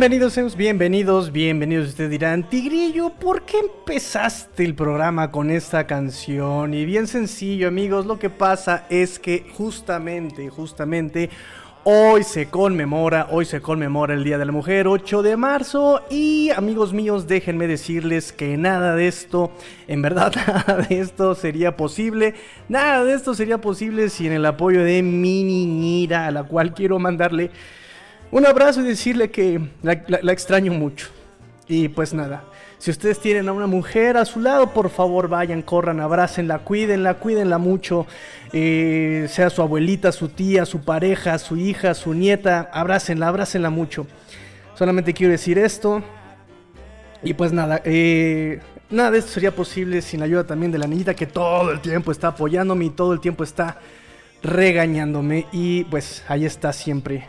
Bienvenidos, 0.00 0.32
seus, 0.32 0.56
bienvenidos, 0.56 1.30
bienvenidos. 1.30 1.88
Ustedes 1.88 2.08
dirán, 2.08 2.48
Tigrillo, 2.48 3.10
¿por 3.10 3.42
qué 3.42 3.58
empezaste 3.58 4.64
el 4.64 4.74
programa 4.74 5.30
con 5.30 5.50
esta 5.50 5.86
canción? 5.86 6.72
Y 6.72 6.86
bien 6.86 7.06
sencillo, 7.06 7.68
amigos, 7.68 8.06
lo 8.06 8.18
que 8.18 8.30
pasa 8.30 8.86
es 8.88 9.18
que 9.18 9.44
justamente, 9.58 10.48
justamente, 10.48 11.28
hoy 11.84 12.22
se 12.24 12.48
conmemora, 12.48 13.28
hoy 13.30 13.44
se 13.44 13.60
conmemora 13.60 14.14
el 14.14 14.24
Día 14.24 14.38
de 14.38 14.46
la 14.46 14.52
Mujer, 14.52 14.88
8 14.88 15.20
de 15.20 15.36
marzo. 15.36 16.00
Y 16.08 16.48
amigos 16.56 16.94
míos, 16.94 17.26
déjenme 17.26 17.66
decirles 17.66 18.32
que 18.32 18.56
nada 18.56 18.96
de 18.96 19.06
esto, 19.06 19.52
en 19.86 20.00
verdad, 20.00 20.32
nada 20.46 20.78
de 20.78 20.98
esto 20.98 21.34
sería 21.34 21.76
posible. 21.76 22.32
Nada 22.70 23.04
de 23.04 23.12
esto 23.12 23.34
sería 23.34 23.60
posible 23.60 24.08
sin 24.08 24.32
el 24.32 24.46
apoyo 24.46 24.82
de 24.82 25.02
mi 25.02 25.44
niñera, 25.44 26.26
a 26.26 26.30
la 26.30 26.44
cual 26.44 26.72
quiero 26.72 26.98
mandarle 26.98 27.50
un 28.32 28.46
abrazo 28.46 28.80
y 28.80 28.84
decirle 28.84 29.30
que 29.30 29.60
la, 29.82 29.92
extraño 30.32 30.72
mucho. 30.72 31.08
Y 31.66 31.88
pues 31.88 32.12
nada, 32.14 32.44
si 32.78 32.90
ustedes 32.90 33.20
tienen 33.20 33.48
a 33.48 33.52
una 33.52 33.66
mujer 33.66 34.16
a 34.16 34.24
su 34.24 34.40
lado, 34.40 34.72
por 34.72 34.90
favor 34.90 35.28
vayan, 35.28 35.62
corran, 35.62 36.00
abrácenla, 36.00 36.60
cuídenla, 36.60 37.14
cuídenla 37.14 37.58
mucho. 37.58 38.06
Eh, 38.52 39.26
sea 39.28 39.50
su 39.50 39.62
abuelita, 39.62 40.12
su 40.12 40.28
tía, 40.28 40.64
su 40.64 40.80
pareja, 40.84 41.38
su 41.38 41.56
hija, 41.56 41.94
su 41.94 42.14
nieta, 42.14 42.70
abrácenla, 42.72 43.28
abrácenla 43.28 43.70
mucho. 43.70 44.06
Solamente 44.74 45.12
quiero 45.12 45.32
decir 45.32 45.58
esto. 45.58 46.02
Y 47.22 47.34
pues 47.34 47.52
nada, 47.52 47.82
eh, 47.84 48.60
nada 48.90 49.10
de 49.10 49.18
esto 49.18 49.32
sería 49.32 49.54
posible 49.54 50.02
sin 50.02 50.20
la 50.20 50.26
ayuda 50.26 50.44
también 50.44 50.72
de 50.72 50.78
la 50.78 50.86
niñita 50.86 51.14
que 51.14 51.26
todo 51.26 51.70
el 51.70 51.80
tiempo 51.80 52.12
está 52.12 52.28
apoyándome 52.28 52.86
y 52.86 52.90
todo 52.90 53.12
el 53.12 53.20
tiempo 53.20 53.44
está 53.44 53.78
regañándome. 54.42 55.46
Y 55.52 55.84
pues 55.84 56.24
ahí 56.28 56.46
está 56.46 56.72
siempre 56.72 57.26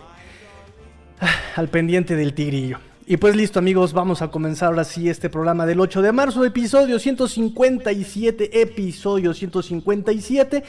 al 1.55 1.67
pendiente 1.69 2.15
del 2.15 2.33
tigrillo. 2.33 2.79
Y 3.07 3.17
pues 3.17 3.35
listo 3.35 3.59
amigos, 3.59 3.91
vamos 3.91 4.21
a 4.21 4.29
comenzar 4.29 4.69
ahora 4.69 4.83
sí 4.83 5.09
este 5.09 5.29
programa 5.29 5.65
del 5.65 5.79
8 5.79 6.01
de 6.01 6.11
marzo, 6.11 6.45
episodio 6.45 6.97
157, 6.97 8.61
episodio 8.61 9.33
157. 9.33 10.63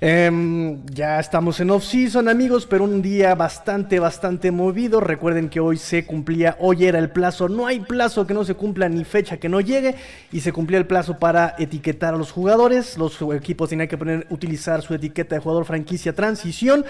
Em, 0.00 0.84
ya 0.86 1.20
estamos 1.20 1.60
en 1.60 1.70
off-season 1.70 2.28
amigos, 2.28 2.66
pero 2.66 2.84
un 2.84 3.02
día 3.02 3.34
bastante, 3.34 4.00
bastante 4.00 4.50
movido. 4.50 5.00
Recuerden 5.00 5.48
que 5.48 5.60
hoy 5.60 5.76
se 5.76 6.04
cumplía, 6.06 6.56
hoy 6.60 6.86
era 6.86 6.98
el 6.98 7.10
plazo, 7.10 7.48
no 7.48 7.66
hay 7.66 7.80
plazo 7.80 8.26
que 8.26 8.34
no 8.34 8.44
se 8.44 8.54
cumpla 8.54 8.88
ni 8.88 9.04
fecha 9.04 9.36
que 9.36 9.48
no 9.48 9.60
llegue. 9.60 9.94
Y 10.32 10.40
se 10.40 10.52
cumplía 10.52 10.78
el 10.78 10.86
plazo 10.86 11.18
para 11.18 11.54
etiquetar 11.58 12.14
a 12.14 12.18
los 12.18 12.32
jugadores. 12.32 12.98
Los 12.98 13.20
equipos 13.34 13.68
tenían 13.68 13.86
que 13.86 13.96
poner, 13.96 14.26
utilizar 14.30 14.82
su 14.82 14.92
etiqueta 14.92 15.36
de 15.36 15.40
jugador 15.40 15.64
franquicia 15.66 16.14
transición. 16.14 16.84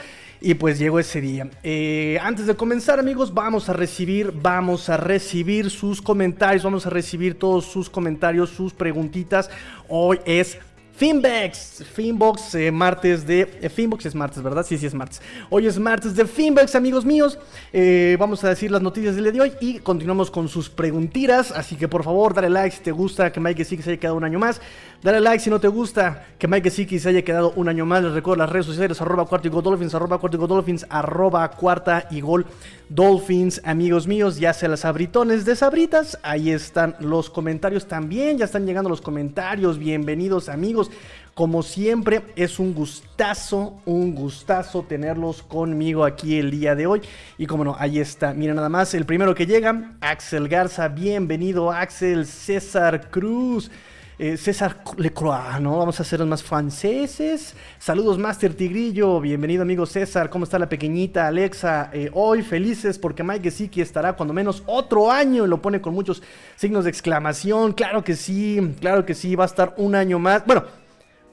Y 0.46 0.54
pues 0.54 0.78
llegó 0.78 1.00
ese 1.00 1.20
día. 1.20 1.50
Eh, 1.64 2.20
antes 2.22 2.46
de 2.46 2.54
comenzar, 2.54 3.00
amigos, 3.00 3.34
vamos 3.34 3.68
a 3.68 3.72
recibir, 3.72 4.30
vamos 4.30 4.88
a 4.88 4.96
recibir 4.96 5.70
sus 5.70 6.00
comentarios, 6.00 6.62
vamos 6.62 6.86
a 6.86 6.90
recibir 6.90 7.36
todos 7.36 7.64
sus 7.64 7.90
comentarios, 7.90 8.50
sus 8.50 8.72
preguntitas. 8.72 9.50
Hoy 9.88 10.20
es 10.24 10.56
Finbex, 10.96 11.84
Finbox, 11.92 12.54
eh, 12.54 12.72
martes 12.72 13.26
de... 13.26 13.58
eh, 13.60 13.68
Finbox 13.68 14.06
es 14.06 14.14
martes, 14.14 14.42
¿verdad? 14.42 14.64
Sí, 14.64 14.78
sí 14.78 14.86
es 14.86 14.94
martes. 14.94 15.20
Hoy 15.50 15.66
es 15.66 15.78
martes 15.78 16.16
de 16.16 16.24
Finbex, 16.24 16.74
amigos 16.74 17.04
míos. 17.04 17.38
Eh, 17.70 18.16
vamos 18.18 18.42
a 18.44 18.48
decir 18.48 18.70
las 18.70 18.80
noticias 18.80 19.14
del 19.14 19.24
día 19.24 19.32
de 19.32 19.40
hoy 19.42 19.52
y 19.60 19.78
continuamos 19.80 20.30
con 20.30 20.48
sus 20.48 20.70
preguntitas. 20.70 21.52
Así 21.52 21.76
que 21.76 21.86
por 21.86 22.02
favor, 22.02 22.32
dale 22.32 22.48
like 22.48 22.74
si 22.74 22.82
te 22.82 22.92
gusta 22.92 23.30
que 23.30 23.40
Mike 23.40 23.62
se 23.62 23.74
haya 23.74 23.98
quedado 23.98 24.16
un 24.16 24.24
año 24.24 24.38
más. 24.38 24.58
Dale 25.02 25.20
like 25.20 25.44
si 25.44 25.50
no 25.50 25.60
te 25.60 25.68
gusta 25.68 26.28
que 26.38 26.48
Mike 26.48 26.70
Siki 26.70 26.98
se 26.98 27.10
haya 27.10 27.22
quedado 27.22 27.52
un 27.56 27.68
año 27.68 27.84
más. 27.84 28.02
Les 28.02 28.12
recuerdo 28.12 28.38
las 28.38 28.50
redes 28.50 28.64
sociales, 28.64 28.98
arroba 29.02 29.26
cuarta 29.26 29.46
y 29.46 29.50
gol 29.50 29.62
dolphins, 29.62 29.94
arroba 29.94 30.18
cuarta 30.18 30.36
y 30.36 30.40
gol 30.40 30.48
dolphins, 30.48 30.86
arroba 30.88 31.50
cuarta 31.50 32.08
y 32.10 32.22
gol 32.22 32.46
dolphins. 32.88 33.60
Amigos 33.64 34.06
míos, 34.06 34.38
ya 34.38 34.54
sea 34.54 34.70
las 34.70 34.86
abritones 34.86 35.44
de 35.44 35.54
sabritas, 35.54 36.18
ahí 36.22 36.50
están 36.50 36.96
los 37.00 37.28
comentarios 37.28 37.86
también. 37.86 38.38
Ya 38.38 38.46
están 38.46 38.64
llegando 38.64 38.88
los 38.88 39.02
comentarios. 39.02 39.78
Bienvenidos, 39.78 40.48
amigos. 40.48 40.85
Como 41.34 41.62
siempre, 41.62 42.22
es 42.34 42.58
un 42.58 42.72
gustazo, 42.72 43.78
un 43.84 44.14
gustazo 44.14 44.84
tenerlos 44.84 45.42
conmigo 45.42 46.04
aquí 46.04 46.38
el 46.38 46.50
día 46.50 46.74
de 46.74 46.86
hoy. 46.86 47.02
Y 47.36 47.46
como 47.46 47.62
no, 47.62 47.76
ahí 47.78 47.98
está. 47.98 48.32
Mira 48.32 48.54
nada 48.54 48.70
más, 48.70 48.94
el 48.94 49.04
primero 49.04 49.34
que 49.34 49.44
llega, 49.44 49.96
Axel 50.00 50.48
Garza. 50.48 50.88
Bienvenido, 50.88 51.70
Axel. 51.70 52.24
César 52.24 53.10
Cruz. 53.10 53.70
Eh, 54.18 54.38
César 54.38 54.78
Lecroix, 54.96 55.60
¿no? 55.60 55.76
Vamos 55.76 56.00
a 56.00 56.02
hacer 56.02 56.24
más 56.24 56.42
franceses. 56.42 57.54
Saludos, 57.78 58.16
Master 58.16 58.54
Tigrillo. 58.54 59.20
Bienvenido, 59.20 59.60
amigo 59.60 59.84
César. 59.84 60.30
¿Cómo 60.30 60.44
está 60.44 60.58
la 60.58 60.70
pequeñita 60.70 61.26
Alexa? 61.26 61.90
Eh, 61.92 62.08
hoy 62.14 62.40
felices 62.40 62.98
porque 62.98 63.22
Mike 63.22 63.42
Gesicki 63.42 63.82
estará 63.82 64.14
cuando 64.14 64.32
menos 64.32 64.62
otro 64.64 65.12
año. 65.12 65.44
Y 65.44 65.48
lo 65.48 65.60
pone 65.60 65.82
con 65.82 65.92
muchos 65.92 66.22
signos 66.56 66.84
de 66.84 66.90
exclamación. 66.90 67.74
Claro 67.74 68.02
que 68.02 68.16
sí, 68.16 68.74
claro 68.80 69.04
que 69.04 69.12
sí. 69.14 69.34
Va 69.36 69.44
a 69.44 69.48
estar 69.48 69.74
un 69.76 69.94
año 69.94 70.18
más. 70.18 70.46
Bueno, 70.46 70.64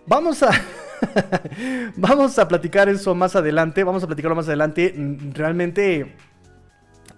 vamos 0.06 0.44
a. 0.44 0.50
vamos 1.96 2.38
a 2.38 2.50
platicar 2.50 2.90
eso 2.90 3.16
más 3.16 3.34
adelante. 3.38 3.86
Vamos 3.86 4.04
a 4.04 4.08
platicarlo 4.08 4.36
más 4.36 4.48
adelante. 4.48 4.94
Mm, 4.94 5.32
Realmente 5.34 6.14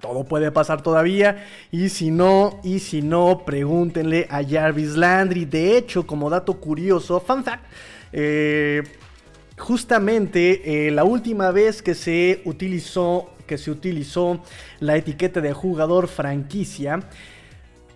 todo 0.06 0.24
puede 0.24 0.52
pasar 0.52 0.82
todavía. 0.82 1.46
Y 1.72 1.90
si 1.90 2.12
no, 2.12 2.60
y 2.64 2.80
si 2.80 3.02
no, 3.02 3.44
pregúntenle 3.46 4.28
a 4.30 4.44
Jarvis 4.44 4.96
Landry. 4.96 5.46
De 5.46 5.78
hecho, 5.78 6.06
como 6.06 6.30
dato 6.30 6.54
curioso, 6.60 7.20
fun 7.20 7.44
fact, 7.44 7.64
eh, 8.14 8.84
justamente 9.58 10.88
eh, 10.88 10.92
la 10.92 11.04
última 11.04 11.52
vez 11.52 11.82
que 11.82 11.96
se 11.96 12.42
utilizó, 12.46 13.32
que 13.48 13.58
se 13.58 13.72
utilizó 13.72 14.42
la 14.80 14.96
etiqueta 14.96 15.42
de 15.42 15.54
jugador 15.54 16.08
franquicia. 16.08 17.00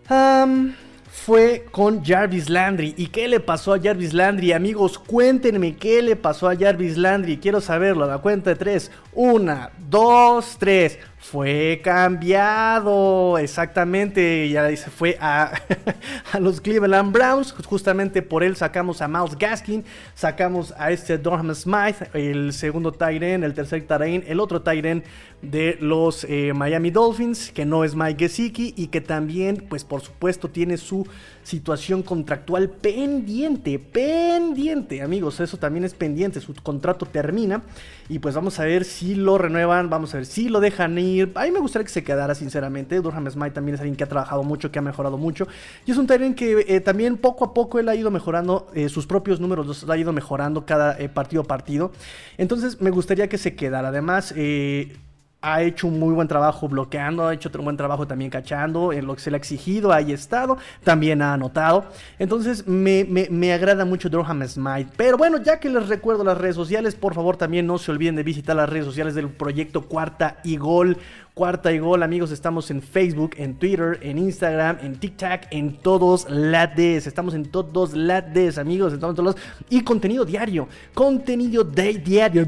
am, 0.07 0.73
fue 1.19 1.65
con 1.71 2.03
Jarvis 2.03 2.49
Landry. 2.49 2.93
¿Y 2.97 3.07
qué 3.07 3.27
le 3.27 3.39
pasó 3.39 3.73
a 3.73 3.79
Jarvis 3.79 4.13
Landry? 4.13 4.53
Amigos, 4.53 4.97
cuéntenme 4.97 5.75
qué 5.75 6.01
le 6.01 6.15
pasó 6.15 6.47
a 6.47 6.55
Jarvis 6.55 6.97
Landry. 6.97 7.37
Quiero 7.37 7.61
saberlo. 7.61 8.07
La 8.07 8.19
cuenta 8.19 8.51
de 8.51 8.55
tres. 8.55 8.89
Una, 9.13 9.71
dos, 9.89 10.55
tres. 10.57 10.97
Fue 11.17 11.81
cambiado. 11.83 13.37
Exactamente. 13.37 14.49
Ya 14.49 14.75
se 14.75 14.89
fue 14.89 15.17
a, 15.19 15.51
a 16.31 16.39
los 16.39 16.61
Cleveland 16.61 17.11
Browns. 17.11 17.53
Justamente 17.65 18.21
por 18.21 18.41
él 18.41 18.55
sacamos 18.55 19.01
a 19.01 19.07
Miles 19.07 19.37
Gaskin. 19.37 19.83
Sacamos 20.15 20.73
a 20.77 20.91
este 20.91 21.17
Durham 21.17 21.53
Smith. 21.53 21.97
El 22.13 22.53
segundo 22.53 22.95
end, 22.99 23.43
El 23.43 23.53
tercer 23.53 23.85
end, 24.01 24.23
El 24.25 24.39
otro 24.39 24.63
end 24.65 25.03
de 25.41 25.77
los 25.81 26.23
eh, 26.23 26.53
Miami 26.55 26.91
Dolphins. 26.91 27.51
Que 27.51 27.65
no 27.65 27.83
es 27.83 27.93
Mike 27.93 28.27
Gesicki. 28.27 28.73
Y 28.77 28.87
que 28.87 29.01
también, 29.01 29.65
pues 29.67 29.83
por 29.83 30.01
supuesto, 30.01 30.49
tiene 30.49 30.77
su 30.77 31.05
situación 31.43 32.03
contractual 32.03 32.69
pendiente. 32.69 33.79
Pendiente, 33.79 35.01
amigos. 35.01 35.39
Eso 35.39 35.57
también 35.57 35.83
es 35.85 35.93
pendiente. 35.93 36.41
Su 36.41 36.53
contrato 36.55 37.05
termina. 37.05 37.63
Y 38.07 38.19
pues 38.19 38.35
vamos 38.35 38.59
a 38.59 38.65
ver 38.65 38.85
si 38.85 39.15
lo 39.15 39.37
renuevan. 39.37 39.89
Vamos 39.89 40.13
a 40.13 40.17
ver 40.17 40.25
si 40.25 40.49
lo 40.49 40.59
dejan 40.59 40.97
ir. 40.97 41.31
A 41.35 41.43
mí 41.43 41.51
me 41.51 41.59
gustaría 41.59 41.85
que 41.85 41.91
se 41.91 42.03
quedara, 42.03 42.35
sinceramente. 42.35 43.01
Durham 43.01 43.29
Smith 43.29 43.53
también 43.53 43.75
es 43.75 43.81
alguien 43.81 43.95
que 43.95 44.03
ha 44.03 44.07
trabajado 44.09 44.43
mucho, 44.43 44.71
que 44.71 44.79
ha 44.79 44.81
mejorado 44.81 45.17
mucho. 45.17 45.47
Y 45.85 45.91
es 45.91 45.97
un 45.97 46.07
Tyrant 46.07 46.35
que 46.35 46.65
eh, 46.67 46.79
también 46.81 47.17
poco 47.17 47.45
a 47.45 47.53
poco 47.53 47.79
él 47.79 47.89
ha 47.89 47.95
ido 47.95 48.11
mejorando. 48.11 48.67
eh, 48.73 48.89
sus 48.89 49.07
propios 49.07 49.39
números 49.39 49.65
los 49.65 49.89
ha 49.89 49.97
ido 49.97 50.13
mejorando 50.13 50.65
cada 50.65 50.97
eh, 50.99 51.09
partido 51.09 51.41
a 51.43 51.45
partido. 51.45 51.91
Entonces 52.37 52.81
me 52.81 52.89
gustaría 52.89 53.27
que 53.27 53.37
se 53.37 53.55
quedara. 53.55 53.89
Además, 53.89 54.33
eh, 54.35 54.97
ha 55.41 55.61
hecho 55.61 55.87
un 55.87 55.97
muy 55.99 56.13
buen 56.13 56.27
trabajo 56.27 56.67
bloqueando, 56.67 57.25
ha 57.25 57.33
hecho 57.33 57.47
otro 57.47 57.63
buen 57.63 57.77
trabajo 57.77 58.05
también 58.05 58.29
cachando, 58.29 58.91
en 58.91 59.07
lo 59.07 59.15
que 59.15 59.21
se 59.21 59.31
le 59.31 59.37
ha 59.37 59.39
exigido, 59.39 59.93
ahí 59.93 60.11
estado, 60.11 60.57
también 60.83 61.21
ha 61.21 61.33
anotado. 61.33 61.85
Entonces 62.17 62.67
me, 62.67 63.05
me- 63.05 63.53
agrada 63.53 63.85
mucho 63.85 64.09
Durham 64.09 64.45
Smite. 64.45 64.91
Pero 64.97 65.17
bueno, 65.17 65.41
ya 65.41 65.59
que 65.59 65.69
les 65.69 65.87
recuerdo 65.87 66.23
las 66.25 66.37
redes 66.37 66.55
sociales, 66.55 66.95
por 66.95 67.13
favor 67.13 67.37
también 67.37 67.65
no 67.65 67.77
se 67.77 67.89
olviden 67.89 68.15
de 68.17 68.23
visitar 68.23 68.55
las 68.55 68.67
redes 68.69 68.85
sociales 68.85 69.15
del 69.15 69.29
proyecto 69.29 69.83
Cuarta 69.87 70.39
y 70.43 70.57
Gol. 70.57 70.97
Cuarta 71.33 71.71
y 71.71 71.79
Gol, 71.79 72.03
amigos, 72.03 72.31
estamos 72.31 72.69
en 72.69 72.81
Facebook, 72.81 73.31
en 73.37 73.55
Twitter, 73.55 73.97
en 74.01 74.17
Instagram, 74.17 74.79
en 74.81 74.99
TikTok, 74.99 75.43
en 75.51 75.77
todos 75.77 76.29
lados. 76.29 77.07
Estamos 77.07 77.33
en 77.33 77.45
todos 77.45 77.93
lados, 77.93 78.57
amigos, 78.57 78.91
en 78.91 78.99
todos 78.99 79.17
lados. 79.17 79.37
Y 79.69 79.81
contenido 79.85 80.25
diario, 80.25 80.67
contenido 80.93 81.63
de 81.63 81.93
diario. 81.93 82.45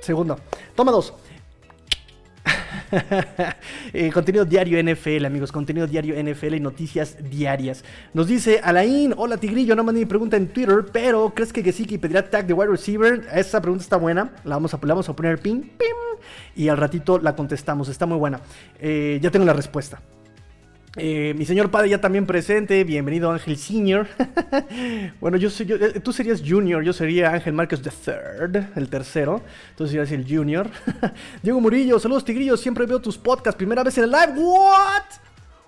Segundo, 0.00 0.38
toma 0.76 0.92
dos. 0.92 1.12
Eh, 3.92 4.10
contenido 4.10 4.44
diario 4.44 4.82
NFL, 4.82 5.24
amigos. 5.24 5.52
Contenido 5.52 5.86
diario 5.86 6.14
NFL 6.22 6.54
y 6.54 6.60
noticias 6.60 7.16
diarias. 7.30 7.84
Nos 8.14 8.26
dice 8.26 8.60
Alain, 8.62 9.14
hola 9.16 9.36
Tigrillo, 9.36 9.76
no 9.76 9.84
mandé 9.84 10.00
mi 10.00 10.06
pregunta 10.06 10.36
en 10.36 10.48
Twitter, 10.48 10.86
pero 10.92 11.32
¿crees 11.34 11.52
que 11.52 11.62
Gesicki 11.62 11.98
pedirá 11.98 12.28
tag 12.28 12.46
de 12.46 12.54
wide 12.54 12.70
receiver? 12.70 13.26
Esa 13.34 13.60
pregunta 13.60 13.82
está 13.82 13.96
buena. 13.96 14.32
La 14.44 14.56
vamos 14.56 14.72
a, 14.74 14.78
la 14.78 14.94
vamos 14.94 15.08
a 15.08 15.16
poner 15.16 15.38
pin, 15.38 15.62
pim, 15.62 16.22
y 16.56 16.68
al 16.68 16.76
ratito 16.76 17.18
la 17.18 17.34
contestamos. 17.36 17.88
Está 17.88 18.06
muy 18.06 18.18
buena. 18.18 18.40
Eh, 18.78 19.18
ya 19.22 19.30
tengo 19.30 19.44
la 19.44 19.52
respuesta. 19.52 20.00
Eh, 20.96 21.32
mi 21.38 21.46
señor 21.46 21.70
padre 21.70 21.88
ya 21.88 22.02
también 22.02 22.26
presente, 22.26 22.84
bienvenido 22.84 23.30
Ángel 23.30 23.56
Senior. 23.56 24.06
bueno, 25.20 25.38
yo, 25.38 25.48
soy, 25.48 25.64
yo- 25.64 25.76
eh, 25.76 26.00
tú 26.00 26.12
serías 26.12 26.42
Junior, 26.46 26.82
yo 26.82 26.92
sería 26.92 27.30
Ángel 27.32 27.54
Márquez 27.54 27.80
the 27.80 27.88
Third, 27.90 28.76
el 28.76 28.88
tercero. 28.90 29.40
Tú 29.74 29.86
serías 29.86 30.12
el 30.12 30.26
Junior. 30.28 30.68
Diego 31.42 31.60
Murillo, 31.62 31.98
saludos 31.98 32.26
tigrillos, 32.26 32.60
siempre 32.60 32.84
veo 32.84 33.00
tus 33.00 33.16
podcasts, 33.16 33.56
primera 33.56 33.82
vez 33.82 33.96
en 33.96 34.04
el 34.04 34.10
live. 34.10 34.34
¿What? 34.36 35.02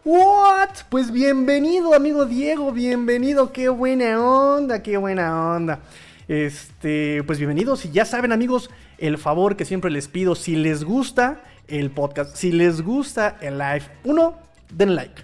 ¿What? 0.05 0.69
Pues 0.91 1.11
bienvenido, 1.11 1.95
amigo 1.95 2.27
Diego, 2.27 2.71
bienvenido, 2.71 3.51
qué 3.51 3.71
buena 3.71 4.21
onda, 4.23 4.83
qué 4.83 4.99
buena 4.99 5.55
onda. 5.55 5.81
Este, 6.29 7.23
pues 7.27 7.39
bienvenidos 7.39 7.87
y 7.87 7.91
ya 7.93 8.05
saben 8.05 8.31
amigos, 8.31 8.69
el 8.99 9.17
favor 9.17 9.57
que 9.57 9.65
siempre 9.65 9.91
les 9.91 10.07
pido, 10.09 10.35
si 10.35 10.55
les 10.57 10.85
gusta 10.85 11.41
el 11.67 11.91
podcast, 11.91 12.37
si 12.37 12.53
les 12.53 12.83
gusta 12.83 13.39
el 13.41 13.57
live, 13.57 13.85
uno, 14.05 14.44
den 14.73 14.95
like. 14.95 15.23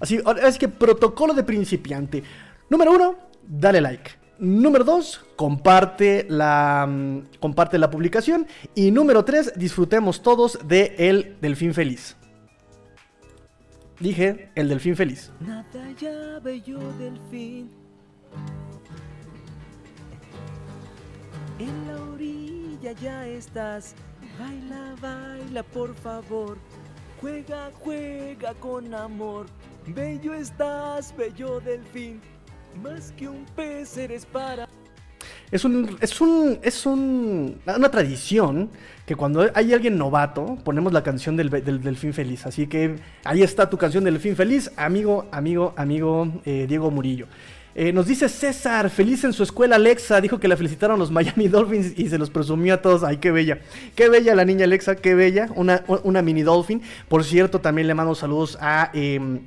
Así, 0.00 0.20
es 0.42 0.58
que 0.58 0.68
protocolo 0.68 1.32
de 1.34 1.44
principiante. 1.44 2.22
Número 2.68 2.92
uno, 2.92 3.16
dale 3.46 3.80
like. 3.80 4.10
Número 4.38 4.82
dos, 4.82 5.24
comparte 5.36 6.26
la, 6.28 6.86
mm, 6.88 7.38
comparte 7.38 7.78
la 7.78 7.90
publicación. 7.90 8.46
Y 8.74 8.90
número 8.90 9.24
tres, 9.24 9.52
disfrutemos 9.54 10.22
todos 10.22 10.58
de 10.66 10.96
el 10.98 11.36
Delfín 11.40 11.74
Feliz. 11.74 12.16
Dije, 14.00 14.50
el 14.56 14.68
Delfín 14.68 14.96
Feliz. 14.96 15.30
Nada 15.38 15.92
ya 16.00 16.40
bello 16.40 16.80
del 16.98 17.16
fin. 17.30 17.70
En 21.60 21.86
la 21.86 22.02
orilla 22.02 22.92
ya 23.00 23.26
estás. 23.28 23.94
Baila, 24.40 24.96
baila, 25.00 25.62
por 25.62 25.94
favor. 25.94 26.58
Juega, 27.22 27.70
juega 27.78 28.52
con 28.54 28.92
amor. 28.92 29.46
Bello 29.86 30.34
estás, 30.34 31.14
bello 31.16 31.60
del 31.60 31.80
fin. 31.84 32.20
Más 32.82 33.12
que 33.12 33.28
un 33.28 33.44
pez 33.54 33.96
eres 33.96 34.26
para. 34.26 34.68
Es 35.52 35.64
un, 35.64 35.96
es 36.00 36.20
un, 36.20 36.58
es 36.62 36.84
un, 36.84 37.60
una 37.64 37.90
tradición 37.92 38.70
que 39.06 39.14
cuando 39.14 39.48
hay 39.54 39.72
alguien 39.72 39.96
novato 39.96 40.58
ponemos 40.64 40.92
la 40.92 41.04
canción 41.04 41.36
del, 41.36 41.48
del 41.48 41.80
Delfín 41.80 42.12
Feliz. 42.12 42.44
Así 42.44 42.66
que 42.66 42.96
ahí 43.22 43.44
está 43.44 43.70
tu 43.70 43.78
canción 43.78 44.02
del 44.02 44.14
Delfín 44.14 44.34
Feliz, 44.34 44.72
amigo, 44.76 45.28
amigo, 45.30 45.74
amigo 45.76 46.26
eh, 46.44 46.66
Diego 46.68 46.90
Murillo. 46.90 47.28
Eh, 47.74 47.92
nos 47.92 48.06
dice 48.06 48.28
César, 48.28 48.90
feliz 48.90 49.24
en 49.24 49.32
su 49.32 49.42
escuela 49.42 49.76
Alexa, 49.76 50.20
dijo 50.20 50.38
que 50.38 50.48
la 50.48 50.56
felicitaron 50.56 50.98
los 50.98 51.10
Miami 51.10 51.48
Dolphins 51.48 51.98
y 51.98 52.08
se 52.08 52.18
los 52.18 52.30
presumió 52.30 52.74
a 52.74 52.82
todos. 52.82 53.02
Ay, 53.02 53.16
qué 53.16 53.30
bella. 53.30 53.60
Qué 53.94 54.08
bella 54.08 54.34
la 54.34 54.44
niña 54.44 54.64
Alexa, 54.64 54.96
qué 54.96 55.14
bella. 55.14 55.48
Una, 55.54 55.84
una 56.04 56.22
mini 56.22 56.42
Dolphin. 56.42 56.82
Por 57.08 57.24
cierto, 57.24 57.60
también 57.60 57.86
le 57.86 57.94
mando 57.94 58.14
saludos 58.14 58.58
a... 58.60 58.90
em, 58.92 59.40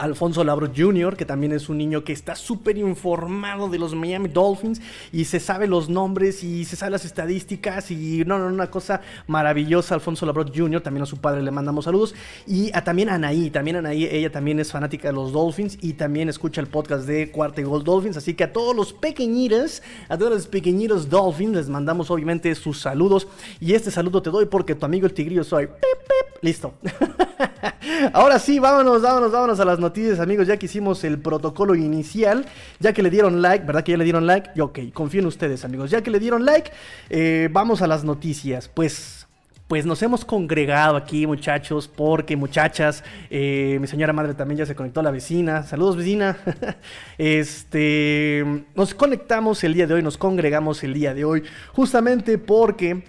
Alfonso 0.00 0.42
Labro 0.44 0.70
Jr., 0.74 1.14
que 1.14 1.26
también 1.26 1.52
es 1.52 1.68
un 1.68 1.76
niño 1.76 2.04
que 2.04 2.12
está 2.14 2.34
súper 2.34 2.78
informado 2.78 3.68
de 3.68 3.78
los 3.78 3.94
Miami 3.94 4.28
Dolphins 4.28 4.80
y 5.12 5.26
se 5.26 5.40
sabe 5.40 5.66
los 5.66 5.90
nombres 5.90 6.42
y 6.42 6.64
se 6.64 6.74
sabe 6.74 6.92
las 6.92 7.04
estadísticas 7.04 7.90
y 7.90 8.24
no, 8.24 8.38
no, 8.38 8.46
una 8.46 8.70
cosa 8.70 9.02
maravillosa. 9.26 9.94
Alfonso 9.94 10.24
Labro 10.24 10.46
Jr., 10.46 10.80
también 10.80 11.02
a 11.02 11.06
su 11.06 11.18
padre 11.18 11.42
le 11.42 11.50
mandamos 11.50 11.84
saludos 11.84 12.14
y 12.46 12.74
a, 12.74 12.82
también 12.82 13.10
a 13.10 13.16
Anaí, 13.16 13.50
también 13.50 13.76
Anaí, 13.76 14.06
ella 14.06 14.32
también 14.32 14.58
es 14.58 14.72
fanática 14.72 15.08
de 15.08 15.14
los 15.14 15.32
Dolphins 15.32 15.76
y 15.82 15.92
también 15.92 16.30
escucha 16.30 16.62
el 16.62 16.66
podcast 16.66 17.06
de 17.06 17.30
Cuarta 17.30 17.60
y 17.60 17.64
Gol 17.64 17.84
Dolphins, 17.84 18.16
así 18.16 18.32
que 18.32 18.44
a 18.44 18.52
todos 18.52 18.74
los 18.74 18.94
pequeñitos, 18.94 19.82
a 20.08 20.16
todos 20.16 20.32
los 20.32 20.46
pequeñitos 20.46 21.10
Dolphins 21.10 21.56
les 21.56 21.68
mandamos 21.68 22.10
obviamente 22.10 22.54
sus 22.54 22.80
saludos 22.80 23.28
y 23.60 23.74
este 23.74 23.90
saludo 23.90 24.22
te 24.22 24.30
doy 24.30 24.46
porque 24.46 24.74
tu 24.74 24.86
amigo 24.86 25.06
el 25.06 25.12
tigrillo 25.12 25.44
soy. 25.44 25.66
Pip, 25.66 25.76
pip, 25.76 26.42
listo. 26.42 26.72
Ahora 28.12 28.38
sí, 28.38 28.58
vámonos, 28.58 29.02
vámonos, 29.02 29.32
vámonos 29.32 29.60
a 29.60 29.64
las 29.64 29.78
noticias, 29.78 29.89
amigos. 30.20 30.46
Ya 30.46 30.56
que 30.56 30.66
hicimos 30.66 31.04
el 31.04 31.18
protocolo 31.18 31.74
inicial, 31.74 32.46
ya 32.78 32.92
que 32.92 33.02
le 33.02 33.10
dieron 33.10 33.42
like, 33.42 33.64
¿verdad 33.64 33.84
que 33.84 33.92
ya 33.92 33.98
le 33.98 34.04
dieron 34.04 34.26
like? 34.26 34.50
Y 34.54 34.60
ok, 34.60 34.78
confío 34.92 35.20
en 35.20 35.26
ustedes, 35.26 35.64
amigos. 35.64 35.90
Ya 35.90 36.02
que 36.02 36.10
le 36.10 36.18
dieron 36.18 36.44
like, 36.44 36.70
eh, 37.08 37.48
vamos 37.52 37.82
a 37.82 37.86
las 37.86 38.04
noticias. 38.04 38.68
Pues, 38.68 39.26
pues 39.68 39.86
nos 39.86 40.02
hemos 40.02 40.24
congregado 40.24 40.96
aquí, 40.96 41.26
muchachos, 41.26 41.88
porque 41.88 42.36
muchachas, 42.36 43.04
eh, 43.30 43.78
mi 43.80 43.86
señora 43.86 44.12
madre 44.12 44.34
también 44.34 44.58
ya 44.58 44.66
se 44.66 44.74
conectó 44.74 45.00
a 45.00 45.02
la 45.02 45.10
vecina. 45.10 45.62
Saludos, 45.62 45.96
vecina. 45.96 46.36
este, 47.18 48.64
nos 48.74 48.94
conectamos 48.94 49.62
el 49.64 49.74
día 49.74 49.86
de 49.86 49.94
hoy, 49.94 50.02
nos 50.02 50.18
congregamos 50.18 50.82
el 50.82 50.94
día 50.94 51.14
de 51.14 51.24
hoy, 51.24 51.44
justamente 51.72 52.38
porque 52.38 53.04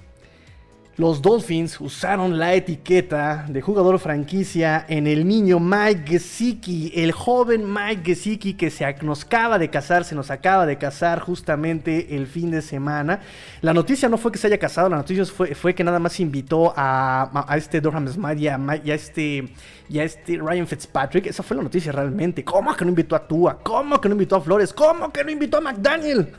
los 1.02 1.20
Dolphins 1.20 1.82
usaron 1.82 2.38
la 2.38 2.54
etiqueta 2.54 3.48
de 3.50 3.60
jugador 3.60 3.98
franquicia 3.98 4.86
en 4.88 5.08
el 5.08 5.28
niño 5.28 5.60
Mike 5.60 6.04
Gesicki, 6.06 6.92
el 6.96 7.12
joven 7.12 7.74
Mike 7.74 8.04
Gesicki 8.06 8.54
que 8.54 8.70
se 8.70 8.86
nos 9.02 9.24
acaba 9.24 9.58
de 9.58 9.72
casar, 9.72 10.04
se 10.04 10.14
nos 10.14 10.30
acaba 10.30 10.68
de 10.68 10.78
casar 10.78 11.20
justamente 11.20 12.16
el 12.16 12.28
fin 12.28 12.52
de 12.52 12.62
semana. 12.62 13.22
La 13.62 13.74
noticia 13.74 14.10
no 14.10 14.20
fue 14.20 14.32
que 14.32 14.38
se 14.38 14.46
haya 14.46 14.60
casado, 14.60 14.90
la 14.90 14.98
noticia 14.98 15.26
fue, 15.26 15.74
que 15.74 15.84
nada 15.84 15.98
más 15.98 16.20
invitó 16.20 16.72
a, 16.78 17.48
este 17.58 17.82
Durham 17.82 18.08
Smith 18.08 18.38
y 18.38 18.48
a, 18.48 18.94
este, 18.94 19.50
y 19.90 19.98
a 19.98 20.04
este 20.04 20.38
Ryan 20.38 20.68
Fitzpatrick. 20.68 21.26
Esa 21.26 21.42
fue 21.42 21.58
la 21.58 21.64
noticia 21.64 21.92
realmente. 21.92 22.46
¿Cómo 22.46 22.76
que 22.76 22.86
no 22.86 22.90
invitó 22.90 23.16
a 23.16 23.28
Tua? 23.28 23.58
¿Cómo 23.64 24.00
que 24.00 24.08
no 24.08 24.14
invitó 24.14 24.36
a 24.36 24.42
Flores? 24.42 24.72
¿Cómo 24.72 25.12
que 25.12 25.24
no 25.24 25.32
invitó 25.32 25.58
a 25.58 25.62
McDaniel? 25.62 26.32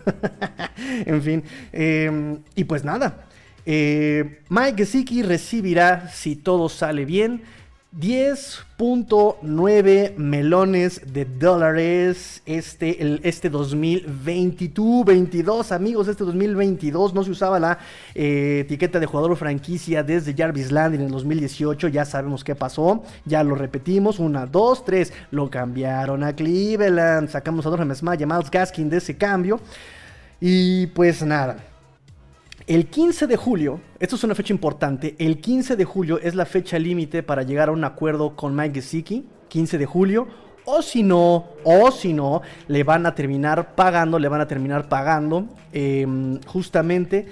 en 1.05 1.21
fin, 1.21 1.43
eh, 1.73 2.39
y 2.55 2.63
pues 2.63 2.85
nada. 2.85 3.27
Eh, 3.65 4.41
Mike 4.49 4.79
Gesicki 4.79 5.23
recibirá, 5.23 6.09
si 6.09 6.37
todo 6.37 6.69
sale 6.69 7.05
bien, 7.05 7.43
10.9 7.99 10.17
melones 10.17 11.13
de 11.13 11.27
dólares 11.27 12.41
este, 12.47 13.21
este 13.29 13.51
2022, 13.51 15.05
22 15.05 15.73
amigos, 15.73 16.09
este 16.09 16.25
2022 16.25 17.13
no 17.13 17.23
se 17.23 17.31
usaba 17.31 17.61
la 17.61 17.79
eh, 18.15 18.61
etiqueta 18.65 18.99
de 18.99 19.05
jugador 19.05 19.37
franquicia 19.37 20.03
desde 20.03 20.35
Jarvis 20.35 20.73
Landing 20.73 21.01
en 21.01 21.07
el 21.09 21.13
2018, 21.13 21.89
ya 21.89 22.07
sabemos 22.07 22.43
qué 22.43 22.55
pasó, 22.55 23.03
ya 23.27 23.45
lo 23.45 23.57
repetimos, 23.57 24.19
una, 24.19 24.47
dos, 24.47 24.87
tres, 24.87 25.13
lo 25.31 25.51
cambiaron 25.51 26.25
a 26.25 26.35
Cleveland, 26.35 27.29
sacamos 27.29 27.67
a 27.67 27.69
Dorham 27.69 27.95
Smith 27.95 28.21
y 28.21 28.23
a 28.23 28.27
Miles 28.27 28.51
Gaskin 28.51 28.89
de 28.89 28.97
ese 28.97 29.19
cambio. 29.19 29.61
Y 30.41 30.87
pues 30.89 31.23
nada. 31.23 31.72
El 32.67 32.87
15 32.87 33.27
de 33.27 33.37
julio, 33.37 33.81
esto 33.99 34.15
es 34.15 34.23
una 34.23 34.37
fecha 34.37 34.53
importante, 34.53 35.17
el 35.19 35.41
15 35.41 35.75
de 35.75 35.85
julio 35.85 36.21
es 36.21 36.37
la 36.37 36.47
fecha 36.47 36.79
límite 36.79 37.25
para 37.25 37.43
llegar 37.43 37.69
a 37.69 37.73
un 37.73 37.83
acuerdo 37.83 38.37
con 38.37 38.55
Mike 38.55 38.81
Gesicki, 38.81 39.27
15 39.49 39.79
de 39.79 39.87
julio, 39.87 40.29
o 40.65 40.81
si 40.81 41.03
no, 41.03 41.49
o 41.65 41.91
si 41.91 42.13
no, 42.13 42.41
le 42.69 42.85
van 42.85 43.05
a 43.07 43.17
terminar 43.17 43.75
pagando, 43.75 44.21
le 44.21 44.29
van 44.29 44.41
a 44.41 44.47
terminar 44.47 44.89
pagando 44.89 45.49
eh, 45.73 46.07
justamente 46.47 47.27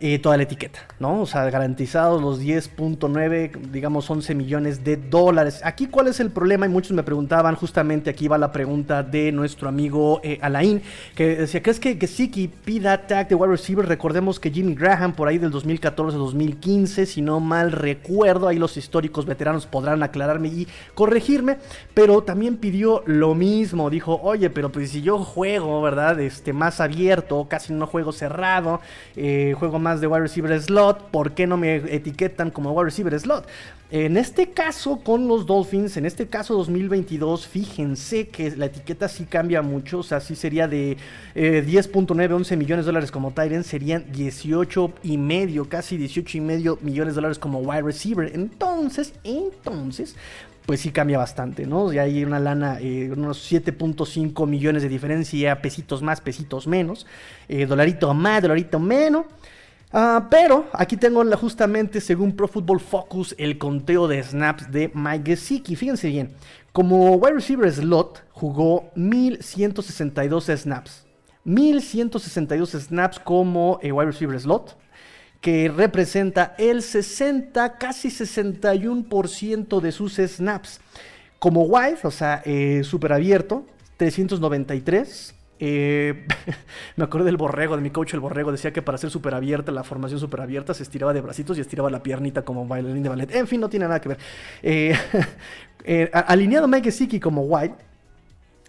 eh, 0.00 0.20
toda 0.20 0.36
la 0.36 0.44
etiqueta, 0.44 0.80
¿no? 1.00 1.22
O 1.22 1.26
sea, 1.26 1.48
garantizados 1.50 2.22
los 2.22 2.40
10.9, 2.40 3.50
digamos 3.72 4.08
11 4.08 4.34
millones 4.34 4.84
de 4.84 4.96
dólares. 4.96 5.60
Aquí, 5.64 5.86
¿cuál 5.86 6.06
es 6.06 6.20
el 6.20 6.30
problema? 6.30 6.66
Y 6.66 6.68
muchos 6.68 6.92
me 6.92 7.02
preguntaban, 7.02 7.56
justamente 7.56 8.08
aquí 8.08 8.28
va 8.28 8.38
la 8.38 8.52
pregunta 8.52 9.02
de 9.02 9.32
nuestro 9.32 9.68
amigo 9.68 10.20
eh, 10.22 10.38
Alain, 10.40 10.82
que 11.16 11.36
decía, 11.36 11.62
¿crees 11.62 11.80
que 11.80 11.96
Gesicki 11.96 12.46
pida 12.46 13.08
tag 13.08 13.28
de 13.28 13.34
wide 13.34 13.50
receiver? 13.50 13.86
Recordemos 13.86 14.38
que 14.38 14.50
Jimmy 14.52 14.74
Graham 14.74 15.14
por 15.14 15.26
ahí 15.26 15.38
del 15.38 15.50
2014-2015, 15.50 17.04
si 17.04 17.20
no 17.20 17.40
mal 17.40 17.72
recuerdo, 17.72 18.46
ahí 18.46 18.58
los 18.58 18.76
históricos 18.76 19.26
veteranos 19.26 19.66
podrán 19.66 20.02
aclararme 20.04 20.48
y 20.48 20.68
corregirme, 20.94 21.58
pero 21.94 22.22
también 22.22 22.56
pidió 22.56 23.02
lo 23.06 23.34
mismo, 23.34 23.90
dijo, 23.90 24.20
oye, 24.22 24.48
pero 24.48 24.70
pues 24.70 24.90
si 24.90 25.02
yo 25.02 25.18
juego, 25.18 25.82
¿verdad? 25.82 26.20
Este, 26.20 26.52
más 26.52 26.80
abierto, 26.80 27.46
casi 27.48 27.72
no 27.72 27.86
juego 27.86 28.12
cerrado, 28.12 28.80
eh, 29.16 29.54
juego 29.58 29.78
más 29.78 29.87
de 29.96 30.06
wide 30.06 30.20
receiver 30.20 30.62
slot, 30.62 31.10
¿por 31.10 31.32
qué 31.32 31.46
no 31.46 31.56
me 31.56 31.76
etiquetan 31.76 32.50
como 32.50 32.72
wide 32.72 32.84
receiver 32.84 33.18
slot? 33.18 33.46
En 33.90 34.18
este 34.18 34.50
caso, 34.50 35.00
con 35.02 35.28
los 35.28 35.46
Dolphins, 35.46 35.96
en 35.96 36.04
este 36.04 36.26
caso 36.26 36.54
2022, 36.56 37.48
fíjense 37.48 38.28
que 38.28 38.54
la 38.54 38.66
etiqueta 38.66 39.08
sí 39.08 39.24
cambia 39.24 39.62
mucho, 39.62 40.00
o 40.00 40.02
sea, 40.02 40.20
sí 40.20 40.36
sería 40.36 40.68
de 40.68 40.98
eh, 41.34 41.64
10.9, 41.66 42.34
11 42.34 42.56
millones 42.58 42.84
de 42.84 42.88
dólares 42.90 43.10
como 43.10 43.30
Tyrant, 43.30 43.64
serían 43.64 44.04
18 44.12 44.92
y 45.04 45.16
medio, 45.16 45.70
casi 45.70 45.96
18 45.96 46.36
y 46.36 46.40
medio 46.42 46.78
millones 46.82 47.14
de 47.14 47.22
dólares 47.22 47.38
como 47.38 47.60
wide 47.60 47.80
receiver. 47.80 48.30
Entonces, 48.34 49.14
entonces, 49.24 50.16
pues 50.66 50.80
sí 50.80 50.90
cambia 50.90 51.16
bastante, 51.16 51.64
¿no? 51.64 51.90
Ya 51.90 52.02
hay 52.02 52.22
una 52.26 52.38
lana, 52.38 52.78
eh, 52.82 53.10
unos 53.10 53.50
7.5 53.50 54.46
millones 54.46 54.82
de 54.82 54.90
diferencia, 54.90 55.62
pesitos 55.62 56.02
más, 56.02 56.20
pesitos 56.20 56.66
menos, 56.66 57.06
eh, 57.48 57.64
dolarito 57.64 58.12
más, 58.12 58.42
dolarito 58.42 58.78
menos. 58.78 59.24
Ah, 59.92 60.28
pero 60.30 60.66
aquí 60.72 60.96
tengo 60.96 61.24
la- 61.24 61.36
justamente, 61.36 62.00
según 62.00 62.36
Pro 62.36 62.46
Football 62.46 62.80
Focus, 62.80 63.34
el 63.38 63.56
conteo 63.58 64.06
de 64.06 64.22
snaps 64.22 64.70
de 64.70 64.90
Mike 64.94 65.30
Gesicki. 65.36 65.76
Fíjense 65.76 66.08
bien, 66.08 66.34
como 66.72 67.14
wide 67.16 67.34
receiver 67.34 67.72
slot 67.72 68.22
jugó 68.32 68.90
1162 68.94 70.46
snaps. 70.46 71.06
1162 71.44 72.72
snaps 72.72 73.18
como 73.18 73.78
eh, 73.82 73.90
wide 73.90 74.06
receiver 74.10 74.38
slot, 74.38 74.76
que 75.40 75.72
representa 75.74 76.54
el 76.58 76.82
60, 76.82 77.78
casi 77.78 78.10
61% 78.10 79.80
de 79.80 79.92
sus 79.92 80.16
snaps. 80.16 80.80
Como 81.38 81.62
wide, 81.62 81.98
o 82.02 82.10
sea, 82.10 82.42
súper 82.82 83.12
abierto, 83.14 83.64
393. 83.96 85.34
Eh, 85.60 86.26
me 86.96 87.04
acuerdo 87.04 87.26
del 87.26 87.36
borrego, 87.36 87.76
de 87.76 87.82
mi 87.82 87.90
coach 87.90 88.14
el 88.14 88.20
borrego, 88.20 88.52
decía 88.52 88.72
que 88.72 88.82
para 88.82 88.98
ser 88.98 89.10
súper 89.10 89.34
abierta, 89.34 89.72
la 89.72 89.84
formación 89.84 90.20
súper 90.20 90.40
abierta, 90.40 90.74
se 90.74 90.82
estiraba 90.82 91.12
de 91.12 91.20
bracitos 91.20 91.58
y 91.58 91.60
estiraba 91.60 91.90
la 91.90 92.02
piernita 92.02 92.42
como 92.42 92.66
bailarín 92.66 93.02
de 93.02 93.08
ballet. 93.08 93.34
En 93.34 93.46
fin, 93.46 93.60
no 93.60 93.68
tiene 93.68 93.86
nada 93.86 94.00
que 94.00 94.10
ver. 94.10 94.18
Eh, 94.62 94.96
eh, 95.84 96.10
alineado 96.12 96.68
Mike 96.68 96.90
Gesicki 96.90 97.20
como 97.20 97.42
wide, 97.42 97.74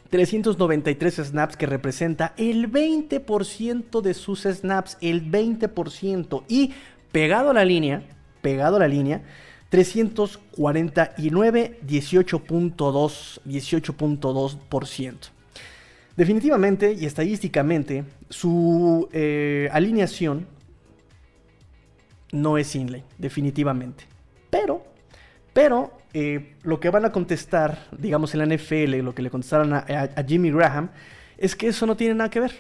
393 0.10 1.16
snaps 1.16 1.56
que 1.56 1.68
representa 1.68 2.34
el 2.38 2.72
20% 2.72 4.02
de 4.02 4.14
sus 4.14 4.42
snaps, 4.42 4.98
el 5.02 5.32
20%. 5.32 6.44
Y 6.48 6.74
pegado 7.12 7.52
a 7.52 7.54
la 7.54 7.66
línea, 7.66 8.04
pegado 8.42 8.78
a 8.78 8.80
la 8.80 8.88
línea, 8.88 9.22
349, 9.70 11.80
18.2, 11.86 13.42
18.2%. 13.46 15.39
Definitivamente 16.20 16.92
y 17.00 17.06
estadísticamente, 17.06 18.04
su 18.30 19.08
eh, 19.14 19.70
alineación 19.72 20.48
no 22.34 22.58
es 22.58 22.76
inlay, 22.76 23.06
definitivamente. 23.18 24.04
Pero, 24.50 24.84
pero, 25.54 25.94
eh, 26.14 26.56
lo 26.64 26.82
que 26.82 26.90
van 26.90 27.06
a 27.06 27.14
contestar, 27.14 27.88
digamos 27.98 28.34
en 28.34 28.40
la 28.40 28.54
NFL, 28.54 28.98
lo 29.02 29.16
que 29.16 29.22
le 29.22 29.30
contestaron 29.30 29.72
a, 29.72 29.86
a- 29.88 30.24
Jimmy 30.28 30.52
Graham, 30.52 30.90
es 31.38 31.56
que 31.56 31.70
eso 31.70 31.86
no 31.86 31.96
tiene 31.96 32.16
nada 32.16 32.30
que 32.30 32.42
ver. 32.42 32.52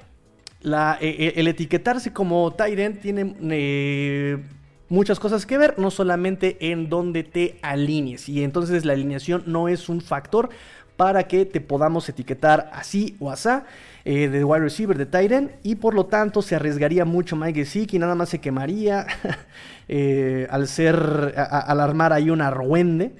Eh, 1.01 1.33
el 1.35 1.49
etiquetarse 1.49 2.13
como 2.13 2.53
Tyrant 2.53 3.01
tiene 3.01 3.35
muchas 4.87 5.19
cosas 5.19 5.45
que 5.45 5.57
ver, 5.57 5.77
no 5.77 5.91
solamente 5.91 6.57
en 6.71 6.87
dónde 6.89 7.23
te 7.23 7.59
alinees. 7.61 8.29
Y 8.29 8.41
entonces 8.41 8.85
la 8.85 8.93
alineación 8.93 9.43
no 9.47 9.67
es 9.67 9.89
un 9.89 9.99
factor 9.99 10.49
para 10.99 11.23
que 11.29 11.45
te 11.45 11.61
podamos 11.61 12.09
etiquetar 12.09 12.69
así 12.73 13.15
o 13.21 13.31
asá 13.31 13.63
eh, 14.03 14.27
de 14.27 14.43
wide 14.43 14.59
receiver 14.59 14.97
de 14.97 15.05
Tyrant 15.05 15.49
y 15.63 15.75
por 15.75 15.93
lo 15.93 16.07
tanto 16.07 16.41
se 16.41 16.57
arriesgaría 16.57 17.05
mucho 17.05 17.37
Mike 17.37 17.63
Gesicki, 17.63 17.97
nada 17.97 18.15
más 18.15 18.27
se 18.27 18.41
quemaría 18.41 19.07
eh, 19.87 20.45
al 20.49 20.67
ser, 20.67 21.33
al 21.37 21.79
armar 21.79 22.11
ahí 22.11 22.29
una 22.29 22.47
argüende 22.47 23.13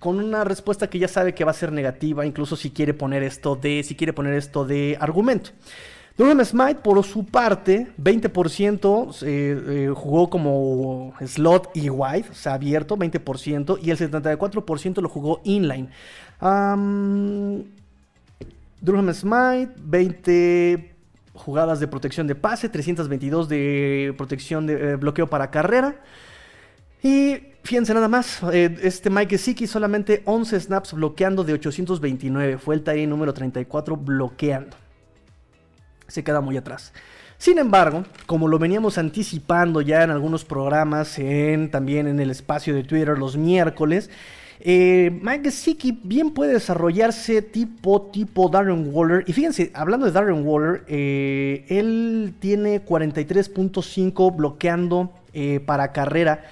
con 0.00 0.18
una 0.18 0.42
respuesta 0.42 0.90
que 0.90 0.98
ya 0.98 1.06
sabe 1.06 1.36
que 1.36 1.44
va 1.44 1.52
a 1.52 1.54
ser 1.54 1.70
negativa, 1.70 2.26
incluso 2.26 2.56
si 2.56 2.70
quiere 2.70 2.94
poner 2.94 3.22
esto 3.22 3.54
de, 3.54 3.84
si 3.84 3.94
quiere 3.94 4.12
poner 4.12 4.34
esto 4.34 4.64
de 4.64 4.96
argumento. 4.98 5.50
Durham 6.18 6.44
Smite, 6.44 6.80
por 6.80 7.04
su 7.04 7.24
parte, 7.26 7.86
20% 7.96 9.22
eh, 9.22 9.26
eh, 9.28 9.92
jugó 9.94 10.28
como 10.28 11.14
slot 11.24 11.70
y 11.74 11.90
wide, 11.90 12.24
o 12.28 12.34
sea, 12.34 12.54
abierto, 12.54 12.96
20%, 12.96 13.78
y 13.80 13.92
el 13.92 13.98
74% 13.98 15.00
lo 15.00 15.08
jugó 15.08 15.40
inline. 15.44 15.90
Am, 16.40 17.64
Durham 18.80 19.12
Smite, 19.12 19.72
20 19.76 20.94
jugadas 21.34 21.80
de 21.80 21.88
protección 21.88 22.26
de 22.26 22.34
pase, 22.34 22.68
322 22.68 23.48
de 23.48 24.14
protección 24.16 24.66
de 24.66 24.92
eh, 24.92 24.96
bloqueo 24.96 25.28
para 25.28 25.50
carrera. 25.50 25.96
Y 27.02 27.38
fíjense 27.62 27.94
nada 27.94 28.08
más, 28.08 28.42
eh, 28.52 28.76
este 28.82 29.10
Mike 29.10 29.36
Gesicki 29.36 29.66
solamente 29.66 30.22
11 30.24 30.60
snaps 30.60 30.92
bloqueando 30.92 31.44
de 31.44 31.52
829. 31.54 32.58
Fue 32.58 32.74
el 32.74 32.82
TAE 32.82 33.06
número 33.06 33.32
34 33.32 33.96
bloqueando. 33.96 34.76
Se 36.08 36.24
queda 36.24 36.40
muy 36.40 36.56
atrás. 36.56 36.92
Sin 37.36 37.58
embargo, 37.58 38.04
como 38.26 38.48
lo 38.48 38.58
veníamos 38.58 38.98
anticipando 38.98 39.80
ya 39.80 40.02
en 40.02 40.10
algunos 40.10 40.44
programas, 40.44 41.18
en, 41.20 41.70
también 41.70 42.08
en 42.08 42.18
el 42.18 42.30
espacio 42.30 42.74
de 42.74 42.82
Twitter 42.82 43.16
los 43.16 43.36
miércoles, 43.36 44.10
eh, 44.60 45.10
Mike 45.22 45.50
bien 46.02 46.32
puede 46.32 46.54
desarrollarse 46.54 47.42
tipo, 47.42 48.02
tipo 48.12 48.48
Darren 48.48 48.90
Waller. 48.92 49.24
Y 49.26 49.32
fíjense, 49.32 49.70
hablando 49.74 50.06
de 50.06 50.12
Darren 50.12 50.46
Waller, 50.46 50.84
eh, 50.88 51.64
él 51.68 52.34
tiene 52.40 52.84
43.5 52.84 54.34
bloqueando 54.34 55.12
eh, 55.32 55.60
para 55.60 55.92
carrera 55.92 56.44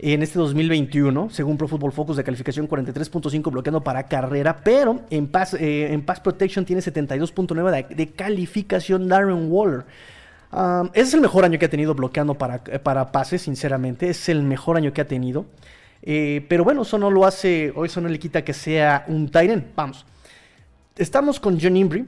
en 0.00 0.22
este 0.22 0.38
2021, 0.38 1.30
según 1.30 1.56
Pro 1.56 1.66
Football 1.66 1.92
Focus 1.92 2.16
de 2.16 2.24
calificación 2.24 2.68
43.5 2.68 3.50
bloqueando 3.50 3.82
para 3.82 4.04
carrera, 4.04 4.60
pero 4.62 5.00
en 5.10 5.26
pass, 5.26 5.54
eh, 5.54 5.92
en 5.92 6.02
pass 6.02 6.20
protection 6.20 6.64
tiene 6.64 6.82
72.9 6.82 7.88
de, 7.88 7.94
de 7.94 8.06
calificación 8.12 9.08
Darren 9.08 9.50
Waller. 9.50 9.84
Ese 10.94 11.02
es 11.08 11.14
el 11.14 11.20
mejor 11.20 11.44
año 11.44 11.58
que 11.58 11.66
ha 11.66 11.70
tenido 11.70 11.94
bloqueando 11.94 12.34
para, 12.34 12.62
para 12.62 13.12
pases, 13.12 13.42
sinceramente, 13.42 14.08
es 14.08 14.28
el 14.28 14.42
mejor 14.42 14.76
año 14.76 14.92
que 14.92 15.00
ha 15.00 15.06
tenido. 15.08 15.46
Eh, 16.02 16.44
pero 16.48 16.64
bueno, 16.64 16.82
eso 16.82 16.98
no 16.98 17.10
lo 17.10 17.26
hace, 17.26 17.72
o 17.74 17.84
eso 17.84 18.00
no 18.00 18.08
le 18.08 18.18
quita 18.18 18.42
que 18.42 18.52
sea 18.52 19.04
un 19.08 19.28
tight. 19.30 19.64
Vamos. 19.74 20.04
Estamos 20.96 21.38
con 21.38 21.60
John 21.60 21.76
Imbri, 21.76 22.06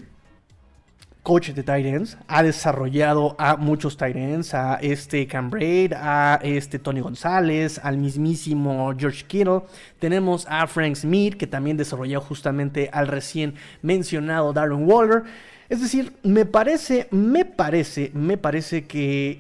coach 1.23 1.51
de 1.51 1.63
tight 1.63 2.17
ha 2.27 2.43
desarrollado 2.43 3.37
a 3.39 3.57
muchos 3.57 3.97
tight 3.97 4.17
a 4.53 4.79
este 4.81 5.27
Cam 5.27 5.51
Braid, 5.51 5.93
a 5.95 6.41
este 6.43 6.79
Tony 6.79 7.01
González, 7.01 7.81
al 7.83 7.99
mismísimo 7.99 8.93
George 8.99 9.25
Kittle. 9.27 9.63
Tenemos 9.99 10.47
a 10.49 10.67
Frank 10.67 10.97
Smith, 10.97 11.37
que 11.37 11.47
también 11.47 11.77
desarrolló 11.77 12.21
justamente 12.21 12.89
al 12.93 13.07
recién 13.07 13.55
mencionado 13.83 14.53
Darren 14.53 14.89
Waller. 14.91 15.25
Es 15.71 15.81
decir, 15.81 16.13
me 16.25 16.47
parece, 16.47 17.07
me 17.13 17.45
parece, 17.45 18.11
me 18.13 18.37
parece 18.37 18.87
que, 18.87 19.39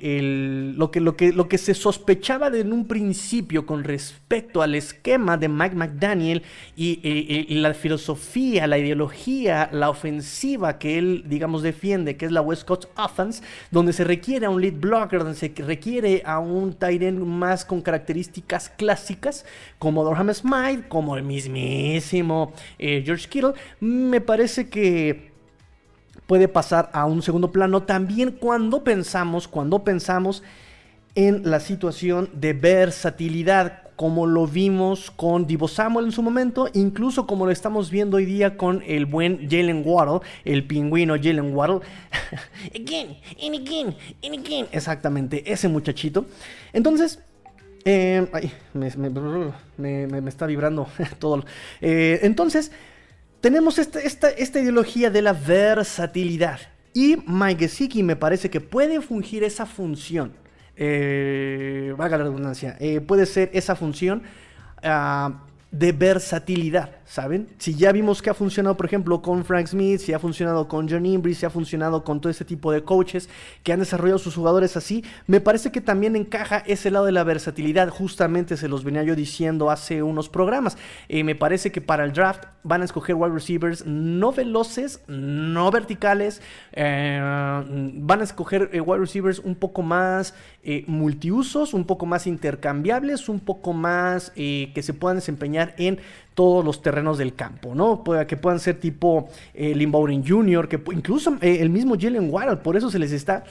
lo, 0.76 0.92
que, 0.92 1.58
se 1.58 1.74
sospechaba 1.74 2.46
en 2.56 2.72
un 2.72 2.86
principio 2.86 3.66
con 3.66 3.82
respecto 3.82 4.62
al 4.62 4.76
esquema 4.76 5.36
de 5.36 5.48
Mike 5.48 5.74
McDaniel 5.74 6.44
y, 6.76 7.00
y- 7.02 7.46
y 7.48 7.54
la 7.56 7.74
filosofía, 7.74 8.68
la 8.68 8.78
ideología, 8.78 9.70
la 9.72 9.90
ofensiva 9.90 10.78
que 10.78 10.98
él, 10.98 11.24
digamos, 11.26 11.62
defiende, 11.62 12.16
que 12.16 12.26
es 12.26 12.30
la 12.32 12.42
West 12.42 12.64
Coast 12.64 12.84
Offense, 12.96 13.42
donde 13.72 13.92
se 13.92 14.04
requiere 14.04 14.46
a 14.46 14.50
un 14.50 14.60
lead 14.60 14.74
blocker, 14.74 15.24
donde 15.24 15.34
se 15.34 15.52
requiere 15.66 16.22
a 16.24 16.38
un 16.38 16.74
tight 16.74 17.02
end 17.02 17.18
más 17.24 17.64
con 17.64 17.82
características 17.82 18.68
clásicas, 18.68 19.44
como 19.80 20.04
Dorham 20.04 20.32
Smite, 20.32 20.84
como 20.86 21.16
el 21.16 21.24
mismísimo 21.24 22.52
eh, 22.78 23.02
George 23.04 23.28
Kittle, 23.28 23.54
me 23.80 24.20
parece 24.20 24.68
que 24.68 25.29
puede 26.30 26.46
pasar 26.46 26.90
a 26.92 27.06
un 27.06 27.22
segundo 27.22 27.50
plano 27.50 27.82
también 27.82 28.30
cuando 28.30 28.84
pensamos, 28.84 29.48
cuando 29.48 29.82
pensamos 29.82 30.44
en 31.16 31.50
la 31.50 31.58
situación 31.58 32.30
de 32.32 32.52
versatilidad, 32.52 33.82
como 33.96 34.28
lo 34.28 34.46
vimos 34.46 35.10
con 35.10 35.48
Divo 35.48 35.66
Samuel 35.66 36.06
en 36.06 36.12
su 36.12 36.22
momento, 36.22 36.68
incluso 36.72 37.26
como 37.26 37.46
lo 37.46 37.50
estamos 37.50 37.90
viendo 37.90 38.18
hoy 38.18 38.26
día 38.26 38.56
con 38.56 38.80
el 38.86 39.06
buen 39.06 39.50
Jalen 39.50 39.82
Waddle, 39.84 40.20
el 40.44 40.62
pingüino 40.68 41.16
Jalen 41.20 41.52
Waddle. 41.52 41.80
again, 42.76 43.16
again, 43.36 43.96
again. 44.22 44.66
Exactamente, 44.70 45.42
ese 45.52 45.66
muchachito. 45.66 46.26
Entonces, 46.72 47.18
eh, 47.84 48.24
me- 48.72 50.06
me 50.06 50.28
está 50.28 50.46
vibrando 50.46 50.86
todo. 51.18 51.44
Eh, 51.80 52.20
entonces, 52.22 52.70
tenemos 53.40 53.78
esta, 53.78 54.00
esta, 54.00 54.30
esta 54.30 54.60
ideología 54.60 55.10
de 55.10 55.22
la 55.22 55.32
versatilidad. 55.32 56.60
Y 56.92 57.16
Mike 57.26 57.68
Gesicki 57.68 58.02
me 58.02 58.16
parece 58.16 58.50
que 58.50 58.60
puede 58.60 59.00
fungir 59.00 59.44
esa 59.44 59.66
función. 59.66 60.32
Eh, 60.76 61.94
la 61.98 62.08
redundancia. 62.08 62.76
eh, 62.80 63.00
puede 63.00 63.26
ser 63.26 63.50
esa 63.52 63.76
función 63.76 64.22
ah, 64.82 65.44
de 65.70 65.92
versatilidad, 65.92 66.96
¿saben? 67.10 67.48
Si 67.58 67.74
ya 67.74 67.90
vimos 67.90 68.22
que 68.22 68.30
ha 68.30 68.34
funcionado, 68.34 68.76
por 68.76 68.86
ejemplo, 68.86 69.20
con 69.20 69.44
Frank 69.44 69.66
Smith, 69.66 69.98
si 69.98 70.12
ha 70.12 70.20
funcionado 70.20 70.68
con 70.68 70.88
John 70.88 71.04
Imbri, 71.04 71.34
si 71.34 71.44
ha 71.44 71.50
funcionado 71.50 72.04
con 72.04 72.20
todo 72.20 72.30
ese 72.30 72.44
tipo 72.44 72.70
de 72.70 72.84
coaches 72.84 73.28
que 73.64 73.72
han 73.72 73.80
desarrollado 73.80 74.20
sus 74.20 74.36
jugadores 74.36 74.76
así, 74.76 75.02
me 75.26 75.40
parece 75.40 75.72
que 75.72 75.80
también 75.80 76.14
encaja 76.14 76.58
ese 76.58 76.88
lado 76.92 77.06
de 77.06 77.10
la 77.10 77.24
versatilidad. 77.24 77.88
Justamente 77.88 78.56
se 78.56 78.68
los 78.68 78.84
venía 78.84 79.02
yo 79.02 79.16
diciendo 79.16 79.72
hace 79.72 80.04
unos 80.04 80.28
programas. 80.28 80.78
Eh, 81.08 81.24
me 81.24 81.34
parece 81.34 81.72
que 81.72 81.80
para 81.80 82.04
el 82.04 82.12
draft 82.12 82.44
van 82.62 82.82
a 82.82 82.84
escoger 82.84 83.16
wide 83.16 83.34
receivers 83.34 83.84
no 83.84 84.30
veloces, 84.30 85.02
no 85.08 85.68
verticales, 85.72 86.40
eh, 86.74 87.18
van 87.20 88.20
a 88.20 88.22
escoger 88.22 88.70
eh, 88.72 88.80
wide 88.80 89.00
receivers 89.00 89.40
un 89.40 89.56
poco 89.56 89.82
más 89.82 90.32
multiusos, 90.86 91.72
un 91.72 91.86
poco 91.86 92.04
más 92.04 92.26
intercambiables, 92.26 93.30
un 93.30 93.40
poco 93.40 93.72
más 93.72 94.30
que 94.30 94.80
se 94.82 94.92
puedan 94.92 95.16
desempeñar 95.16 95.74
en 95.78 95.98
todos 96.34 96.64
los 96.64 96.80
terrenos 96.82 97.18
del 97.18 97.34
campo, 97.34 97.74
¿no? 97.74 98.02
Que 98.26 98.36
puedan 98.36 98.60
ser 98.60 98.78
tipo 98.78 99.28
eh, 99.54 99.74
Jr., 100.26 100.68
que 100.68 100.80
incluso 100.92 101.36
eh, 101.40 101.58
el 101.60 101.70
mismo 101.70 101.96
Jalen 101.98 102.30
Waddle, 102.30 102.56
por 102.58 102.76
eso 102.76 102.90
se 102.90 102.98
les 102.98 103.12
está 103.12 103.44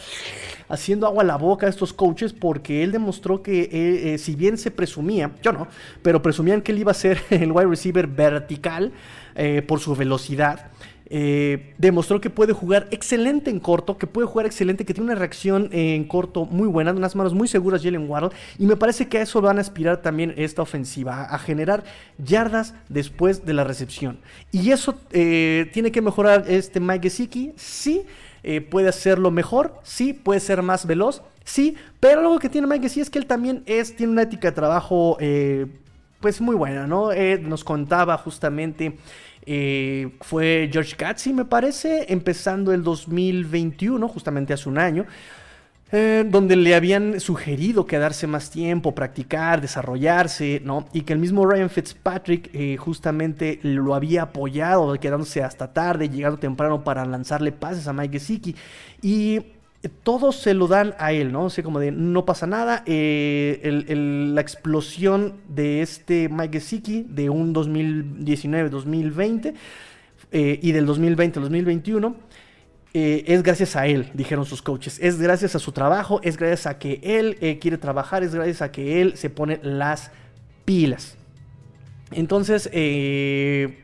haciendo 0.67 1.05
agua 1.07 1.24
a 1.24 1.25
la 1.25 1.36
boca 1.36 1.65
a 1.67 1.69
estos 1.69 1.93
coaches, 1.93 2.33
porque 2.33 2.83
él 2.83 2.91
demostró 2.91 3.41
que 3.41 3.62
eh, 3.62 4.13
eh, 4.13 4.17
si 4.17 4.36
bien 4.36 4.57
se 4.57 4.71
presumía, 4.71 5.31
yo 5.41 5.51
no, 5.51 5.67
pero 6.01 6.21
presumían 6.21 6.62
que 6.62 6.71
él 6.71 6.79
iba 6.79 6.91
a 6.91 6.95
ser 6.95 7.21
el 7.29 7.51
wide 7.51 7.67
receiver 7.67 8.07
vertical 8.07 8.91
por 9.67 9.79
su 9.79 9.95
velocidad. 9.95 10.69
Eh, 11.12 11.74
demostró 11.80 12.22
que 12.22 12.30
puede 12.30 12.54
jugar 12.54 12.88
excelente 12.92 13.50
en 13.50 13.60
corto, 13.60 13.98
que 13.98 14.06
puede 14.06 14.28
jugar 14.28 14.46
excelente, 14.46 14.86
que 14.86 14.94
tiene 14.94 15.10
una 15.10 15.20
reacción 15.20 15.70
en 15.72 16.04
corto 16.04 16.46
muy 16.46 16.68
buena, 16.68 16.92
unas 16.92 17.16
manos 17.16 17.34
muy 17.34 17.48
seguras 17.48 17.82
Jalen 17.82 18.08
Waddle, 18.08 18.30
y 18.60 18.68
me 18.68 18.75
parece 18.75 19.08
que 19.08 19.18
a 19.18 19.22
eso 19.24 19.42
van 19.42 19.58
a 19.58 19.62
aspirar 19.62 20.04
también 20.04 20.36
esta 20.38 20.62
ofensiva, 20.62 21.24
a, 21.24 21.39
generar 21.39 21.84
yardas 22.20 22.75
después 22.89 23.44
de 23.44 23.54
la 23.54 23.63
recepción. 23.63 24.20
Y 24.51 24.70
eso 24.70 25.00
eh, 25.12 25.72
tiene 25.74 25.92
que 25.92 26.01
mejorar 26.04 26.46
este 26.48 26.80
Mike 26.80 27.10
Gesicki, 27.10 27.54
sí, 27.56 28.04
eh, 28.44 28.62
puede 28.62 28.89
hacerlo 28.89 29.32
mejor, 29.32 29.80
sí, 29.82 30.13
puede 30.13 30.39
ser 30.39 30.62
más 30.62 30.86
veloz, 30.86 31.24
sí, 31.44 31.75
pero 32.00 32.22
algo 32.22 32.38
que 32.38 32.50
tiene 32.50 32.68
Mike 32.68 32.84
Gesicki 32.84 33.01
es 33.01 33.10
que 33.10 33.18
él 33.18 33.25
también 33.25 33.63
es, 33.66 33.96
tiene 33.96 34.12
una 34.12 34.22
ética 34.22 34.50
de 34.50 34.56
trabajo 34.56 35.18
pues 36.20 36.42
muy 36.42 36.56
buena, 36.56 36.86
¿no? 36.86 37.12
Nos 37.42 37.63
contaba 37.63 38.18
justamente, 38.18 38.98
eh, 39.46 40.17
fue 40.22 40.69
George 40.72 40.96
Katzi, 40.96 41.34
me 41.34 41.46
parece, 41.46 42.05
empezando 42.10 42.72
el 42.72 42.84
2021, 42.84 44.08
justamente 44.08 44.53
hace 44.53 44.69
un 44.69 44.77
año, 44.77 45.05
eh, 45.91 46.24
donde 46.27 46.55
le 46.55 46.75
habían 46.75 47.19
sugerido 47.19 47.88
quedarse 47.88 48.27
más 48.27 48.51
tiempo, 48.51 48.93
practicar, 48.93 49.60
desarrollarse, 49.60 50.62
¿no? 50.63 50.88
Y 50.93 51.01
que 51.01 51.13
el 51.13 51.19
mismo 51.19 51.48
Ryan 51.48 51.72
Fitzpatrick 51.72 52.51
eh, 52.53 52.77
justamente 52.77 53.60
lo 53.63 53.96
había 53.96 54.24
apoyado, 54.24 54.93
quedándose 55.00 55.41
hasta 55.41 55.74
tarde, 55.74 56.10
llegando 56.10 56.38
temprano 56.38 56.84
para 56.84 57.05
lanzarle 57.05 57.51
pases 57.51 57.88
a 57.88 57.93
Mike 57.93 58.19
Gesicki. 58.19 58.55
Y 59.01 59.41
todos 60.03 60.36
se 60.36 60.53
lo 60.53 60.67
dan 60.67 60.93
a 61.00 61.13
él, 61.13 61.31
¿no? 61.31 61.45
O 61.45 61.50
sea, 61.50 61.63
como 61.63 61.79
de 61.79 61.91
no 61.91 62.25
pasa 62.25 62.48
nada. 62.48 62.83
eh, 62.86 63.59
la 64.33 64.41
explosión 64.41 65.36
de 65.48 65.81
este 65.81 66.29
Mike 66.29 66.59
Gesicki 66.59 67.05
de 67.07 67.29
un 67.29 67.53
2019-2020 67.53 69.53
eh, 70.31 70.59
y 70.62 70.71
del 70.71 70.86
2020 70.86 71.39
al 71.39 71.43
2021 71.43 72.15
eh, 72.93 73.24
es 73.27 73.43
gracias 73.43 73.75
a 73.75 73.86
él, 73.86 74.09
dijeron 74.13 74.45
sus 74.45 74.62
coaches. 74.62 75.00
Es 75.01 75.19
gracias 75.19 75.55
a 75.55 75.59
su 75.59 75.71
trabajo, 75.71 76.19
es 76.24 76.38
gracias 76.38 76.65
a 76.65 76.79
que 76.79 77.00
él 77.03 77.38
eh, 77.39 77.59
quiere 77.59 77.77
trabajar, 77.77 78.24
es 78.24 78.33
gracias 78.33 78.62
a 78.62 78.71
que 78.71 79.01
él 79.01 79.15
se 79.15 79.29
pone 79.29 79.59
las 79.62 80.12
pilas. 80.65 81.15
Entonces, 82.12 82.69
eh, 82.74 83.83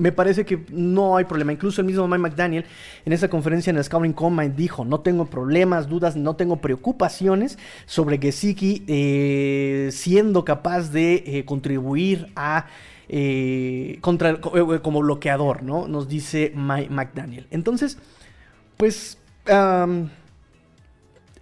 me 0.00 0.12
parece 0.12 0.44
que 0.44 0.64
no 0.70 1.16
hay 1.16 1.24
problema. 1.24 1.52
Incluso 1.52 1.80
el 1.80 1.86
mismo 1.86 2.08
Mike 2.08 2.18
McDaniel 2.22 2.64
en 3.04 3.12
esa 3.12 3.28
conferencia 3.28 3.70
en 3.70 3.76
el 3.76 3.84
Scouting 3.84 4.12
Combine 4.14 4.54
dijo, 4.56 4.84
no 4.84 5.00
tengo 5.00 5.26
problemas, 5.26 5.88
dudas, 5.88 6.16
no 6.16 6.34
tengo 6.36 6.56
preocupaciones 6.56 7.58
sobre 7.86 8.18
Gesicki 8.18 8.82
eh, 8.88 9.90
siendo 9.92 10.44
capaz 10.44 10.90
de 10.90 11.22
eh, 11.26 11.44
contribuir 11.44 12.28
a... 12.34 12.66
eh, 13.08 13.98
contra, 14.00 14.40
co- 14.40 14.74
eh, 14.74 14.80
como 14.80 15.00
bloqueador, 15.00 15.62
¿no? 15.62 15.88
Nos 15.88 16.08
dice 16.08 16.52
Mike 16.54 16.90
McDaniel. 16.90 17.46
Entonces, 17.50 17.98
pues 18.76 19.18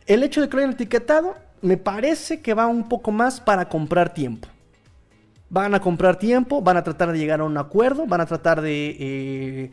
el 0.07 0.23
hecho 0.23 0.41
de 0.41 0.49
que 0.49 0.57
lo 0.57 0.63
hayan 0.63 0.73
etiquetado 0.75 1.35
me 1.61 1.77
parece 1.77 2.41
que 2.41 2.55
va 2.55 2.67
un 2.67 2.89
poco 2.89 3.11
más 3.13 3.41
para 3.41 3.69
comprar 3.69 4.15
tiempo. 4.15 4.49
Van 5.51 5.75
a 5.75 5.81
comprar 5.81 6.19
tiempo, 6.19 6.61
van 6.63 6.77
a 6.77 6.83
tratar 6.85 7.11
de 7.13 7.19
llegar 7.19 7.41
a 7.41 7.45
un 7.45 7.57
acuerdo, 7.57 8.07
van 8.07 8.21
a 8.21 8.27
tratar 8.27 8.61
de... 8.61 8.97
eh, 8.99 9.71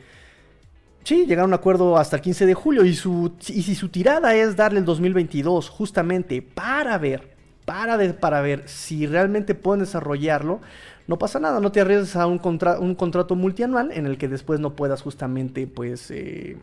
sí, 1.03 1.25
llegar 1.25 1.43
a 1.43 1.47
un 1.47 1.53
acuerdo 1.53 1.97
hasta 1.97 2.15
el 2.17 2.21
15 2.21 2.45
de 2.45 2.53
julio. 2.53 2.85
Y, 2.85 2.93
su, 2.95 3.33
y 3.47 3.63
si 3.63 3.75
su 3.75 3.89
tirada 3.89 4.35
es 4.35 4.55
darle 4.55 4.79
el 4.79 4.85
2022 4.85 5.69
justamente 5.69 6.41
para 6.41 6.97
ver, 6.97 7.35
para, 7.65 7.97
de- 7.97 8.13
para 8.13 8.41
ver 8.41 8.63
si 8.67 9.05
realmente 9.07 9.55
pueden 9.55 9.81
desarrollarlo, 9.81 10.61
no 11.07 11.17
pasa 11.19 11.39
nada, 11.39 11.59
no 11.59 11.71
te 11.71 11.81
arriesgas 11.81 12.15
a 12.15 12.25
un, 12.27 12.39
contra- 12.39 12.79
un 12.79 12.95
contrato 12.95 13.35
multianual 13.35 13.91
en 13.91 14.05
el 14.05 14.17
que 14.17 14.27
después 14.27 14.59
no 14.59 14.75
puedas 14.75 15.01
justamente, 15.01 15.67
pues... 15.67 16.09
eh, 16.11 16.57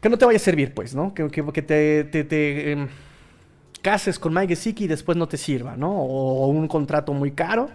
que 0.00 0.08
no 0.08 0.18
te 0.18 0.24
vaya 0.26 0.36
a 0.36 0.40
servir, 0.40 0.74
pues, 0.74 0.94
¿no? 0.94 1.14
Que, 1.14 1.28
que- 1.28 1.44
que 1.52 1.62
te, 1.62 2.72
em, 2.72 2.88
cases 3.84 4.18
con 4.18 4.32
Mike 4.32 4.56
Gesicki 4.56 4.84
y 4.84 4.88
después 4.88 5.16
no 5.18 5.28
te 5.28 5.36
sirva, 5.36 5.76
¿no? 5.76 5.92
O, 5.92 6.48
un 6.48 6.66
contrato 6.68 7.12
muy 7.12 7.32
caro 7.32 7.68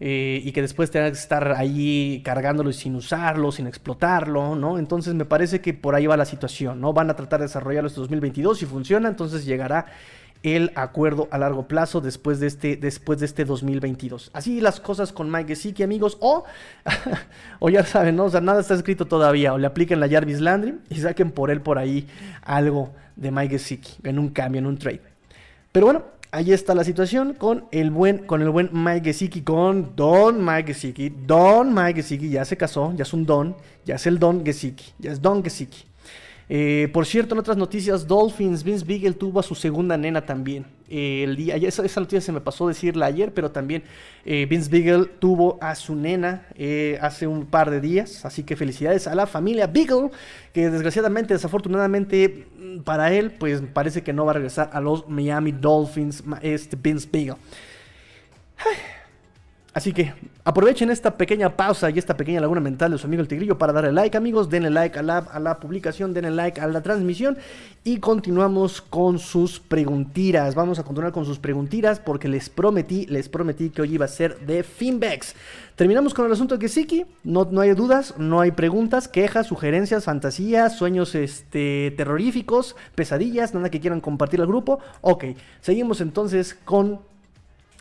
eh, 0.00 0.40
y 0.42 0.50
que 0.50 0.62
después 0.62 0.90
tengas 0.90 1.12
que 1.12 1.18
estar 1.18 1.52
ahí 1.52 2.22
cargándolo 2.24 2.70
y 2.70 2.72
sin 2.72 2.96
usarlo, 2.96 3.52
sin 3.52 3.66
explotarlo, 3.66 4.56
¿no? 4.56 4.78
Entonces 4.78 5.14
me 5.14 5.26
parece 5.26 5.60
que 5.60 5.74
por 5.74 5.94
ahí 5.94 6.06
va 6.06 6.16
la 6.16 6.24
situación, 6.24 6.80
¿no? 6.80 6.94
Van 6.94 7.10
a 7.10 7.16
tratar 7.16 7.40
de 7.40 7.46
desarrollarlo 7.46 7.86
este 7.86 8.00
2022, 8.00 8.58
si 8.58 8.66
funciona, 8.66 9.10
entonces 9.10 9.44
llegará 9.44 9.86
el 10.42 10.72
acuerdo 10.74 11.28
a 11.30 11.36
largo 11.36 11.68
plazo 11.68 12.00
después 12.00 12.40
de 12.40 12.46
este, 12.46 12.76
después 12.76 13.20
de 13.20 13.26
este 13.26 13.44
2022. 13.44 14.30
Así 14.32 14.58
las 14.62 14.80
cosas 14.80 15.12
con 15.12 15.30
Mike 15.30 15.48
Gesicki, 15.48 15.82
amigos, 15.82 16.16
o, 16.20 16.44
o 17.60 17.68
ya 17.68 17.84
saben, 17.84 18.16
¿no? 18.16 18.24
O 18.24 18.30
sea, 18.30 18.40
nada 18.40 18.62
está 18.62 18.72
escrito 18.72 19.04
todavía, 19.04 19.52
o 19.52 19.58
le 19.58 19.66
apliquen 19.66 20.00
la 20.00 20.08
Jarvis 20.08 20.40
Landry 20.40 20.78
y 20.88 20.96
saquen 20.96 21.30
por 21.30 21.50
él 21.50 21.60
por 21.60 21.76
ahí 21.76 22.08
algo 22.40 22.94
de 23.16 23.30
Mike 23.30 23.58
Gesicki, 23.58 24.08
en 24.08 24.18
un 24.18 24.30
cambio, 24.30 24.58
en 24.58 24.66
un 24.66 24.78
trade. 24.78 25.11
Pero 25.72 25.86
bueno, 25.86 26.02
ahí 26.32 26.52
está 26.52 26.74
la 26.74 26.84
situación 26.84 27.32
con 27.32 27.64
el 27.72 27.90
buen, 27.90 28.26
con 28.26 28.42
el 28.42 28.50
buen 28.50 28.68
Mike 28.72 29.04
Gesicki, 29.04 29.40
con 29.40 29.96
Don 29.96 30.44
Mike 30.44 30.74
Gesicki. 30.74 31.08
Don 31.08 31.72
Mike 31.72 32.02
Gesicki 32.02 32.28
ya 32.28 32.44
se 32.44 32.58
casó, 32.58 32.92
ya 32.94 33.04
es 33.04 33.12
un 33.14 33.24
Don, 33.24 33.56
ya 33.86 33.94
es 33.94 34.06
el 34.06 34.18
Don 34.18 34.44
Gesicki, 34.44 34.92
ya 34.98 35.12
es 35.12 35.22
Don 35.22 35.42
Gesicki. 35.42 35.84
Eh, 36.54 36.90
por 36.92 37.06
cierto, 37.06 37.34
en 37.34 37.38
otras 37.38 37.56
noticias, 37.56 38.06
Dolphins, 38.06 38.62
Vince 38.62 38.84
Beagle 38.84 39.14
tuvo 39.14 39.40
a 39.40 39.42
su 39.42 39.54
segunda 39.54 39.96
nena 39.96 40.26
también. 40.26 40.66
Eh, 40.86 41.22
el 41.24 41.34
día, 41.34 41.56
esa, 41.56 41.82
noticia 41.98 42.20
se 42.20 42.30
me 42.30 42.42
pasó 42.42 42.68
decirla 42.68 43.06
ayer, 43.06 43.32
pero 43.32 43.50
también 43.50 43.84
eh, 44.26 44.44
Vince 44.44 44.68
Beagle 44.68 45.06
tuvo 45.18 45.56
a 45.62 45.74
su 45.74 45.94
nena 45.96 46.46
hace 47.00 47.26
un 47.26 47.46
par 47.46 47.70
de 47.70 47.80
días. 47.80 48.26
Así 48.26 48.42
que 48.42 48.54
felicidades 48.54 49.06
a 49.06 49.14
la 49.14 49.26
familia 49.26 49.66
Beagle, 49.66 50.10
que 50.52 50.68
desgraciadamente, 50.68 51.32
desafortunadamente 51.32 52.44
mm, 52.58 52.80
para 52.80 53.14
él, 53.14 53.30
pues 53.30 53.62
parece 53.72 54.02
que 54.02 54.12
no 54.12 54.26
va 54.26 54.32
a 54.32 54.34
regresar 54.34 54.68
a 54.74 54.80
los 54.82 55.08
Miami 55.08 55.52
Dolphins, 55.52 56.22
este 56.42 56.76
Vince 56.76 57.08
Beagle. 57.10 57.36
Así 59.74 59.94
que 59.94 60.12
aprovechen 60.44 60.90
esta 60.90 61.16
pequeña 61.16 61.56
pausa 61.56 61.88
y 61.88 61.98
esta 61.98 62.14
pequeña 62.14 62.42
laguna 62.42 62.60
mental 62.60 62.92
de 62.92 62.98
su 62.98 63.06
amigo 63.06 63.22
el 63.22 63.28
Tigrillo 63.28 63.56
para 63.56 63.72
darle 63.72 63.90
like, 63.90 64.14
amigos. 64.14 64.50
Denle 64.50 64.68
like 64.68 64.98
a 64.98 65.02
la, 65.02 65.60
publicación, 65.60 66.12
denle 66.12 66.30
like 66.30 66.60
a 66.60 66.66
la 66.66 66.82
transmisión 66.82 67.38
y 67.82 67.96
continuamos 67.96 68.82
con 68.82 69.18
sus 69.18 69.60
preguntiras. 69.60 70.54
Vamos 70.54 70.78
a 70.78 70.82
continuar 70.82 71.12
con 71.12 71.24
sus 71.24 71.38
preguntiras 71.38 72.00
porque 72.00 72.28
les 72.28 72.50
prometí, 72.50 73.06
les 73.06 73.30
prometí 73.30 73.70
que 73.70 73.80
hoy 73.80 73.94
iba 73.94 74.04
a 74.04 74.08
ser 74.08 74.40
de 74.40 74.62
Finbex. 74.62 75.34
Terminamos 75.74 76.12
con 76.12 76.26
el 76.26 76.32
asunto 76.32 76.58
de 76.58 76.68
Gesicki. 76.68 77.06
No, 77.24 77.48
no 77.50 77.62
hay 77.62 77.70
dudas, 77.72 78.14
no 78.18 78.40
hay 78.40 78.50
preguntas, 78.50 79.08
quejas, 79.08 79.46
sugerencias, 79.46 80.04
fantasías, 80.04 80.76
sueños 80.76 81.14
este, 81.14 81.94
terroríficos, 81.96 82.76
pesadillas, 82.94 83.54
nada 83.54 83.70
que 83.70 83.80
quieran 83.80 84.02
compartir 84.02 84.42
al 84.42 84.48
grupo. 84.48 84.80
Ok, 85.00 85.24
seguimos 85.62 86.02
entonces 86.02 86.58
con 86.66 87.00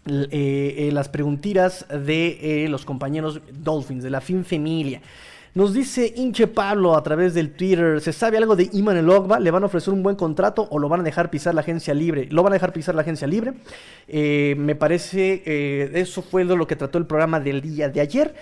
eh, 0.08 0.76
eh, 0.78 0.90
las 0.92 1.10
preguntiras 1.10 1.86
de 1.90 2.64
eh, 2.64 2.70
los 2.70 2.86
compañeros 2.86 3.40
Dolphins, 3.52 4.04
de 4.04 4.10
la 4.10 4.20
Fin 4.20 4.44
Familia. 4.44 5.02
Nos 5.54 5.74
dice 5.74 6.14
Inche 6.16 6.48
Pablo 6.48 6.96
a 6.96 7.04
través 7.04 7.34
del 7.34 7.52
Twitter, 7.52 8.00
¿se 8.00 8.14
sabe 8.14 8.38
algo 8.38 8.56
de 8.56 8.70
Iman 8.72 8.96
El 8.96 9.10
Ogba? 9.10 9.38
¿Le 9.38 9.52
van 9.52 9.64
a 9.64 9.66
ofrecer 9.66 9.94
un 9.94 10.02
buen 10.02 10.16
contrato 10.16 10.66
o 10.72 10.80
lo 10.80 10.88
van 10.88 11.02
a 11.02 11.04
dejar 11.04 11.30
pisar 11.30 11.54
la 11.54 11.60
agencia 11.60 11.94
libre? 11.94 12.28
¿Lo 12.32 12.42
van 12.42 12.54
a 12.54 12.56
dejar 12.56 12.72
pisar 12.72 12.96
la 12.96 13.02
agencia 13.02 13.28
libre? 13.28 13.54
Me 14.08 14.76
parece, 14.76 15.44
eh, 15.46 15.92
eso 15.96 16.22
fue 16.22 16.46
lo 16.46 16.66
que 16.68 16.78
trató 16.78 16.98
el 16.98 17.06
programa 17.06 17.42
del 17.42 17.60
día 17.62 17.90
de 17.90 18.00
ayer. 18.00 18.34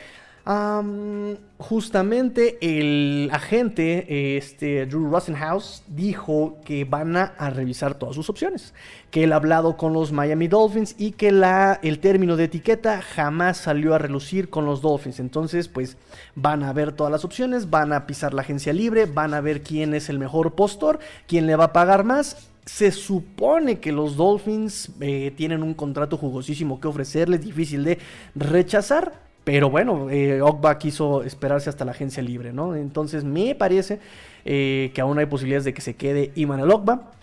Am, 0.52 1.38
justamente 1.60 2.58
el 2.60 3.30
agente, 3.32 4.36
este 4.36 4.88
Drew 4.88 5.12
Rosenhaus, 5.12 5.84
dijo 5.88 6.58
que 6.66 6.86
van 6.86 7.16
a, 7.18 7.26
a 7.38 7.52
revisar 7.52 7.94
todas 7.94 8.16
sus 8.16 8.32
opciones. 8.32 8.74
Que 9.12 9.26
él 9.26 9.34
ha 9.34 9.36
hablado 9.36 9.78
con 9.78 9.94
los 9.94 10.12
Miami 10.12 10.48
Dolphins 10.48 10.96
y 10.98 11.12
que 11.12 11.32
la, 11.32 11.80
el 11.84 12.00
término 12.00 12.36
de 12.36 12.46
etiqueta 12.46 13.00
jamás 13.04 13.58
salió 13.58 13.94
a 13.94 14.00
relucir 14.00 14.50
con 14.50 14.66
los 14.66 14.82
Dolphins. 14.82 15.20
Entonces, 15.20 15.68
pues 15.68 15.98
van 16.34 16.64
a 16.64 16.74
ver 16.74 16.94
todas 16.94 17.12
las 17.12 17.24
opciones, 17.24 17.70
van 17.70 17.94
a 17.94 18.08
pisar 18.08 18.34
la 18.34 18.42
agencia 18.42 18.74
libre, 18.74 19.06
van 19.06 19.36
a 19.36 19.42
ver 19.42 19.62
quién 19.62 19.94
es 19.94 20.10
el 20.10 20.18
mejor 20.18 20.56
postor, 20.56 20.98
quién 21.28 21.46
le 21.46 21.58
va 21.58 21.66
a 21.66 21.74
pagar 21.74 22.04
más. 22.04 22.50
Se 22.66 22.92
supone 22.92 23.80
que 23.80 23.92
los 23.92 24.16
Dolphins 24.16 24.94
eh, 25.00 25.32
tienen 25.38 25.62
un 25.62 25.76
contrato 25.76 26.18
jugosísimo 26.18 26.82
que 26.82 26.88
ofrecerles, 26.88 27.42
difícil 27.42 27.84
de 27.84 28.00
rechazar. 28.34 29.29
Pero 29.52 29.72
bueno, 29.72 30.12
eh, 30.12 30.40
quiso 30.78 31.24
esperarse 31.24 31.72
hasta 31.72 31.84
la 31.84 31.90
agencia 31.90 32.22
libre, 32.22 32.54
¿no? 32.54 32.76
Entonces 32.76 33.24
me 33.24 33.56
parece 33.56 33.98
eh, 34.46 34.92
que 34.94 35.02
aún 35.02 35.18
hay 35.18 35.26
posibilidades 35.26 35.66
de 35.66 35.74
que 35.74 35.82
se 35.82 35.96
quede 35.96 36.32
Iman 36.36 36.60
el 36.60 36.70
Ogba. 36.70 37.14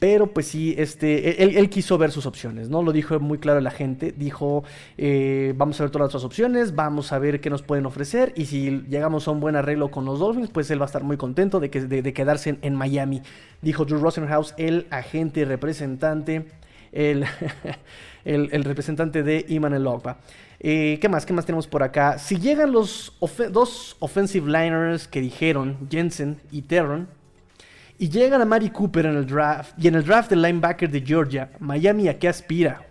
Pero 0.00 0.26
pues 0.26 0.48
sí, 0.48 0.74
este, 0.76 1.44
él, 1.44 1.70
quiso 1.70 1.96
ver 1.96 2.10
sus 2.10 2.26
opciones, 2.26 2.68
¿no? 2.68 2.82
Lo 2.82 2.90
dijo 2.90 3.20
muy 3.20 3.38
claro 3.38 3.60
la 3.60 3.70
gente. 3.70 4.10
Dijo, 4.10 4.64
eh, 4.98 5.54
vamos 5.56 5.78
a 5.78 5.84
ver 5.84 5.92
todas 5.92 6.12
las 6.12 6.24
opciones, 6.24 6.74
vamos 6.74 7.12
a 7.12 7.20
ver 7.20 7.40
qué 7.40 7.50
nos 7.50 7.62
pueden 7.62 7.86
ofrecer. 7.86 8.32
Y 8.34 8.46
si 8.46 8.82
llegamos 8.88 9.28
a 9.28 9.30
un 9.30 9.38
buen 9.38 9.54
arreglo 9.54 9.92
con 9.92 10.04
los 10.04 10.18
Dolphins, 10.18 10.50
pues 10.50 10.68
él 10.72 10.80
va 10.80 10.86
a 10.86 10.90
estar 10.90 11.04
muy 11.04 11.16
contento 11.16 11.60
de, 11.60 11.70
que, 11.70 11.82
de, 11.82 12.02
de 12.02 12.12
quedarse 12.12 12.58
en, 12.62 12.74
Miami. 12.74 13.22
Dijo 13.62 13.84
Drew 13.84 14.00
Rosenhaus, 14.00 14.54
el 14.58 14.88
agente 14.90 15.44
representante 15.44 16.46
el 16.92 17.26
representante 18.64 19.22
de 19.22 19.44
Iman 19.48 19.74
El 19.74 19.86
Ogba. 19.86 20.18
¿Qué 20.58 21.08
más? 21.10 21.26
¿Qué 21.26 21.32
más 21.32 21.44
tenemos 21.46 21.66
por 21.66 21.82
acá? 21.82 22.18
Si 22.18 22.38
llegan 22.38 22.72
los 22.72 23.12
dos 23.52 23.96
offensive 24.00 24.46
liners 24.46 25.06
que 25.06 25.20
dijeron, 25.20 25.76
Jensen 25.90 26.40
y 26.50 26.62
Terron, 26.62 27.08
y 27.98 28.08
llegan 28.08 28.40
a 28.42 28.44
Mari 28.44 28.70
Cooper 28.70 29.06
en 29.06 29.16
el 29.16 29.26
draft, 29.26 29.72
y 29.78 29.88
en 29.88 29.94
el 29.94 30.04
draft 30.04 30.30
del 30.30 30.42
linebacker 30.42 30.90
de 30.90 31.00
Georgia, 31.00 31.50
Miami 31.60 32.08
a 32.08 32.18
qué 32.18 32.28
aspira? 32.28 32.82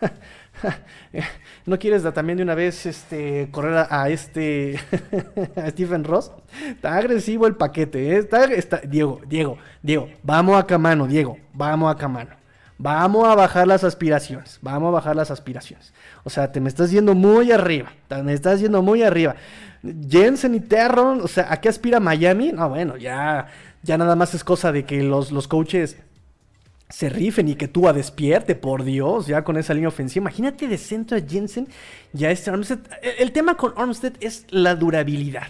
¿No 1.66 1.78
quieres 1.78 2.02
también 2.14 2.36
de 2.38 2.42
una 2.42 2.54
vez 2.54 2.86
este, 2.86 3.48
correr 3.50 3.86
a, 3.90 4.08
este 4.08 4.78
a 5.56 5.70
Stephen 5.70 6.04
Ross? 6.04 6.32
Está 6.66 6.96
agresivo 6.96 7.46
el 7.46 7.56
paquete, 7.56 8.16
¿eh? 8.16 8.28
Está- 8.56 8.78
Diego, 8.80 9.20
Diego, 9.26 9.58
Diego, 9.82 10.08
vamos 10.22 10.58
a 10.58 10.66
camano, 10.66 11.06
Diego, 11.06 11.38
vamos 11.52 11.94
a 11.94 11.96
camano. 11.98 12.30
Vamos 12.78 13.26
a 13.26 13.34
bajar 13.34 13.66
las 13.66 13.84
aspiraciones, 13.84 14.58
vamos 14.60 14.88
a 14.88 14.90
bajar 14.92 15.16
las 15.16 15.30
aspiraciones. 15.30 15.94
O 16.24 16.30
sea, 16.30 16.52
te 16.52 16.60
me 16.60 16.68
estás 16.68 16.90
yendo 16.90 17.14
muy 17.14 17.50
arriba, 17.50 17.92
te 18.08 18.22
me 18.22 18.34
estás 18.34 18.60
yendo 18.60 18.82
muy 18.82 19.02
arriba. 19.02 19.34
Jensen 20.08 20.54
y 20.54 20.60
Terron, 20.60 21.22
o 21.22 21.28
sea, 21.28 21.50
¿a 21.50 21.60
qué 21.60 21.70
aspira 21.70 22.00
Miami? 22.00 22.52
No, 22.52 22.68
bueno, 22.68 22.96
ya, 22.98 23.46
ya 23.82 23.96
nada 23.96 24.14
más 24.14 24.34
es 24.34 24.44
cosa 24.44 24.72
de 24.72 24.84
que 24.84 25.02
los, 25.02 25.32
los 25.32 25.48
coaches 25.48 25.96
se 26.90 27.08
rifen 27.08 27.48
y 27.48 27.54
que 27.54 27.66
Tua 27.66 27.94
despierte, 27.94 28.54
por 28.54 28.84
Dios, 28.84 29.26
ya 29.26 29.42
con 29.42 29.56
esa 29.56 29.72
línea 29.72 29.88
ofensiva. 29.88 30.24
Imagínate 30.24 30.68
de 30.68 30.76
centro 30.76 31.16
a 31.16 31.20
Jensen 31.20 31.68
y 32.12 32.24
a 32.26 32.30
este 32.30 32.50
Armstead. 32.50 32.80
El, 33.00 33.14
el 33.18 33.32
tema 33.32 33.56
con 33.56 33.72
Armstead 33.76 34.12
es 34.20 34.44
la 34.50 34.74
durabilidad. 34.74 35.48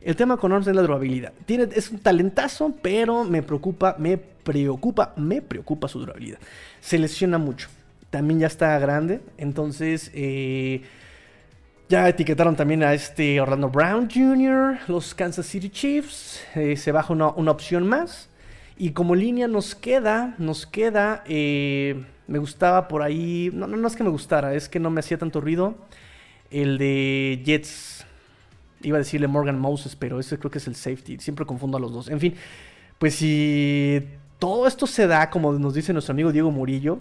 El 0.00 0.16
tema 0.16 0.36
con 0.36 0.52
Armstead 0.52 0.72
es 0.72 0.76
la 0.76 0.82
durabilidad. 0.82 1.32
Tiene, 1.44 1.68
es 1.74 1.90
un 1.90 1.98
talentazo, 1.98 2.72
pero 2.80 3.24
me 3.24 3.42
preocupa, 3.42 3.96
me 3.98 4.31
preocupa, 4.44 5.12
me 5.16 5.42
preocupa 5.42 5.88
su 5.88 5.98
durabilidad. 5.98 6.38
Se 6.80 6.98
lesiona 6.98 7.38
mucho. 7.38 7.68
También 8.10 8.40
ya 8.40 8.46
está 8.46 8.78
grande, 8.78 9.20
entonces... 9.38 10.10
eh, 10.14 10.82
ya 11.88 12.08
etiquetaron 12.08 12.56
también 12.56 12.82
a 12.82 12.94
este 12.94 13.38
Orlando 13.38 13.68
Brown 13.68 14.08
Jr., 14.10 14.78
los 14.88 15.14
Kansas 15.14 15.44
City 15.44 15.68
Chiefs. 15.68 16.40
eh, 16.54 16.74
se 16.78 16.90
baja 16.90 17.12
una, 17.12 17.28
una 17.28 17.50
opción 17.50 17.86
más. 17.86 18.30
Y 18.78 18.92
como 18.92 19.14
línea 19.14 19.46
nos 19.46 19.74
queda, 19.74 20.34
nos 20.38 20.64
queda, 20.66 21.22
eh, 21.26 22.02
me 22.26 22.38
gustaba 22.38 22.88
por 22.88 23.02
ahí, 23.02 23.50
no, 23.52 23.66
no, 23.66 23.76
no 23.76 23.86
es 23.86 23.94
que 23.94 24.04
me 24.04 24.08
gustara, 24.08 24.54
es 24.54 24.70
que 24.70 24.80
no 24.80 24.88
me 24.88 25.00
hacía 25.00 25.18
tanto 25.18 25.42
ruido, 25.42 25.76
el 26.50 26.78
de 26.78 27.42
Jets, 27.44 28.06
iba 28.80 28.96
a 28.96 29.00
decirle 29.00 29.28
Morgan 29.28 29.58
Moses, 29.60 29.94
pero 29.94 30.18
ese 30.18 30.38
creo 30.38 30.50
que 30.50 30.58
es 30.58 30.66
el 30.66 30.76
safety, 30.76 31.18
siempre 31.18 31.44
confundo 31.44 31.76
a 31.76 31.80
los 31.80 31.92
dos. 31.92 32.08
En 32.08 32.18
fin, 32.20 32.34
pues 32.98 33.16
si 33.16 34.02
todo 34.42 34.66
esto 34.66 34.88
se 34.88 35.06
da, 35.06 35.30
como 35.30 35.52
nos 35.52 35.72
dice 35.72 35.92
nuestro 35.92 36.10
amigo 36.14 36.32
Diego 36.32 36.50
Murillo, 36.50 36.98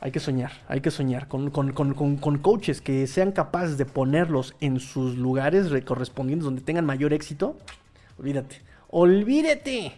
hay 0.00 0.10
que 0.10 0.18
soñar, 0.18 0.50
hay 0.66 0.80
que 0.80 0.90
soñar 0.90 1.28
con, 1.28 1.50
con- 1.50 1.72
con- 1.74 2.16
con- 2.16 2.38
coaches 2.38 2.80
que 2.80 3.06
sean 3.06 3.32
capaces 3.32 3.76
de 3.76 3.84
ponerlos 3.84 4.54
en 4.62 4.80
sus 4.80 5.18
lugares 5.18 5.70
re- 5.70 5.84
correspondientes 5.84 6.46
donde 6.46 6.62
tengan 6.62 6.86
mayor 6.86 7.12
éxito. 7.12 7.54
Olvídate, 8.18 8.62
olvídate. 8.88 9.92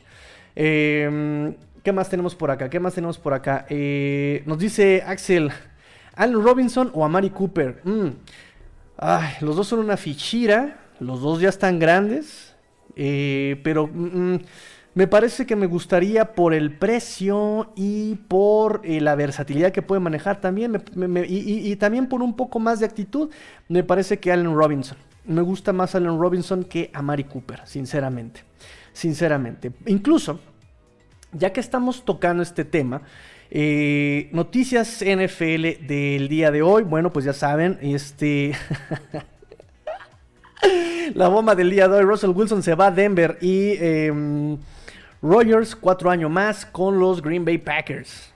Eh, 0.57 1.55
¿Qué 1.85 1.93
más 1.93 2.09
tenemos 2.09 2.35
por 2.35 2.51
acá? 2.51 2.69
¿Qué 2.69 2.81
más 2.81 2.95
tenemos 2.95 3.19
por 3.19 3.33
acá? 3.33 3.65
Eh, 3.69 4.43
nos 4.45 4.59
dice 4.59 5.05
Axel, 5.07 5.53
Allen 6.17 6.43
Robinson 6.43 6.91
o 6.95 7.05
Amari 7.05 7.31
Cooper. 7.31 7.81
Mm. 7.85 8.09
Ay, 8.97 9.35
los 9.41 9.55
dos 9.55 9.69
son 9.69 9.79
una 9.79 9.97
fichira, 9.97 10.81
los 10.99 11.21
dos 11.21 11.41
ya 11.41 11.49
están 11.49 11.79
grandes, 11.79 12.57
eh, 12.97 13.61
pero 13.63 13.87
mm, 13.87 14.33
mm, 14.35 14.41
me 14.95 15.07
parece 15.07 15.47
que 15.47 15.57
me 15.57 15.67
gustaría 15.67 16.35
por 16.35 16.53
el 16.53 16.77
precio 16.77 17.73
y 17.77 18.17
por 18.29 18.83
eh, 18.85 19.01
la 19.01 19.15
versatilidad 19.15 19.73
que 19.73 19.81
puede 19.81 20.01
manejar 20.01 20.41
también, 20.41 20.83
y, 21.27 21.77
también 21.77 22.09
por 22.09 22.23
un 22.23 22.37
poco 22.37 22.59
más 22.59 22.81
de 22.81 22.87
actitud, 22.87 23.31
me 23.69 23.83
parece 23.83 24.19
que 24.19 24.31
Allen 24.33 24.55
Robinson. 24.55 24.99
Me 25.25 25.41
gusta 25.41 25.73
más 25.73 25.95
Allen 25.95 26.19
Robinson 26.19 26.65
que 26.65 26.91
Amari 26.93 27.25
Cooper, 27.25 27.63
sinceramente. 27.65 28.43
Sinceramente. 28.93 29.73
Incluso, 29.87 30.41
ya 31.33 31.53
que 31.53 31.61
estamos 31.61 32.05
tocando 32.05 32.43
este 32.43 32.65
tema, 32.65 33.03
eh, 33.51 34.29
noticias 34.33 35.03
NFL 35.03 35.87
del 35.87 36.29
día 36.29 36.51
de 36.51 36.63
hoy. 36.63 36.83
Bueno, 36.83 37.13
pues 37.13 37.25
ya 37.25 37.33
saben, 37.33 37.79
este. 37.81 38.53
La 41.15 41.29
bomba 41.29 41.55
del 41.55 41.71
día 41.71 41.89
de 41.89 41.99
hoy, 41.99 42.05
Russell 42.05 42.31
Wilson 42.31 42.63
se 42.63 42.75
va 42.75 42.87
a 42.87 42.91
Denver 42.91 43.37
y 43.41 43.75
em, 43.79 44.57
Rogers 45.23 45.77
cuatro 45.77 46.11
años 46.11 46.31
más 46.31 46.67
con 46.67 46.99
los 46.99 47.23
Green 47.23 47.45
Bay 47.45 47.59
Packers. 47.59 48.33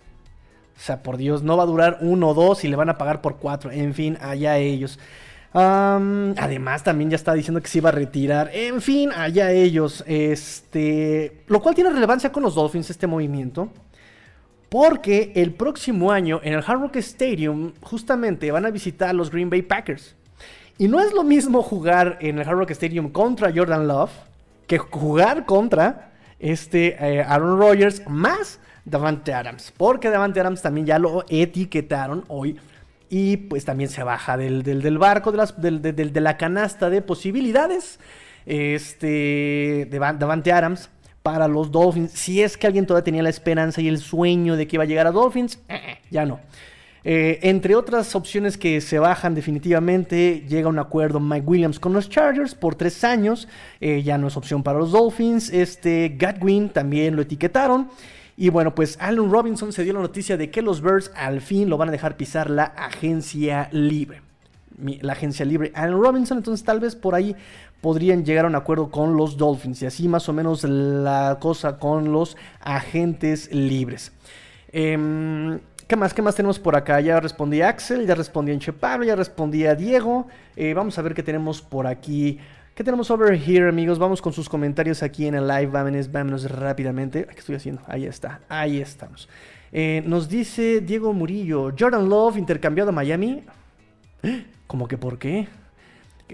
O 0.76 0.80
sea, 0.80 1.02
por 1.02 1.16
Dios, 1.16 1.42
no 1.42 1.56
va 1.56 1.64
a 1.64 1.66
durar 1.66 1.98
uno 2.00 2.28
o 2.28 2.34
dos 2.34 2.64
y 2.64 2.68
le 2.68 2.76
van 2.76 2.90
a 2.90 2.98
pagar 2.98 3.20
por 3.20 3.36
cuatro. 3.36 3.70
En 3.70 3.92
fin, 3.94 4.16
allá 4.20 4.58
ellos. 4.58 4.98
Además, 5.52 6.84
también 6.84 7.08
ya 7.08 7.16
está 7.16 7.32
diciendo 7.32 7.62
que 7.62 7.68
se 7.68 7.78
iba 7.78 7.88
a 7.88 7.92
retirar. 7.92 8.50
En 8.52 8.82
fin, 8.82 9.10
allá 9.10 9.50
ellos. 9.50 10.04
Este. 10.06 11.42
Lo 11.46 11.60
cual 11.60 11.74
tiene 11.74 11.90
relevancia 11.90 12.30
con 12.30 12.42
los 12.42 12.54
Dolphins, 12.54 12.90
este 12.90 13.06
movimiento. 13.06 13.70
Porque 14.68 15.32
el 15.34 15.54
próximo 15.54 16.12
año 16.12 16.40
en 16.42 16.52
el 16.52 16.64
Hard 16.66 16.80
Rock 16.80 16.96
Stadium 16.96 17.72
justamente 17.80 18.50
van 18.50 18.66
a 18.66 18.70
visitar 18.70 19.08
a 19.08 19.12
los 19.12 19.30
Green 19.30 19.48
Bay 19.48 19.62
Packers. 19.62 20.14
Y 20.76 20.88
no 20.88 21.00
es 21.00 21.14
lo 21.14 21.24
mismo 21.24 21.62
jugar 21.62 22.18
en 22.20 22.38
el 22.38 22.46
Hard 22.46 22.58
Rock 22.58 22.70
Stadium 22.72 23.08
contra 23.10 23.50
Jordan 23.54 23.88
Love 23.88 24.10
que 24.66 24.76
jugar 24.76 25.46
contra 25.46 26.12
este 26.38 26.96
eh, 27.00 27.22
Aaron 27.22 27.58
Rodgers 27.58 28.02
más 28.08 28.60
Davante 28.84 29.32
Adams. 29.34 29.72
Porque 29.76 30.10
Davante 30.10 30.40
Adams 30.40 30.62
también 30.62 30.86
ya 30.86 30.98
lo 30.98 31.24
etiquetaron 31.28 32.24
hoy. 32.28 32.56
Y 33.08 33.36
pues 33.36 33.64
también 33.64 33.88
se 33.88 34.02
baja 34.02 34.36
del, 34.36 34.62
del- 34.64 34.98
barco, 34.98 35.30
de, 35.32 36.20
la 36.20 36.36
canasta 36.36 36.90
de 36.90 37.02
posibilidades. 37.02 38.00
Este, 38.46 39.86
de 39.90 39.98
Van- 39.98 40.18
Davante 40.18 40.52
Adams 40.52 40.90
para 41.22 41.48
los 41.48 41.70
Dolphins. 41.72 42.12
Si 42.12 42.42
es 42.42 42.56
que 42.56 42.66
alguien 42.66 42.86
todavía 42.86 43.04
tenía 43.04 43.22
la 43.22 43.28
esperanza 43.28 43.80
y 43.80 43.88
el 43.88 43.98
sueño 43.98 44.56
de 44.56 44.66
que 44.66 44.76
iba 44.76 44.84
a 44.84 44.86
llegar 44.86 45.06
a 45.06 45.10
Dolphins, 45.12 45.58
eh, 45.68 45.80
eh, 45.84 45.98
ya 46.10 46.24
no. 46.24 46.40
Eh, 47.08 47.38
entre 47.48 47.76
otras 47.76 48.16
opciones 48.16 48.58
que 48.58 48.80
se 48.80 48.98
bajan 48.98 49.32
definitivamente, 49.36 50.44
llega 50.48 50.68
un 50.68 50.80
acuerdo 50.80 51.20
Mike 51.20 51.46
Williams 51.46 51.78
con 51.78 51.92
los 51.92 52.08
Chargers 52.08 52.56
por 52.56 52.74
tres 52.74 53.04
años, 53.04 53.46
eh, 53.80 54.02
ya 54.02 54.18
no 54.18 54.26
es 54.26 54.36
opción 54.36 54.64
para 54.64 54.80
los 54.80 54.90
Dolphins, 54.90 55.50
este 55.50 56.16
Gatwin 56.18 56.68
también 56.68 57.14
lo 57.14 57.22
etiquetaron, 57.22 57.90
y 58.36 58.48
bueno, 58.48 58.74
pues 58.74 58.98
Allen 59.00 59.30
Robinson 59.30 59.72
se 59.72 59.84
dio 59.84 59.92
la 59.92 60.00
noticia 60.00 60.36
de 60.36 60.50
que 60.50 60.62
los 60.62 60.80
Bears 60.80 61.12
al 61.14 61.40
fin 61.42 61.70
lo 61.70 61.76
van 61.76 61.90
a 61.90 61.92
dejar 61.92 62.16
pisar 62.16 62.50
la 62.50 62.64
agencia 62.64 63.68
libre. 63.70 64.22
La 65.00 65.12
agencia 65.12 65.46
libre 65.46 65.70
Allen 65.76 66.02
Robinson, 66.02 66.38
entonces 66.38 66.66
tal 66.66 66.80
vez 66.80 66.96
por 66.96 67.14
ahí 67.14 67.36
podrían 67.80 68.24
llegar 68.24 68.46
a 68.46 68.48
un 68.48 68.56
acuerdo 68.56 68.90
con 68.90 69.16
los 69.16 69.36
Dolphins, 69.36 69.80
y 69.82 69.86
así 69.86 70.08
más 70.08 70.28
o 70.28 70.32
menos 70.32 70.64
la 70.64 71.38
cosa 71.40 71.78
con 71.78 72.10
los 72.10 72.36
agentes 72.58 73.48
libres. 73.52 74.10
Em, 74.72 75.60
¿Qué 75.86 75.94
más? 75.94 76.12
¿Qué 76.12 76.20
más 76.20 76.34
tenemos 76.34 76.58
por 76.58 76.74
acá? 76.74 77.00
Ya 77.00 77.20
respondí 77.20 77.62
Axel, 77.62 78.08
ya 78.08 78.16
respondí 78.16 78.52
a 78.52 78.72
Pablo, 78.72 79.04
ya 79.04 79.14
respondí 79.14 79.66
a 79.66 79.76
Diego. 79.76 80.26
Eh, 80.56 80.74
vamos 80.74 80.98
a 80.98 81.02
ver 81.02 81.14
qué 81.14 81.22
tenemos 81.22 81.62
por 81.62 81.86
aquí. 81.86 82.40
¿Qué 82.74 82.82
tenemos 82.82 83.08
over 83.12 83.40
here, 83.40 83.68
amigos? 83.68 83.96
Vamos 83.96 84.20
con 84.20 84.32
sus 84.32 84.48
comentarios 84.48 85.04
aquí 85.04 85.28
en 85.28 85.36
el 85.36 85.46
live. 85.46 85.66
Vámonos, 85.66 86.10
vámonos 86.10 86.50
rápidamente. 86.50 87.24
¿Qué 87.26 87.38
estoy 87.38 87.54
haciendo? 87.54 87.82
Ahí 87.86 88.04
está, 88.04 88.40
ahí 88.48 88.80
estamos. 88.80 89.28
Eh, 89.70 90.02
nos 90.04 90.28
dice 90.28 90.80
Diego 90.80 91.12
Murillo, 91.12 91.72
Jordan 91.78 92.08
Love 92.08 92.38
intercambiado 92.38 92.90
a 92.90 92.92
Miami. 92.92 93.44
¿Cómo 94.66 94.88
que 94.88 94.98
por 94.98 95.18
qué? 95.18 95.46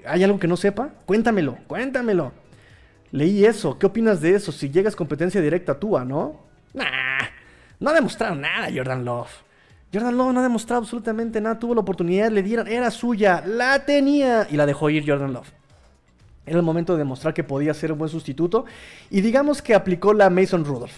¿Hay 0.06 0.24
algo 0.24 0.38
que 0.38 0.48
no 0.48 0.56
sepa? 0.56 0.94
Cuéntamelo, 1.04 1.58
cuéntamelo. 1.66 2.32
Leí 3.10 3.44
eso, 3.44 3.78
¿qué 3.78 3.84
opinas 3.84 4.22
de 4.22 4.34
eso? 4.34 4.50
Si 4.50 4.70
llegas 4.70 4.96
competencia 4.96 5.42
directa 5.42 5.78
tú, 5.78 5.98
¿no? 5.98 6.40
Nah, 6.72 7.28
no 7.82 7.90
ha 7.90 7.92
demostrado 7.94 8.34
nada 8.34 8.68
Jordan 8.74 9.04
Love. 9.04 9.30
Jordan 9.92 10.16
Love 10.16 10.32
no 10.32 10.40
ha 10.40 10.42
demostrado 10.44 10.82
absolutamente 10.82 11.40
nada. 11.40 11.58
Tuvo 11.58 11.74
la 11.74 11.80
oportunidad, 11.80 12.30
le 12.30 12.42
dieron, 12.42 12.68
era 12.68 12.90
suya, 12.90 13.42
la 13.44 13.84
tenía 13.84 14.46
y 14.50 14.56
la 14.56 14.66
dejó 14.66 14.88
ir 14.88 15.04
Jordan 15.06 15.32
Love. 15.32 15.48
Era 16.46 16.56
el 16.56 16.64
momento 16.64 16.92
de 16.94 17.00
demostrar 17.00 17.34
que 17.34 17.44
podía 17.44 17.74
ser 17.74 17.92
un 17.92 17.98
buen 17.98 18.10
sustituto. 18.10 18.64
Y 19.10 19.20
digamos 19.20 19.60
que 19.60 19.74
aplicó 19.74 20.14
la 20.14 20.30
Mason 20.30 20.64
Rudolph. 20.64 20.94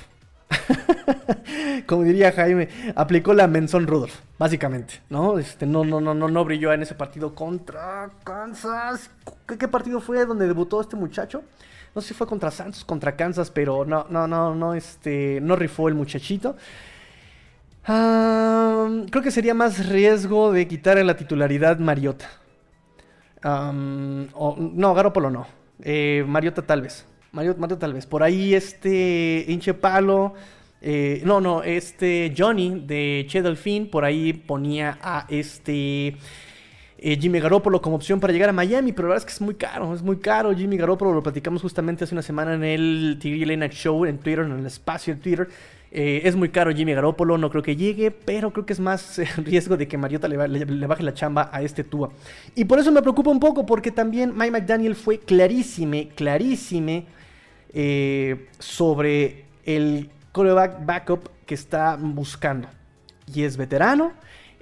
Como 1.86 2.02
diría 2.02 2.32
Jaime, 2.32 2.68
aplicó 2.94 3.32
la 3.32 3.46
Menson 3.46 3.86
Rudolph, 3.86 4.14
básicamente, 4.38 5.00
¿no? 5.08 5.38
Este, 5.38 5.66
no, 5.66 5.84
no, 5.84 6.00
no, 6.00 6.14
no, 6.14 6.28
no 6.28 6.44
brilló 6.44 6.72
en 6.72 6.82
ese 6.82 6.94
partido 6.94 7.34
contra 7.34 8.10
Kansas. 8.24 9.10
¿Qué, 9.48 9.58
qué 9.58 9.68
partido 9.68 10.00
fue 10.00 10.24
donde 10.24 10.46
debutó 10.46 10.80
este 10.80 10.96
muchacho? 10.96 11.42
No 11.94 12.00
sé 12.00 12.08
si 12.08 12.14
fue 12.14 12.26
contra 12.26 12.50
Santos, 12.50 12.84
contra 12.84 13.14
Kansas, 13.16 13.50
pero 13.50 13.84
no, 13.84 14.06
no, 14.10 14.26
no, 14.26 14.54
no, 14.54 14.74
este, 14.74 15.40
no 15.40 15.54
rifó 15.56 15.88
el 15.88 15.94
muchachito. 15.94 16.56
Creo 17.84 19.22
que 19.22 19.30
sería 19.30 19.54
más 19.54 19.88
riesgo 19.88 20.52
de 20.52 20.66
quitarle 20.66 21.04
la 21.04 21.16
titularidad 21.16 21.78
Mariota. 21.78 22.28
Am, 23.42 24.28
o- 24.32 24.56
no, 24.58 24.94
Garópolo 24.94 25.30
no. 25.30 25.46
Eh, 25.82 26.24
Mariota 26.26 26.62
tal 26.62 26.82
vez. 26.82 27.04
Mariota, 27.32 27.60
Mariota 27.60 27.80
tal 27.80 27.92
vez. 27.92 28.06
Por 28.06 28.22
ahí 28.22 28.54
este 28.54 29.44
hinche 29.48 29.74
palo. 29.74 30.34
eh, 30.80 31.22
no, 31.24 31.40
no, 31.40 31.62
este 31.62 32.34
Johnny 32.36 32.80
de 32.86 33.26
Che 33.28 33.40
Delfín 33.42 33.90
por 33.90 34.04
ahí 34.04 34.32
ponía 34.34 34.98
a 35.02 35.26
este 35.28 36.16
eh, 37.06 37.18
Jimmy 37.20 37.38
Garoppolo 37.38 37.82
como 37.82 37.96
opción 37.96 38.18
para 38.18 38.32
llegar 38.32 38.48
a 38.48 38.52
Miami, 38.54 38.92
pero 38.92 39.08
la 39.08 39.14
verdad 39.14 39.28
es 39.28 39.32
que 39.34 39.36
es 39.36 39.40
muy 39.42 39.54
caro, 39.56 39.92
es 39.94 40.02
muy 40.02 40.16
caro. 40.16 40.54
Jimmy 40.56 40.76
Garoppolo 40.78 41.12
lo 41.12 41.22
platicamos 41.22 41.60
justamente 41.60 42.04
hace 42.04 42.14
una 42.14 42.22
semana 42.22 42.54
en 42.54 42.64
el 42.64 43.18
TV 43.20 43.56
Night 43.56 43.72
Show 43.72 44.06
en 44.06 44.18
Twitter, 44.18 44.44
en 44.46 44.52
el 44.58 44.64
espacio 44.66 45.14
de 45.14 45.20
Twitter. 45.20 45.48
Eh, 45.96 46.22
es 46.24 46.34
muy 46.34 46.48
caro 46.48 46.72
Jimmy 46.74 46.94
Garoppolo, 46.94 47.36
no 47.38 47.50
creo 47.50 47.62
que 47.62 47.76
llegue, 47.76 48.10
pero 48.10 48.52
creo 48.52 48.64
que 48.66 48.72
es 48.72 48.80
más 48.80 49.18
eh, 49.18 49.28
riesgo 49.36 49.76
de 49.76 49.86
que 49.86 49.98
Mariota 49.98 50.28
le, 50.28 50.36
ba- 50.38 50.48
le- 50.48 50.64
le 50.64 50.86
baje 50.86 51.02
la 51.02 51.12
chamba 51.14 51.50
a 51.52 51.60
este 51.62 51.84
Tua. 51.84 52.10
Y 52.54 52.64
por 52.64 52.78
eso 52.78 52.90
me 52.90 53.02
preocupa 53.02 53.30
un 53.30 53.38
poco, 53.38 53.66
porque 53.66 53.90
también 53.90 54.32
Mike 54.34 54.50
McDaniel 54.50 54.94
fue 54.96 55.18
clarísime, 55.18 56.08
clarísime 56.16 57.04
sobre 58.58 59.44
el 59.64 60.10
quarterback 60.32 60.84
backup 60.84 61.28
que 61.46 61.54
está 61.54 61.96
buscando. 62.00 62.68
Y 63.32 63.42
es 63.44 63.56
veterano, 63.56 64.12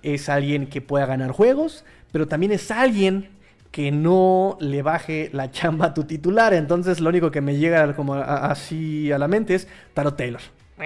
es 0.03 0.29
alguien 0.29 0.67
que 0.67 0.81
pueda 0.81 1.07
ganar 1.07 1.31
juegos, 1.31 1.85
pero 2.13 2.29
también 2.29 2.53
es 2.53 2.71
alguien 2.71 3.31
que 3.71 3.91
no 3.91 4.57
le 4.61 4.83
baje 4.83 5.31
la 5.33 5.51
chamba 5.51 5.87
a 5.87 5.95
tu 5.95 6.05
titular. 6.05 6.53
Entonces 6.55 7.01
lo 7.01 7.09
único 7.09 7.31
que 7.31 7.41
me 7.41 7.57
llega 7.57 7.95
como 7.97 8.15
así 8.15 9.11
a 9.11 9.19
la 9.19 9.29
mente 9.29 9.55
es 9.55 9.67
Taro 9.95 10.15
Taylor. 10.15 10.43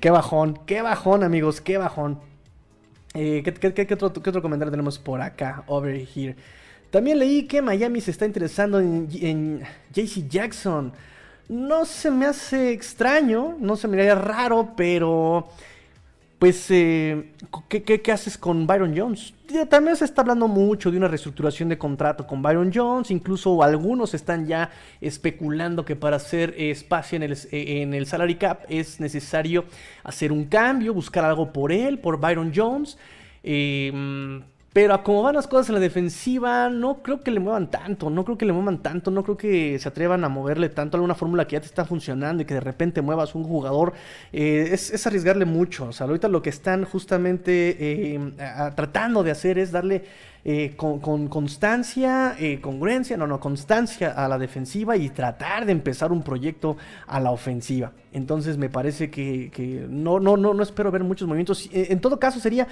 qué 0.00 0.10
bajón, 0.10 0.58
qué 0.66 0.82
bajón 0.82 1.22
amigos, 1.24 1.60
qué 1.60 1.78
bajón. 1.78 2.20
Eh, 3.14 3.42
¿qué, 3.44 3.54
qué- 3.54 3.74
qué- 3.74 3.86
qué 3.86 3.94
otro, 3.94 4.12
qué 4.22 4.30
otro 4.30 4.42
comentario 4.42 4.70
tenemos 4.70 4.98
por 4.98 5.20
acá? 5.20 5.64
Over 5.66 6.06
here. 6.14 6.36
También 6.90 7.18
leí 7.18 7.44
que 7.46 7.62
Miami 7.62 8.00
se 8.00 8.10
está 8.10 8.26
interesando 8.26 8.80
en, 8.80 9.08
en 9.20 9.62
JC 9.92 10.28
Jackson. 10.28 10.92
No 11.48 11.84
se 11.84 12.10
me 12.10 12.26
hace 12.26 12.72
extraño, 12.72 13.56
no 13.60 13.76
se 13.76 13.88
me 13.88 13.98
haría 13.98 14.14
raro, 14.14 14.72
pero 14.76 15.48
pues, 16.38 16.70
eh, 16.70 17.32
¿qué, 17.68 17.82
qué, 17.82 18.00
qué 18.00 18.12
haces 18.12 18.38
con 18.38 18.66
Byron 18.66 18.96
Jones? 18.96 19.34
También 19.68 19.96
se 19.96 20.04
está 20.04 20.20
hablando 20.20 20.46
mucho 20.46 20.90
de 20.90 20.98
una 20.98 21.08
reestructuración 21.08 21.68
de 21.68 21.78
contrato 21.78 22.26
con 22.26 22.42
Byron 22.42 22.70
Jones. 22.72 23.10
Incluso 23.10 23.62
algunos 23.62 24.14
están 24.14 24.46
ya 24.46 24.70
especulando 25.00 25.84
que 25.84 25.96
para 25.96 26.16
hacer 26.16 26.54
espacio 26.58 27.16
en 27.16 27.22
el, 27.22 27.32
eh, 27.32 27.82
en 27.82 27.94
el 27.94 28.06
salary 28.06 28.36
cap 28.36 28.60
es 28.68 29.00
necesario 29.00 29.64
hacer 30.04 30.32
un 30.32 30.44
cambio, 30.44 30.94
buscar 30.94 31.24
algo 31.24 31.52
por 31.52 31.72
él, 31.72 31.98
por 31.98 32.20
Byron 32.20 32.52
Jones. 32.54 32.98
Eh, 33.42 34.42
pero 34.78 35.02
como 35.02 35.24
van 35.24 35.34
las 35.34 35.48
cosas 35.48 35.70
en 35.70 35.74
la 35.74 35.80
defensiva, 35.80 36.70
no 36.70 37.02
creo 37.02 37.20
que 37.20 37.32
le 37.32 37.40
muevan 37.40 37.68
tanto, 37.68 38.10
no 38.10 38.24
creo 38.24 38.38
que 38.38 38.46
le 38.46 38.52
muevan 38.52 38.80
tanto, 38.80 39.10
no 39.10 39.24
creo 39.24 39.36
que 39.36 39.76
se 39.76 39.88
atrevan 39.88 40.22
a 40.22 40.28
moverle 40.28 40.68
tanto 40.68 40.96
a 40.96 40.98
alguna 40.98 41.16
fórmula 41.16 41.48
que 41.48 41.54
ya 41.54 41.60
te 41.60 41.66
está 41.66 41.84
funcionando 41.84 42.44
y 42.44 42.46
que 42.46 42.54
de 42.54 42.60
repente 42.60 43.02
muevas 43.02 43.34
un 43.34 43.42
jugador. 43.42 43.94
eh, 44.32 44.68
es, 44.70 44.92
es 44.92 45.04
arriesgarle 45.04 45.46
mucho. 45.46 45.86
O 45.86 45.92
sea, 45.92 46.06
ahorita 46.06 46.28
lo 46.28 46.42
que 46.42 46.50
están 46.50 46.84
justamente 46.84 47.76
eh, 47.76 48.20
tratando 48.76 49.24
de 49.24 49.32
hacer 49.32 49.58
es 49.58 49.72
darle 49.72 50.04
eh, 50.44 50.74
con, 50.76 51.00
con 51.00 51.28
constancia, 51.28 52.34
eh, 52.38 52.60
congruencia, 52.60 53.16
no, 53.16 53.26
no, 53.26 53.38
constancia 53.40 54.12
a 54.12 54.28
la 54.28 54.38
defensiva 54.38 54.96
y 54.96 55.10
tratar 55.10 55.66
de 55.66 55.72
empezar 55.72 56.12
un 56.12 56.22
proyecto 56.22 56.76
a 57.06 57.20
la 57.20 57.30
ofensiva. 57.30 57.92
Entonces 58.12 58.56
me 58.56 58.68
parece 58.70 59.10
que, 59.10 59.50
que 59.52 59.86
no, 59.88 60.20
no, 60.20 60.36
no, 60.36 60.54
no 60.54 60.62
espero 60.62 60.90
ver 60.90 61.04
muchos 61.04 61.26
movimientos. 61.28 61.68
Eh, 61.72 61.88
En 61.90 62.00
todo 62.00 62.18
caso 62.18 62.40
sería 62.40 62.66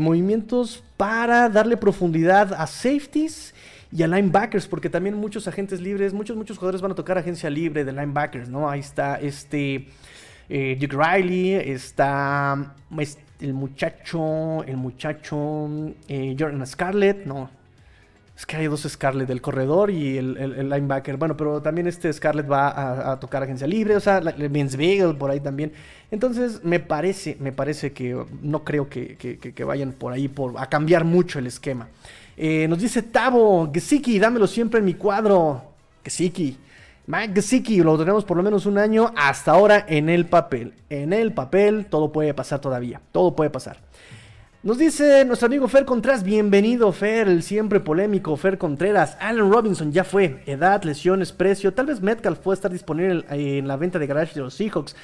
movimientos 0.00 0.82
para 0.96 1.48
darle 1.48 1.76
profundidad 1.76 2.52
a 2.54 2.66
safeties 2.66 3.54
y 3.92 4.02
a 4.02 4.06
linebackers, 4.08 4.66
porque 4.66 4.88
también 4.88 5.14
muchos 5.16 5.46
agentes 5.46 5.80
libres, 5.80 6.12
muchos, 6.12 6.36
muchos 6.36 6.58
jugadores 6.58 6.80
van 6.80 6.92
a 6.92 6.94
tocar 6.94 7.18
agencia 7.18 7.50
libre 7.50 7.84
de 7.84 7.92
linebackers, 7.92 8.48
¿no? 8.48 8.68
Ahí 8.70 8.80
está 8.80 9.20
este 9.20 9.88
Duke 10.48 10.96
Riley, 10.96 11.54
está 11.54 12.74
es- 12.98 13.18
el 13.44 13.52
muchacho, 13.52 14.64
el 14.64 14.76
muchacho 14.76 15.68
eh, 16.08 16.34
Jordan 16.38 16.66
Scarlett, 16.66 17.26
no. 17.26 17.50
Es 18.36 18.46
que 18.46 18.56
hay 18.56 18.66
dos 18.66 18.82
Scarlett, 18.82 19.30
el 19.30 19.40
corredor 19.40 19.92
y 19.92 20.18
el, 20.18 20.68
linebacker. 20.68 21.16
Bueno, 21.18 21.36
pero 21.36 21.62
también 21.62 21.86
este 21.86 22.12
Scarlett 22.12 22.50
va 22.50 23.12
a, 23.12 23.20
tocar 23.20 23.44
agencia 23.44 23.64
libre, 23.64 23.94
o 23.94 24.00
sea, 24.00 24.18
Vince 24.20 24.76
Beagle 24.76 25.14
por 25.14 25.30
ahí 25.30 25.38
también. 25.38 25.72
Entonces, 26.10 26.64
me 26.64 26.80
parece, 26.80 27.36
me 27.38 27.52
parece 27.52 27.92
que 27.92 28.20
no 28.42 28.64
creo 28.64 28.88
que, 28.88 29.64
vayan 29.64 29.92
por 29.92 30.12
ahí 30.12 30.28
a 30.56 30.68
cambiar 30.68 31.04
mucho 31.04 31.38
el 31.38 31.46
esquema. 31.46 31.86
Eh, 32.36 32.66
nos 32.68 32.80
dice 32.80 33.02
Tavo, 33.02 33.70
Gesicki, 33.72 34.18
dámelo 34.18 34.48
siempre 34.48 34.80
en 34.80 34.86
mi 34.86 34.94
cuadro. 34.94 35.62
Gesicki. 36.02 36.58
Mike 37.06 37.34
Gesicki, 37.34 37.82
lo 37.82 37.98
tenemos 37.98 38.24
por 38.24 38.38
lo 38.38 38.42
menos 38.42 38.64
un 38.64 38.78
año 38.78 39.12
hasta 39.14 39.52
ahora 39.52 39.84
en 39.86 40.08
el 40.08 40.24
papel. 40.24 40.72
En 40.88 41.12
el 41.12 41.34
papel, 41.34 41.84
todo 41.86 42.10
puede 42.12 42.32
pasar 42.32 42.60
todavía. 42.60 43.02
Todo 43.12 43.36
puede 43.36 43.50
pasar. 43.50 43.76
Nos 44.62 44.78
dice 44.78 45.22
nuestro 45.26 45.44
amigo 45.44 45.68
Fer 45.68 45.84
Contreras, 45.84 46.22
bienvenido 46.22 46.90
Fer, 46.92 47.28
el 47.28 47.42
siempre 47.42 47.80
polémico 47.80 48.34
Fer 48.38 48.56
Contreras. 48.56 49.18
Allen 49.20 49.52
Robinson 49.52 49.92
ya 49.92 50.04
fue, 50.04 50.42
edad, 50.46 50.82
lesiones, 50.84 51.32
precio. 51.32 51.74
Tal 51.74 51.84
vez 51.84 52.00
Metcalf 52.00 52.38
puede 52.38 52.54
estar 52.54 52.72
disponible 52.72 53.26
en, 53.28 53.40
en 53.40 53.68
la 53.68 53.76
venta 53.76 53.98
de 53.98 54.06
garage 54.06 54.32
de 54.32 54.40
los 54.40 54.54
Seahawks. 54.54 54.96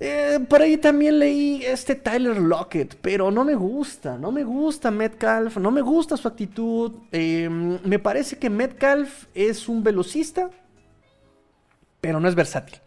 Eh, 0.00 0.38
por 0.48 0.62
ahí 0.62 0.78
también 0.78 1.18
leí 1.18 1.62
este 1.62 1.96
Tyler 1.96 2.38
Lockett, 2.38 2.96
pero 3.02 3.30
no 3.30 3.44
me 3.44 3.54
gusta, 3.54 4.16
no 4.16 4.32
me 4.32 4.44
gusta 4.44 4.90
Metcalf, 4.90 5.58
no 5.58 5.70
me 5.70 5.82
gusta 5.82 6.16
su 6.16 6.26
actitud. 6.26 6.92
Eh, 7.12 7.50
me 7.84 7.98
parece 7.98 8.38
que 8.38 8.48
Metcalf 8.48 9.26
es 9.34 9.68
un 9.68 9.82
velocista, 9.82 10.48
pero 12.00 12.20
no 12.20 12.28
es 12.28 12.34
versátil. 12.34 12.78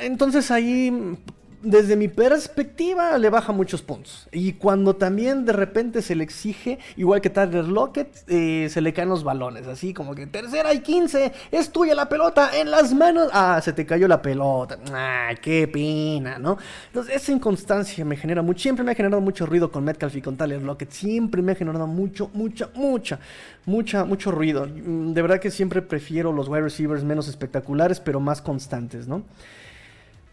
Entonces 0.00 0.50
ahí, 0.50 1.16
desde 1.62 1.96
mi 1.96 2.08
perspectiva, 2.08 3.18
le 3.18 3.28
baja 3.30 3.52
muchos 3.52 3.82
puntos. 3.82 4.28
Y 4.32 4.54
cuando 4.54 4.96
también 4.96 5.44
de 5.44 5.52
repente 5.52 6.02
se 6.02 6.14
le 6.14 6.24
exige, 6.24 6.78
igual 6.96 7.20
que 7.20 7.30
Tyler 7.30 7.66
Lockett, 7.66 8.24
eh, 8.28 8.68
se 8.70 8.80
le 8.80 8.92
caen 8.92 9.08
los 9.08 9.24
balones. 9.24 9.66
Así 9.66 9.92
como 9.92 10.14
que 10.14 10.26
tercera 10.26 10.72
y 10.72 10.80
15, 10.80 11.32
es 11.50 11.70
tuya 11.70 11.94
la 11.94 12.08
pelota 12.08 12.50
en 12.58 12.70
las 12.70 12.94
manos. 12.94 13.28
Ah, 13.32 13.60
se 13.62 13.72
te 13.72 13.84
cayó 13.84 14.08
la 14.08 14.22
pelota. 14.22 14.78
Ah, 14.92 15.30
qué 15.40 15.68
pena, 15.68 16.38
¿no? 16.38 16.56
Entonces 16.86 17.16
esa 17.16 17.32
inconstancia 17.32 18.04
me 18.04 18.16
genera 18.16 18.42
mucho, 18.42 18.60
siempre 18.60 18.84
me 18.84 18.92
ha 18.92 18.94
generado 18.94 19.20
mucho 19.20 19.44
ruido 19.46 19.70
con 19.70 19.84
Metcalf 19.84 20.16
y 20.16 20.22
con 20.22 20.36
Tyler 20.36 20.62
Lockett. 20.62 20.90
Siempre 20.90 21.42
me 21.42 21.52
ha 21.52 21.54
generado 21.54 21.86
mucho, 21.86 22.30
mucha, 22.32 22.70
mucha, 22.74 23.18
mucha, 23.66 24.04
mucho 24.04 24.30
ruido. 24.30 24.66
Mm, 24.66 25.12
De 25.12 25.22
verdad 25.22 25.40
que 25.40 25.50
siempre 25.50 25.82
prefiero 25.82 26.32
los 26.32 26.48
wide 26.48 26.62
receivers 26.62 27.04
menos 27.04 27.28
espectaculares, 27.28 28.00
pero 28.00 28.20
más 28.20 28.40
constantes, 28.40 29.06
¿no? 29.06 29.22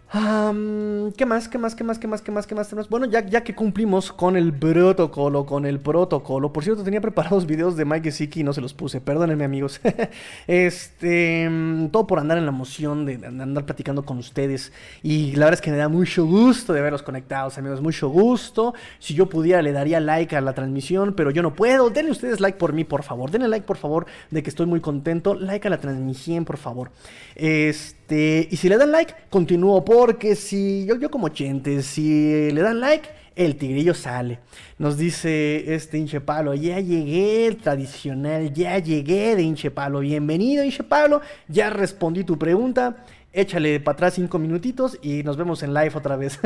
¿Qué 0.10 1.26
más? 1.26 1.50
¿Qué 1.50 1.58
más? 1.58 1.76
¿Qué 1.76 1.84
más? 1.84 2.00
¿Qué 2.00 2.08
más? 2.08 2.22
¿Qué 2.22 2.32
más? 2.32 2.48
¿Qué 2.48 2.56
más 2.56 2.70
tenemos? 2.70 2.90
Bueno, 2.90 3.08
ya, 3.08 3.44
que 3.44 3.54
cumplimos 3.54 4.14
con 4.14 4.38
el 4.38 4.54
protocolo, 4.54 5.46
con 5.46 5.66
el 5.66 5.80
protocolo. 5.82 6.54
Por 6.54 6.64
cierto, 6.64 6.82
tenía 6.82 7.02
preparados 7.02 7.46
videos 7.46 7.76
de 7.76 7.84
Mike 7.84 8.06
Gesicki 8.06 8.40
y 8.40 8.44
no 8.44 8.54
se 8.54 8.62
los 8.62 8.74
puse. 8.74 9.02
Perdónenme, 9.02 9.44
amigos. 9.44 9.82
este, 10.48 11.50
mm, 11.50 11.90
todo 11.90 12.08
por 12.08 12.20
andar 12.20 12.38
en 12.38 12.46
la 12.46 12.52
emoción 12.52 13.06
de, 13.06 13.16
andar 13.26 13.66
platicando 13.66 14.06
con 14.06 14.18
ustedes. 14.18 14.72
Y 15.04 15.34
la 15.34 15.48
verdad 15.48 15.56
es 15.56 15.62
que 15.62 15.72
me 15.72 15.78
da 15.78 15.90
mucho 15.90 16.26
gusto 16.26 16.72
de 16.72 16.80
verlos 16.82 17.04
conectados, 17.04 17.58
amigos. 17.58 17.82
Mucho 17.82 18.08
gusto. 18.08 18.74
Si 19.00 19.14
yo 19.14 19.28
pudiera, 19.28 19.62
le 19.62 19.74
daría 19.74 20.00
like 20.00 20.38
a 20.38 20.42
la 20.42 20.54
transmisión, 20.54 21.16
pero 21.16 21.32
yo 21.32 21.42
no 21.42 21.54
puedo. 21.54 21.90
Denle 21.90 22.12
ustedes 22.12 22.40
like 22.40 22.58
por 22.58 22.72
mí, 22.72 22.86
por 22.86 23.04
favor. 23.04 23.30
Denle 23.30 23.50
like, 23.50 23.66
por 23.66 23.78
favor, 23.78 24.06
de 24.32 24.42
que 24.42 24.50
estoy 24.50 24.68
muy 24.68 24.80
contento. 24.80 25.36
Like 25.36 25.68
a 25.68 25.72
la 25.72 25.80
transmisión, 25.80 26.46
por 26.46 26.56
favor. 26.56 26.92
Este, 27.36 28.48
y 28.50 28.56
si 28.56 28.70
le 28.70 28.78
dan 28.78 28.94
like, 28.94 29.14
continúo 29.30 29.84
porque 29.98 30.36
si 30.36 30.86
yo, 30.86 30.96
yo 30.96 31.10
como 31.10 31.30
chente, 31.30 31.82
si 31.82 32.52
le 32.52 32.62
dan 32.62 32.80
like, 32.80 33.10
el 33.36 33.56
tigrillo 33.56 33.96
sale. 33.96 34.38
Nos 34.78 34.96
dice 34.96 35.74
este 35.74 35.98
hinche 35.98 36.22
palo, 36.22 36.54
ya 36.54 36.80
llegué, 36.80 37.48
el 37.48 37.58
tradicional, 37.58 38.54
ya 38.54 38.78
llegué 38.78 39.36
de 39.36 39.42
hinche 39.42 39.72
palo. 39.72 40.02
Bienvenido, 40.02 40.64
hinche 40.64 40.84
palo. 40.84 41.22
Ya 41.48 41.72
respondí 41.72 42.24
tu 42.24 42.38
pregunta. 42.38 43.06
Échale 43.34 43.80
para 43.80 43.94
atrás 43.94 44.14
cinco 44.14 44.38
minutitos 44.38 45.00
y 45.02 45.24
nos 45.24 45.36
vemos 45.36 45.64
en 45.64 45.74
live 45.74 45.94
otra 45.96 46.16
vez. 46.16 46.40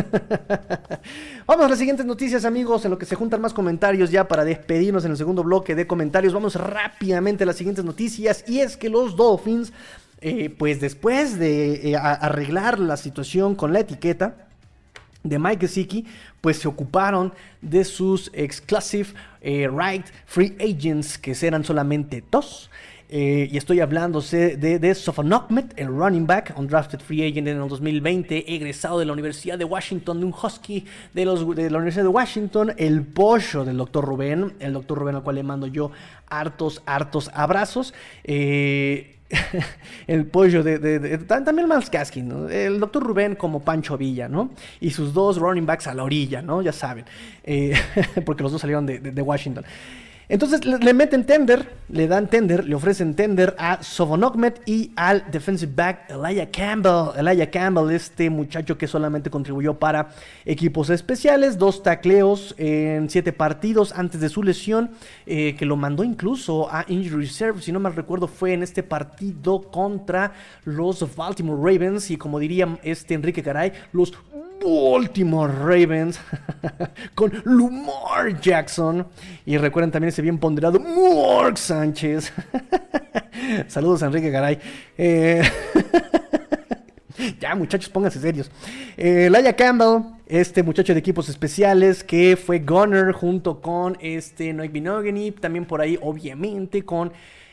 Vamos 1.46 1.66
a 1.66 1.70
las 1.70 1.78
siguientes 1.78 2.06
noticias, 2.06 2.46
amigos, 2.46 2.86
en 2.86 2.92
lo 2.92 2.98
que 2.98 3.06
se 3.06 3.16
juntan 3.16 3.42
más 3.42 3.54
comentarios 3.54 4.12
ya 4.12 4.30
para 4.30 4.46
despedirnos 4.46 5.04
en 5.04 5.12
el 5.12 5.18
segundo 5.18 5.44
bloque 5.44 5.76
de 5.76 5.88
comentarios. 5.88 6.34
Vamos 6.34 6.56
rápidamente 6.56 7.44
a 7.44 7.48
las 7.48 7.58
siguientes 7.58 7.84
noticias 7.84 8.46
y 8.48 8.62
es 8.62 8.78
que 8.78 8.88
los 8.88 9.18
Dolphins, 9.18 9.74
eh, 10.24 10.54
pues 10.56 10.80
después 10.80 11.40
de 11.40 11.92
eh, 11.92 11.96
arreglar 11.98 12.78
la 12.78 12.96
situación 12.96 13.56
con 13.56 13.74
la 13.74 13.80
etiqueta, 13.80 14.48
de 15.24 15.38
Mike 15.38 15.68
Gesicki, 15.68 16.06
pues 16.42 16.58
se 16.58 16.68
ocuparon 16.68 17.32
de 17.62 17.84
sus 17.84 18.32
exclusive 18.34 19.10
eh, 19.42 19.70
right 19.72 20.06
free 20.26 20.56
agents, 20.60 21.18
que 21.18 21.36
eran 21.42 21.64
solamente 21.64 22.24
dos. 22.32 22.70
Y 23.14 23.58
estoy 23.58 23.82
hablando 23.82 24.22
de, 24.22 24.56
de 24.56 24.98
el 25.76 25.88
running 25.88 26.26
back, 26.26 26.54
undrafted 26.58 27.02
free 27.02 27.30
agent 27.30 27.46
en 27.46 27.62
el 27.62 27.68
2020, 27.68 28.56
egresado 28.56 29.00
de 29.00 29.06
la 29.06 29.12
Universidad 29.12 29.58
de 29.58 29.66
Washington, 29.66 30.22
de 30.22 30.26
un 30.28 30.34
husky 30.34 30.86
de, 31.14 31.26
los, 31.26 31.54
de 31.54 31.70
la 31.70 31.80
Universidad 31.80 32.06
de 32.06 32.10
Washington, 32.10 32.74
el 32.78 33.02
pollo 33.04 33.66
del 33.66 33.76
doctor 33.76 34.06
Rubén, 34.06 34.54
el 34.60 34.72
doctor 34.72 34.98
Rubén 34.98 35.16
al 35.16 35.24
cual 35.24 35.36
le 35.36 35.44
mando 35.44 35.68
yo 35.68 35.92
hartos, 36.30 36.82
hartos 36.86 37.30
abrazos. 37.34 37.94
el 40.08 40.26
pollo 40.26 40.64
de, 40.64 40.80
de- 40.80 41.00
de- 41.00 41.20
tam- 41.28 41.44
también 41.46 41.68
Miles 41.68 41.90
Gaskin. 41.90 42.50
El 42.50 42.80
doctor 42.80 43.04
Rubén 43.04 43.36
como 43.36 43.62
Pancho 43.62 43.98
Villa, 43.98 44.28
¿no? 44.28 44.52
Y 44.80 44.92
sus 44.92 45.14
dos 45.14 45.38
running 45.38 45.66
backs 45.66 45.88
a 45.88 45.94
la 45.94 46.04
orilla, 46.04 46.42
¿no? 46.42 46.62
Ya 46.62 46.72
saben. 46.74 47.06
Eh, 47.44 47.74
porque 48.26 48.44
los 48.44 48.52
dos 48.52 48.62
salieron 48.62 48.86
de 48.86 49.22
Washington. 49.22 49.66
Entonces 50.32 50.64
le, 50.64 50.94
meten 50.94 51.26
tender, 51.26 51.68
le 51.90 52.08
dan 52.08 52.30
tender, 52.30 52.66
le 52.66 52.74
ofrecen 52.74 53.16
tender 53.16 53.54
a 53.60 53.84
Sovonokmet 53.84 54.62
y 54.66 54.94
al 54.96 55.30
defensive 55.30 55.74
back 55.76 56.10
Elijah 56.10 56.50
Campbell. 56.50 57.10
Elijah 57.20 57.52
Campbell, 57.52 57.94
este 57.94 58.30
muchacho 58.30 58.78
que 58.78 58.88
solamente 58.88 59.30
contribuyó 59.30 59.74
para 59.74 60.08
equipos 60.46 60.90
especiales, 60.90 61.58
dos 61.58 61.84
tacleos 61.84 62.56
en 62.58 63.10
siete 63.10 63.34
partidos 63.34 63.92
antes 63.94 64.22
de 64.22 64.30
su 64.30 64.42
lesión, 64.42 64.92
eh, 65.26 65.58
que 65.60 65.66
lo 65.66 65.76
mandó 65.76 66.06
incluso 66.06 66.74
a 66.74 66.86
Injury 66.88 67.26
Reserve, 67.26 67.62
si 67.62 67.74
no 67.74 67.82
mal 67.82 67.94
recuerdo, 67.94 68.30
fue 68.30 68.54
en 68.54 68.64
este 68.64 68.84
partido 68.84 69.64
contra 69.64 70.32
los 70.64 71.14
Baltimore 71.14 71.60
Ravens 71.62 72.10
y 72.10 72.16
como 72.16 72.40
diría 72.40 72.80
este 72.84 73.16
Enrique 73.16 73.44
Caray, 73.44 73.74
los 73.92 74.14
Baltimore 74.62 75.52
Ravens 75.52 76.20
con 77.16 77.32
Lumar 77.46 78.40
Jackson. 78.40 79.08
Y 79.46 79.58
recuerden 79.58 79.92
también 79.92 80.10
ese 80.10 80.22
bien 80.22 80.38
ponderado 80.38 80.80
Mark 80.80 81.58
Sánchez. 81.58 82.32
Saludos 83.68 84.04
a 84.04 84.08
Enrique 84.08 84.30
Garay. 84.30 84.60
Eh, 84.98 85.42
ya, 87.40 87.56
muchachos, 87.56 87.90
pónganse 87.90 88.20
serios. 88.20 88.52
Eh, 88.98 89.30
Laia 89.30 89.56
Campbell, 89.56 90.04
este 90.28 90.64
muchacho 90.64 90.94
de 90.94 91.00
equipos 91.00 91.28
especiales 91.30 92.04
que 92.04 92.38
fue 92.38 92.60
Gunner 92.60 93.12
junto 93.12 93.62
con 93.62 93.98
este 94.02 94.54
Noik 94.54 94.72
Binogany. 94.72 95.32
También 95.32 95.66
por 95.66 95.82
ahí, 95.82 95.98
obviamente, 96.02 96.84
con 96.84 97.12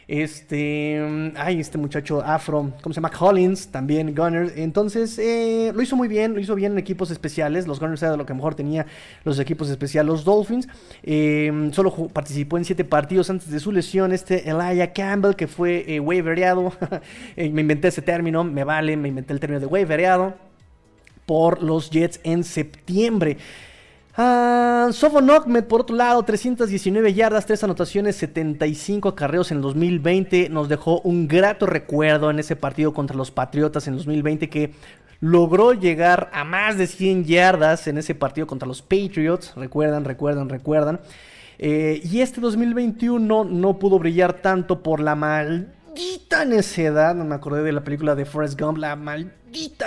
este. 0.09 1.33
Ay, 1.37 1.61
este 1.61 1.77
muchacho 1.77 2.23
afro, 2.23 2.73
¿cómo 2.83 2.95
se 2.95 2.99
llama? 2.99 3.11
Collins, 3.11 3.69
también 3.69 4.15
Gunner. 4.15 4.55
Entonces, 4.57 5.19
eh, 5.19 5.71
lo 5.75 5.83
hizo 5.83 5.97
muy 5.97 6.09
bien, 6.09 6.33
lo 6.33 6.41
hizo 6.41 6.55
bien 6.55 6.73
en 6.73 6.79
equipos 6.79 7.11
especiales. 7.11 7.67
Los 7.67 7.79
Gunners 7.79 8.03
era 8.03 8.17
lo 8.17 8.25
que 8.25 8.33
mejor 8.33 8.55
tenía 8.55 8.87
los 9.25 9.39
equipos 9.39 9.69
especiales, 9.69 10.11
los 10.11 10.25
Dolphins. 10.25 10.67
Eh, 11.03 11.69
solo 11.73 11.93
participó 12.09 12.57
en 12.57 12.65
siete 12.65 12.85
partidos 12.85 13.29
antes 13.29 13.51
de 13.51 13.61
su 13.61 13.71
lesión. 13.71 14.13
Este 14.13 14.49
Elijah 14.49 14.95
Campbell, 14.95 15.35
que 15.35 15.47
fue 15.47 15.85
eh. 15.87 16.01
Eh, 17.37 17.51
me 17.51 17.61
inventé 17.61 17.89
ese 17.89 18.03
término, 18.03 18.43
me 18.45 18.65
vale, 18.65 18.97
me 18.97 19.09
inventé 19.09 19.33
el 19.35 19.41
término 19.41 19.61
de 19.61 19.67
waivereado 19.67 20.35
por 21.27 21.63
los 21.63 21.91
Jets 21.91 22.21
en 22.25 22.43
septiembre. 22.43 23.37
Ah, 24.21 24.89
Sofon 24.91 25.31
por 25.69 25.83
otro 25.83 25.95
lado, 25.95 26.25
319 26.25 27.15
yardas, 27.15 27.47
3 27.47 27.63
anotaciones, 27.63 28.17
75 28.17 29.11
acarreos 29.11 29.53
en 29.53 29.61
2020. 29.61 30.49
Nos 30.49 30.69
dejó 30.69 31.01
un 31.03 31.29
grato 31.29 31.67
recuerdo 31.67 32.29
en 32.29 32.41
ese 32.41 32.57
partido 32.57 32.93
contra 32.93 33.17
los 33.17 33.31
Patriotas 33.31 33.87
en 33.87 33.95
2020 33.95 34.51
que 34.51 34.73
logró 35.21 35.73
llegar 35.73 36.31
a 36.33 36.43
más 36.43 36.77
de 36.77 36.89
100 36.89 37.27
yardas 37.27 37.87
en 37.87 37.97
ese 37.97 38.17
partido 38.17 38.49
contra 38.49 38.67
los 38.67 38.83
Patriots. 38.83 39.53
Recuerdan, 39.55 40.05
recuerdan, 40.05 40.49
recuerdan. 40.49 40.99
Eh, 41.61 42.01
y 42.03 42.21
este 42.21 42.41
2021 42.41 43.45
no 43.45 43.79
pudo 43.79 44.01
brillar 44.01 44.33
tanto 44.33 44.83
por 44.83 44.99
la 44.99 45.15
maldita 45.15 46.45
necedad. 46.45 47.15
No 47.15 47.25
me 47.25 47.37
acordé 47.37 47.63
de 47.63 47.71
la 47.71 47.85
película 47.85 48.17
de 48.17 48.25
Forrest 48.25 48.61
Gump, 48.61 48.79
la 48.79 48.97
maldita 48.97 49.39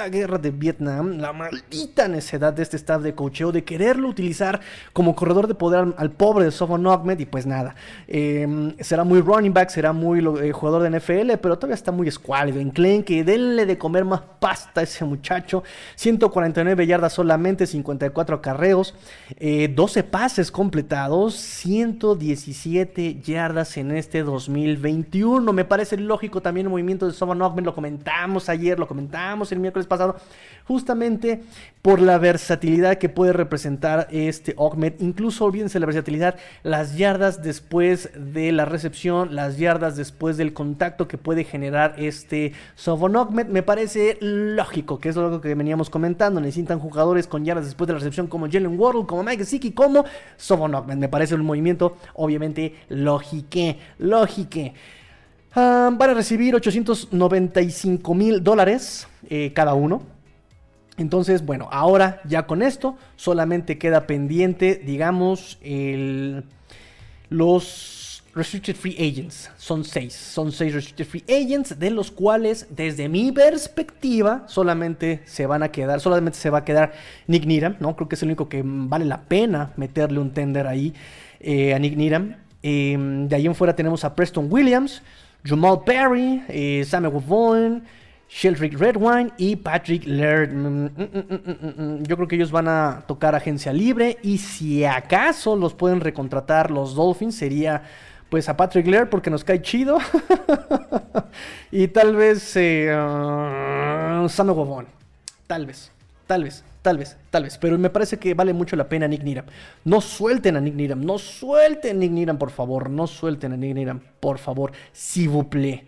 guerra 0.10 0.38
de 0.38 0.52
Vietnam, 0.52 1.18
la 1.18 1.34
maldita 1.34 2.08
necedad 2.08 2.54
de 2.54 2.64
este 2.64 2.78
staff 2.78 3.02
de 3.02 3.14
cocheo 3.14 3.52
de 3.52 3.64
quererlo 3.64 4.08
utilizar 4.08 4.60
como 4.94 5.16
corredor 5.16 5.48
de 5.48 5.56
poder 5.56 5.94
al, 5.98 6.12
pobre 6.12 6.46
de 6.46 6.52
Sofon 6.52 6.86
Ahmed. 6.88 7.20
Y 7.20 7.26
pues 7.26 7.46
nada, 7.46 7.76
eh, 8.08 8.76
será 8.80 9.04
muy 9.04 9.22
running 9.22 9.54
back, 9.54 9.70
será 9.70 9.94
muy 9.94 10.20
eh, 10.20 10.52
jugador 10.52 10.84
de 10.84 11.00
NFL, 11.00 11.38
pero 11.42 11.58
todavía 11.58 11.76
está 11.76 11.92
muy 11.92 12.08
escuálido. 12.08 12.60
Enclenque, 12.60 13.24
denle 13.24 13.66
de 13.66 13.78
comer 13.78 14.06
más 14.06 14.22
pasta 14.40 14.82
a 14.82 14.84
ese 14.84 15.06
muchacho. 15.06 15.64
149 15.96 16.88
yardas 16.88 17.14
solamente, 17.14 17.68
54 17.68 18.36
acarreos, 18.36 18.96
eh, 19.38 19.72
12 19.74 20.04
pases 20.04 20.52
completados, 20.52 21.36
117 21.36 23.22
yardas 23.22 23.78
en 23.78 23.92
este 23.92 24.24
2021. 24.24 25.54
Me 25.54 25.66
parece 25.66 25.98
lógico 25.98 26.42
también 26.42 26.68
el 26.68 26.72
movimiento 26.72 27.06
de 27.06 27.14
Sofon 27.14 27.42
Ahmed, 27.42 27.64
lo 27.64 27.76
comentamos 27.76 28.50
ayer, 28.50 28.80
lo 28.80 28.88
comentamos 28.88 29.51
el 29.56 29.60
miércoles 29.60 29.88
pasado, 29.88 30.16
justamente 30.66 31.42
por 31.82 32.00
la 32.00 32.18
versatilidad 32.18 32.98
que 32.98 33.10
puede 33.10 33.34
representar 33.34 34.08
este 34.12 34.56
Ahmed. 34.58 34.94
Incluso 35.00 35.46
olvídense 35.46 35.80
la 35.80 35.86
versatilidad, 35.86 36.36
las 36.64 36.96
yardas 36.98 37.42
después 37.42 38.12
de 38.16 38.52
la 38.52 38.66
recepción, 38.66 39.36
las 39.36 39.58
yardas 39.58 39.96
después 39.96 40.38
del 40.38 40.54
contacto 40.54 41.08
que 41.08 41.18
puede 41.18 41.44
generar 41.44 41.96
este 41.98 42.54
Sofon 42.76 43.16
Ahmed, 43.16 43.48
me 43.48 43.64
parece 43.64 44.18
lógico, 44.22 45.00
que 45.00 45.10
es 45.10 45.18
algo 45.18 45.42
que 45.42 45.56
veníamos 45.56 45.90
comentando. 45.90 46.40
Necesitan 46.40 46.80
jugadores 46.80 47.28
con 47.28 47.44
yardas 47.44 47.66
después 47.66 47.88
de 47.88 47.94
la 47.94 48.00
recepción 48.00 48.28
como 48.28 48.46
Jalen 48.46 48.80
Waddle, 48.80 49.06
como 49.08 49.24
Mike 49.24 49.40
Gesicki, 49.40 49.72
como 49.72 50.06
Sofon 50.38 50.76
Ahmed. 50.76 50.98
Me 50.98 51.10
parece 51.10 51.36
un 51.36 51.46
movimiento, 51.46 51.98
obviamente, 52.14 52.76
lógique, 52.90 53.80
lógique. 53.98 54.74
Ah, 55.54 55.90
van 55.92 56.10
a 56.12 56.14
recibir 56.14 56.56
895 56.56 58.14
mil 58.16 58.44
dólares 58.44 59.08
eh, 59.30 59.52
cada 59.54 59.74
uno. 59.74 60.02
Entonces, 60.98 61.46
bueno, 61.46 61.68
ahora 61.72 62.22
ya 62.26 62.46
con 62.46 62.62
esto 62.62 62.96
solamente 63.16 63.78
queda 63.78 64.08
pendiente, 64.08 64.76
digamos, 64.76 65.58
los 67.30 68.24
Restricted 68.34 68.76
Free 68.76 68.96
Agents. 68.96 69.52
Son 69.58 69.84
seis, 69.84 70.14
son 70.14 70.52
seis 70.52 70.74
Restricted 70.74 71.06
Free 71.06 71.24
Agents, 71.28 71.78
de 71.78 71.90
los 71.90 72.12
cuales, 72.12 72.68
desde 72.70 73.10
mi 73.10 73.32
perspectiva, 73.32 74.44
solamente 74.48 75.22
se 75.26 75.46
van 75.46 75.64
a 75.64 75.70
quedar, 75.70 76.00
solamente 76.00 76.38
se 76.38 76.50
va 76.50 76.60
a 76.60 76.66
quedar 76.66 76.94
Nick 77.28 77.46
Needham, 77.46 77.76
¿no? 77.80 77.96
Creo 77.96 78.08
que 78.08 78.16
es 78.16 78.24
el 78.24 78.30
único 78.30 78.48
que 78.48 78.62
vale 78.64 79.06
la 79.06 79.22
pena 79.22 79.74
meterle 79.76 80.20
un 80.20 80.32
tender 80.32 80.68
ahí 80.68 80.94
eh, 81.42 81.74
a 81.74 81.80
Nick 81.80 81.98
Needham. 81.98 82.38
Eh, 82.64 82.98
de 83.28 83.36
ahí 83.36 83.48
en 83.48 83.56
fuera 83.56 83.76
tenemos 83.76 84.06
a 84.06 84.16
Preston 84.16 84.48
Williams, 84.50 85.02
Jamal 85.44 85.84
Perry, 85.84 86.44
eh, 86.48 86.84
Samuel 86.86 87.24
Vaughn, 87.26 87.84
Sheldrick 88.30 88.80
Redwine 88.80 89.32
y 89.38 89.56
Patrick 89.56 90.04
Laird. 90.06 90.54
Mm, 90.54 90.86
mm, 90.86 92.00
mm. 92.00 92.04
Yo 92.04 92.16
creo 92.16 92.28
que 92.28 92.36
ellos 92.36 92.52
van 92.52 92.68
a 92.68 93.04
tocar 93.08 93.36
agencia 93.36 93.74
libre 93.74 94.18
y 94.22 94.38
si 94.38 94.86
acaso 94.86 95.56
los 95.56 95.74
pueden 95.74 96.00
recontratar 96.00 96.72
los 96.72 96.96
Dolphins 96.96 97.36
sería 97.36 97.84
pues 98.30 98.48
a 98.48 98.56
Patrick 98.56 98.88
Laird 98.88 99.10
porque 99.10 99.30
nos 99.30 99.44
cae 99.44 99.62
chido 99.62 99.98
y 101.72 101.90
tal 101.90 102.16
vez 102.16 102.56
eh, 102.56 102.90
ah, 102.94 104.26
Samuel 104.30 104.56
Vaughn. 104.56 104.88
Tal 105.48 105.66
vez, 105.66 105.92
tal 106.28 106.46
vez, 106.46 106.64
tal 106.82 106.98
vez, 106.98 107.18
tal 107.30 107.44
vez. 107.44 107.58
Pero 107.58 107.78
me 107.78 107.90
parece 107.90 108.18
que 108.18 108.34
vale 108.34 108.54
mucho 108.54 108.76
la 108.76 108.88
pena 108.90 109.08
Nick 109.08 109.24
Needham. 109.24 109.46
No 109.86 110.02
suelten 110.02 110.56
a 110.56 110.62
Nick 110.62 110.76
Needham, 110.76 111.04
no 111.06 111.18
suelten 111.18 111.98
a 111.98 112.00
Nick 112.00 112.12
Needham, 112.12 112.38
por 112.38 112.52
favor. 112.52 112.90
No 112.90 113.08
suelten 113.08 113.54
a 113.54 113.58
Nick 113.58 113.74
Needham, 113.74 114.02
por 114.20 114.38
favor. 114.38 114.72
S'il 114.92 115.30
vous 115.30 115.48
plaît. 115.50 115.86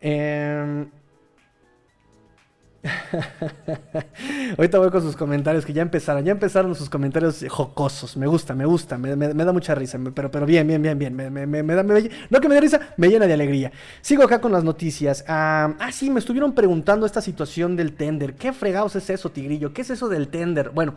Em, 0.00 0.86
Ahorita 4.56 4.78
voy 4.78 4.90
con 4.90 5.02
sus 5.02 5.16
comentarios 5.16 5.66
que 5.66 5.72
ya 5.72 5.82
empezaron, 5.82 6.24
ya 6.24 6.32
empezaron 6.32 6.74
sus 6.74 6.88
comentarios 6.88 7.44
jocosos. 7.48 8.16
Me 8.16 8.26
gusta, 8.26 8.54
me 8.54 8.66
gusta, 8.66 8.96
me, 8.98 9.16
da 9.16 9.52
mucha 9.52 9.74
risa, 9.74 9.98
pero, 10.14 10.30
pero 10.30 10.46
bien, 10.46 10.66
bien, 10.66 10.80
bien, 10.80 10.98
bien. 10.98 11.14
Me, 11.14 11.74
da, 11.74 11.82
no 11.82 12.40
que 12.40 12.48
me 12.48 12.54
dé 12.54 12.60
risa, 12.60 12.80
me 12.96 13.08
llena 13.08 13.26
de 13.26 13.34
alegría. 13.34 13.72
Sigo 14.00 14.22
acá 14.22 14.40
con 14.40 14.52
las 14.52 14.64
noticias. 14.64 15.24
Ah, 15.26 15.74
sí, 15.92 16.10
me 16.10 16.20
estuvieron 16.20 16.52
preguntando 16.54 17.04
esta 17.04 17.20
situación 17.20 17.76
del 17.76 17.94
tender. 17.94 18.34
¿Qué 18.34 18.52
fregados 18.52 18.94
es 18.96 19.10
eso, 19.10 19.30
Tigrillo? 19.30 19.72
¿Qué 19.72 19.82
es 19.82 19.90
eso 19.90 20.08
del 20.08 20.28
tender? 20.28 20.70
Bueno, 20.70 20.94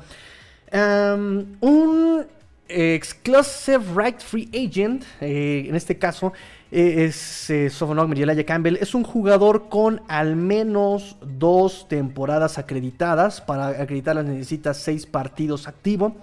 un 1.61 2.25
exclusive 2.73 3.81
right 3.95 4.19
free 4.19 4.49
agent, 4.53 5.03
eh, 5.19 5.65
en 5.67 5.75
este 5.75 5.97
caso 5.97 6.33
eh, 6.71 7.05
es 7.05 7.49
eh, 7.49 7.69
Sofon 7.69 7.99
Ogmer 7.99 8.17
y 8.17 8.23
Elijah 8.23 8.45
Campbell, 8.45 8.77
es 8.79 8.95
un 8.95 9.03
jugador 9.03 9.67
con 9.69 10.01
al 10.07 10.35
menos 10.35 11.17
dos 11.21 11.87
temporadas 11.87 12.57
acreditadas. 12.57 13.41
Para 13.41 13.67
acreditarlas 13.69 14.25
necesita 14.25 14.73
seis 14.73 15.05
partidos 15.05 15.67
activo 15.67 16.15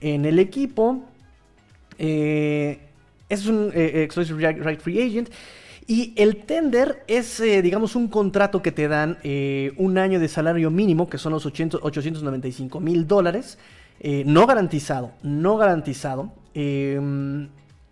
en 0.00 0.24
el 0.24 0.38
equipo. 0.38 1.02
Eh, 1.98 2.78
es 3.28 3.46
un 3.46 3.70
exclusive 3.74 4.52
right- 4.52 4.80
free 4.80 5.02
agent. 5.02 5.28
Y 5.86 6.14
el 6.16 6.36
tender 6.36 7.02
es, 7.08 7.40
digamos, 7.40 7.96
un 7.96 8.06
contrato 8.08 8.62
que 8.62 8.70
te 8.70 8.86
dan 8.86 9.18
un 9.76 9.98
año 9.98 10.20
de 10.20 10.28
salario 10.28 10.70
mínimo, 10.70 11.10
que 11.10 11.18
son 11.18 11.32
los 11.32 11.44
800 11.46 11.80
895 11.82 12.78
mil 12.78 13.08
dólares, 13.08 13.58
eh, 14.00 14.24
no 14.26 14.46
garantizado, 14.46 15.12
no 15.22 15.56
garantizado. 15.56 16.32
eh, 16.54 17.48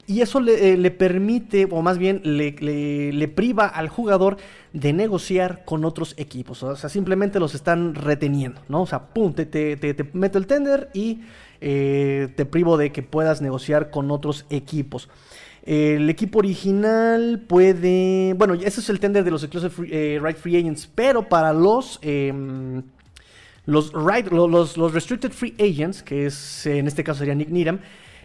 y 0.09 0.23
eso 0.23 0.41
le, 0.41 0.73
eh, 0.73 0.77
le 0.79 0.91
permite, 0.91 1.69
o 1.71 1.83
más 1.83 1.99
bien 1.99 2.23
le, 2.25 3.29
priva 3.29 3.67
al 3.67 3.91
jugador 3.91 4.39
de 4.73 4.95
negociar 4.95 5.67
con 5.67 5.85
otros 5.85 6.15
equipos. 6.17 6.63
O 6.63 6.75
sea, 6.77 6.89
simplemente 6.89 7.39
los 7.39 7.55
están 7.55 7.95
reteniendo, 7.95 8.63
¿no? 8.71 8.81
O 8.81 8.87
sea, 8.87 9.01
pum, 9.09 9.35
te, 9.35 9.77
meto 10.15 10.39
el 10.39 10.47
tender 10.47 10.89
y 10.95 11.21
eh, 11.61 12.33
te 12.37 12.47
privo 12.47 12.79
de 12.79 12.91
que 12.91 13.03
puedas 13.03 13.43
negociar 13.43 13.91
con 13.91 14.11
otros 14.11 14.47
equipos. 14.49 15.11
El 15.63 16.09
equipo 16.09 16.39
original 16.39 17.45
puede. 17.47 18.33
Bueno, 18.33 18.55
ese 18.55 18.81
es 18.81 18.89
el 18.89 19.01
tender 19.01 19.25
de 19.25 19.31
los 19.31 19.43
Exclusive 19.43 19.71
Free, 19.71 20.19
Right 20.19 20.39
Free 20.39 20.57
Agents. 20.57 20.87
Pero 20.87 21.29
para 21.29 21.53
los. 21.53 21.99
em, 22.01 22.83
los, 23.69 23.93
right- 23.93 24.31
lo- 24.33 24.49
los, 24.49 24.77
los 24.77 24.93
Restricted 24.95 25.31
Free 25.31 25.55
Agents, 25.61 26.03
que 26.03 26.27
es 26.27 26.65
en 26.67 26.87
este 26.87 27.05
caso 27.05 27.19
sería 27.21 27.35
Nick 27.35 27.51
Needham, 27.51 27.79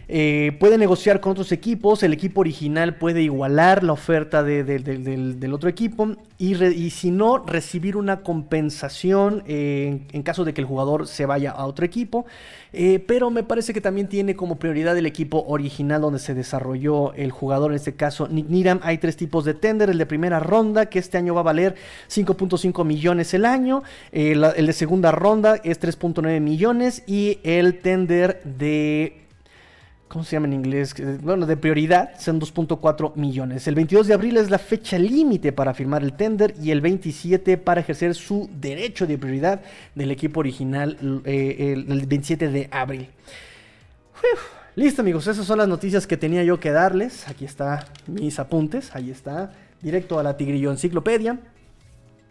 eh, 0.08 0.56
puede 0.60 0.78
negociar 0.78 1.20
con 1.20 1.32
otros 1.34 1.51
equipos. 1.51 2.04
El 2.04 2.14
equipo 2.14 2.41
original 2.41 2.95
puede 2.95 3.22
igualar 3.22 3.84
la 3.84 3.93
oferta 3.93 4.43
de- 4.43 4.64
de- 4.64 4.80
de- 4.80 4.97
del, 4.97 5.39
del 5.39 5.54
otro 5.54 5.70
equipo. 5.70 6.16
Y, 6.38 6.56
si 6.89 7.10
no, 7.12 7.38
recibir 7.38 7.95
una 7.95 8.22
compensación 8.22 9.43
eh, 9.47 10.01
en, 10.12 10.24
caso 10.24 10.43
de 10.43 10.54
que 10.54 10.60
el 10.62 10.68
jugador 10.68 11.08
se 11.08 11.26
vaya 11.26 11.51
a 11.51 11.66
otro 11.66 11.86
equipo. 11.86 12.26
Eh, 12.74 12.99
pero 13.08 13.30
me 13.30 13.43
parece 13.43 13.74
que 13.74 13.80
también 13.82 14.08
tiene 14.10 14.36
como 14.36 14.58
prioridad 14.58 14.97
el 14.97 15.06
equipo 15.06 15.45
original 15.47 16.01
donde 16.01 16.20
se 16.20 16.34
desarrolló 16.34 17.14
el 17.14 17.32
jugador, 17.32 17.72
en 17.72 17.76
este 17.76 17.93
caso 17.95 18.28
Nick 18.28 18.49
Needham. 18.49 18.80
Hay 18.84 18.97
tres 18.97 19.16
tipos 19.16 19.45
de 19.45 19.54
tender, 19.54 19.89
el 19.89 19.97
de 19.97 20.06
primera 20.06 20.39
ronda 20.39 20.88
que 20.88 20.99
este 20.99 21.18
año 21.18 21.34
va 21.34 21.41
a 21.41 21.43
valer 21.43 21.76
5.5 22.10 22.84
millones 22.84 23.34
el 23.34 23.45
año, 23.45 23.84
el 24.12 24.41
de 24.66 24.74
segunda 24.74 25.12
ronda 25.12 25.62
es 25.64 25.80
3.9 25.80 26.39
millones 26.41 27.04
y 27.08 27.39
el 27.43 27.80
tender 27.80 28.41
de... 28.43 29.22
¿Cómo 30.14 30.24
se 30.24 30.36
llama 30.36 30.45
en 30.45 30.53
inglés? 30.53 30.93
Bueno, 31.24 31.47
de 31.47 31.57
prioridad 31.57 32.11
son 32.20 32.39
2.4 32.39 33.16
millones. 33.16 33.68
El 33.68 33.74
22 33.74 34.05
de 34.05 34.14
abril 34.14 34.38
es 34.38 34.51
la 34.51 34.59
fecha 34.59 34.99
límite 34.99 35.51
para 35.51 35.74
firmar 35.74 36.03
el 36.03 36.14
tender 36.14 36.53
y 36.61 36.70
el 36.70 36.82
27 36.82 37.57
para 37.57 37.82
ejercer 37.82 38.14
su 38.14 38.47
derecho 38.61 39.07
de 39.07 39.18
prioridad 39.18 39.61
del 39.95 40.11
equipo 40.11 40.41
original 40.41 41.22
eh, 41.26 41.74
el, 41.74 41.91
el 41.91 42.05
27 42.05 42.47
de 42.49 42.70
abril. 42.70 43.09
Listo 44.76 45.01
amigos, 45.01 45.26
esas 45.26 45.47
son 45.47 45.57
las 45.57 45.68
noticias 45.68 46.05
que 46.05 46.16
tenía 46.16 46.43
yo 46.43 46.59
que 46.59 46.70
darles. 46.70 47.28
Aquí 47.28 47.45
está 47.45 47.88
mis 48.05 48.38
apuntes, 48.38 48.95
ahí 48.95 49.09
está, 49.09 49.51
directo 49.82 50.20
a 50.20 50.24
la 50.24 50.38
Tigrillo 50.38 50.70
Enciclopedia. 50.70 51.39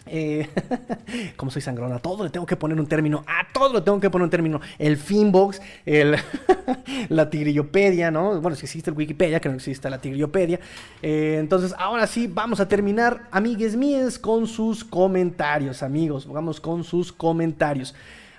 Eh, 0.07 0.49
como 1.37 1.51
soy 1.51 1.63
sangrón, 1.63 1.93
a 1.93 1.99
todo 1.99 2.25
le 2.25 2.31
tengo 2.31 2.45
que 2.45 2.57
poner 2.57 2.79
un 2.79 2.87
término, 2.87 3.25
a 3.27 3.53
todo 3.53 3.73
le 3.75 3.81
tengo 3.83 4.01
que 4.01 4.11
poner 4.11 4.25
un 4.25 4.31
término. 4.31 4.61
El 4.79 4.97
Finbox, 4.97 5.61
el, 5.87 6.17
la 7.09 7.31
Tigrillopedia, 7.31 8.11
¿no? 8.11 8.41
Bueno, 8.41 8.57
si 8.57 8.65
existe 8.65 8.91
el 8.91 8.97
Wikipedia, 8.97 9.41
que 9.41 9.49
no 9.49 9.55
existe 9.55 9.89
la 9.89 10.01
Tigrillopedia. 10.01 10.61
Eh, 11.03 11.37
entonces, 11.39 11.75
ahora 11.79 12.07
sí, 12.07 12.27
vamos 12.27 12.61
a 12.61 12.69
terminar, 12.69 13.29
amigues 13.31 13.77
míes, 13.77 14.19
con 14.19 14.47
sus 14.47 14.85
comentarios, 14.85 15.83
amigos. 15.83 16.27
Vamos 16.27 16.61
con 16.61 16.85
sus 16.85 17.13
comentarios. 17.13 17.95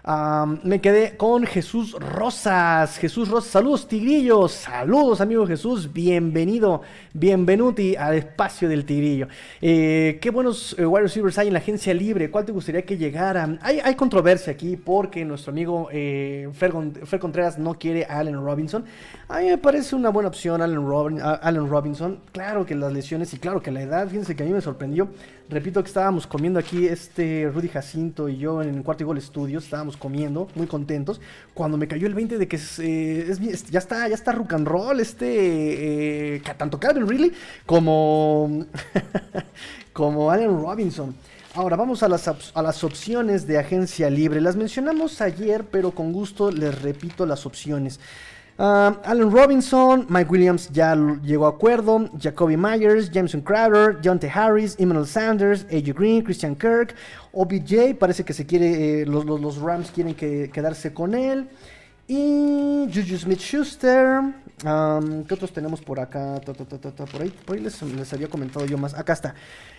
Me 0.05 0.81
quedé 0.81 1.15
con 1.15 1.45
Jesús 1.45 1.93
Rosas. 1.93 2.97
Jesús 2.97 3.29
Rosas, 3.29 3.51
saludos 3.51 3.87
Tigrillos. 3.87 4.51
Saludos 4.51 5.21
amigo 5.21 5.47
Jesús. 5.47 5.93
Bienvenido, 5.93 6.81
bienvenuti 7.13 7.95
al 7.95 8.15
espacio 8.15 8.67
del 8.67 8.83
Tigrillo. 8.83 9.29
Eh, 9.61 10.19
qué 10.21 10.29
buenos 10.29 10.75
eh, 10.77 10.85
wide 10.85 11.03
receivers 11.03 11.37
hay 11.37 11.47
en 11.47 11.53
la 11.53 11.59
agencia 11.59 11.93
libre. 11.93 12.29
¿Cuál 12.29 12.43
te 12.43 12.51
gustaría 12.51 12.81
que 12.81 12.97
llegara? 12.97 13.57
Hay, 13.61 13.79
hay 13.79 13.95
controversia 13.95 14.51
aquí 14.51 14.75
porque 14.75 15.23
nuestro 15.23 15.51
amigo 15.51 15.87
eh, 15.89 16.49
Fer, 16.51 16.73
Contreras 17.21 17.57
no 17.57 17.75
quiere 17.75 18.03
a 18.03 18.19
Allen 18.19 18.43
Robinson. 18.43 18.83
A 19.29 19.39
mí 19.39 19.45
me 19.45 19.57
parece 19.57 19.95
una 19.95 20.09
buena 20.09 20.27
opción 20.27 20.61
Allen, 20.61 21.69
Robinson. 21.69 22.19
Claro 22.33 22.65
que 22.65 22.75
las 22.75 22.91
lesiones 22.91 23.33
y 23.33 23.37
claro 23.37 23.61
que 23.61 23.71
la 23.71 23.81
edad. 23.81 24.05
Fíjense 24.09 24.35
que 24.35 24.43
a 24.43 24.45
mí 24.45 24.51
me 24.51 24.59
sorprendió. 24.59 25.07
Repito 25.49 25.83
que 25.83 25.87
estábamos 25.87 26.25
comiendo 26.25 26.59
aquí, 26.59 26.87
este 26.87 27.49
Rudy 27.53 27.67
Jacinto 27.67 28.27
y 28.29 28.37
yo 28.37 28.61
en 28.61 28.75
el 28.75 28.83
Cuarto 28.83 29.03
y 29.03 29.05
Gol 29.05 29.21
Studios, 29.21 29.65
estábamos 29.65 29.92
comiendo, 29.97 30.47
muy 30.55 30.67
contentos, 30.67 31.21
cuando 31.53 31.77
me 31.77 31.87
cayó 31.87 32.07
el 32.07 32.13
20 32.13 32.37
de 32.37 32.47
que 32.47 32.59
eh, 32.79 33.59
ya 33.69 33.79
está, 33.79 34.07
ya 34.07 34.15
está 34.15 34.31
rock 34.31 34.53
and 34.53 34.67
roll, 34.67 34.99
este, 34.99 36.35
eh, 36.35 36.41
tanto 36.57 36.79
Calvin 36.79 37.07
Ridley 37.07 37.31
como, 37.65 38.65
como 39.93 40.31
Allen 40.31 40.61
Robinson. 40.61 41.15
Ahora 41.55 41.75
vamos 41.75 42.01
a 42.01 42.09
las, 42.09 42.27
a 42.27 42.61
las 42.63 42.83
opciones 42.83 43.45
de 43.45 43.59
agencia 43.59 44.09
libre. 44.09 44.41
Las 44.41 44.55
mencionamos 44.55 45.21
ayer, 45.21 45.65
pero 45.65 45.91
con 45.91 46.11
gusto 46.11 46.49
les 46.49 46.81
repito 46.81 47.27
las 47.27 47.45
opciones. 47.45 47.99
Ah, 48.57 48.99
Allen 49.05 49.31
Robinson, 49.31 50.05
Mike 50.09 50.29
Williams 50.29 50.69
ya 50.71 50.95
llegó 51.23 51.47
a 51.47 51.49
acuerdo, 51.49 52.09
Jacoby 52.19 52.55
Myers, 52.55 53.09
Jameson 53.11 53.41
Crowder, 53.41 53.97
Jonte 54.03 54.29
Harris, 54.29 54.75
Emmanuel 54.77 55.07
Sanders, 55.07 55.65
AJ 55.71 55.93
Green, 55.93 56.21
Christian 56.23 56.55
Kirk, 56.55 56.93
OBJ, 57.31 57.95
parece 57.97 58.23
que 58.23 58.33
se 58.33 58.45
quiere, 58.45 59.01
eh, 59.01 59.05
los, 59.07 59.25
los- 59.25 59.57
Rams 59.57 59.89
quieren 59.91 60.13
que- 60.13 60.49
quedarse 60.53 60.93
con 60.93 61.15
él. 61.15 61.49
Y 62.07 62.85
Juju 62.93 63.17
Smith 63.17 63.39
Schuster. 63.39 64.19
¿Qué 64.61 65.33
otros 65.33 65.51
tenemos 65.53 65.81
por 65.81 65.99
acá? 66.01 66.39
Por 66.45 67.21
ahí, 67.21 67.33
por 67.45 67.55
ahí 67.55 67.61
les, 67.63 67.81
les 67.81 68.13
había 68.13 68.27
comentado 68.27 68.65
yo 68.65 68.77
más. 68.77 68.93
Acá 68.93 69.13
está. 69.13 69.35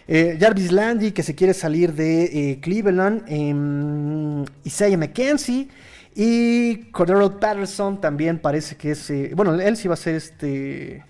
Eh, 0.09 0.37
Jarvis 0.41 0.73
Landy, 0.73 1.13
que 1.13 1.23
se 1.23 1.35
quiere 1.35 1.53
salir 1.55 1.93
de 1.93 2.25
eh, 2.53 2.61
Cleveland. 2.61 3.25
em, 3.29 4.45
Isaiah 4.65 4.97
McKenzie. 4.97 5.69
Y 6.15 6.91
Cordero 6.93 7.41
Patterson 7.41 8.01
también 8.01 8.39
parece 8.39 8.77
que 8.77 8.93
es. 8.93 9.11
eh, 9.11 9.33
bueno, 9.35 9.55
él 9.55 9.77
sí 9.77 9.89
va 9.89 9.95
a 9.95 9.97
ser 9.97 10.15
este. 10.15 11.05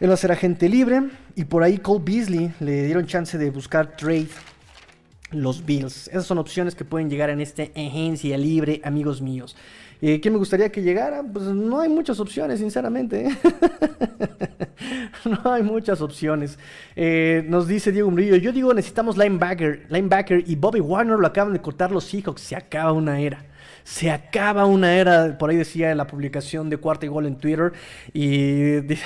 Él 0.00 0.10
va 0.10 0.14
a 0.14 0.16
ser 0.18 0.32
agente 0.32 0.68
libre. 0.68 1.02
Y 1.36 1.44
por 1.44 1.62
ahí 1.62 1.78
Cole 1.78 2.02
Beasley 2.04 2.52
le 2.60 2.84
dieron 2.84 3.06
chance 3.06 3.38
de 3.38 3.50
buscar 3.50 3.96
trade 3.96 4.28
los 5.30 5.64
Bills. 5.64 6.08
Esas 6.08 6.26
son 6.26 6.38
opciones 6.38 6.74
que 6.74 6.84
pueden 6.84 7.08
llegar 7.08 7.30
en 7.30 7.40
este 7.40 7.72
agencia 7.76 8.36
libre, 8.36 8.80
amigos 8.84 9.22
míos. 9.22 9.56
Eh, 10.02 10.20
¿Quién 10.20 10.34
me 10.34 10.38
gustaría 10.38 10.70
que 10.70 10.82
llegara? 10.82 11.22
Pues 11.22 11.46
no 11.46 11.80
hay 11.80 11.88
muchas 11.88 12.18
opciones, 12.18 12.58
sinceramente. 12.58 13.28
¿eh? 13.28 13.38
no 15.24 15.52
hay 15.52 15.62
muchas 15.62 16.00
opciones. 16.00 16.58
Nos 17.46 17.68
dice 17.68 17.92
Diego 17.92 18.10
Murillo, 18.10 18.36
yo 18.36 18.52
digo 18.52 18.74
necesitamos 18.74 19.16
linebacker, 19.16 19.86
linebacker 19.88 20.42
y 20.46 20.56
Bobby 20.56 20.80
Warner 20.80 21.18
lo 21.18 21.26
acaban 21.26 21.52
de 21.52 21.60
cortar 21.60 21.92
los 21.92 22.04
Seahawks. 22.04 22.42
Se 22.42 22.56
acaba 22.56 22.92
una 22.92 23.20
era. 23.20 23.53
Se 23.84 24.10
acaba 24.10 24.64
una 24.64 24.96
era, 24.96 25.36
por 25.36 25.50
ahí 25.50 25.56
decía 25.56 25.90
en 25.90 25.98
la 25.98 26.06
publicación 26.06 26.70
de 26.70 26.78
Cuarta 26.78 27.04
y 27.04 27.08
Gol 27.10 27.26
en 27.26 27.36
Twitter. 27.36 27.72
Y 28.14 28.80
di- 28.80 28.98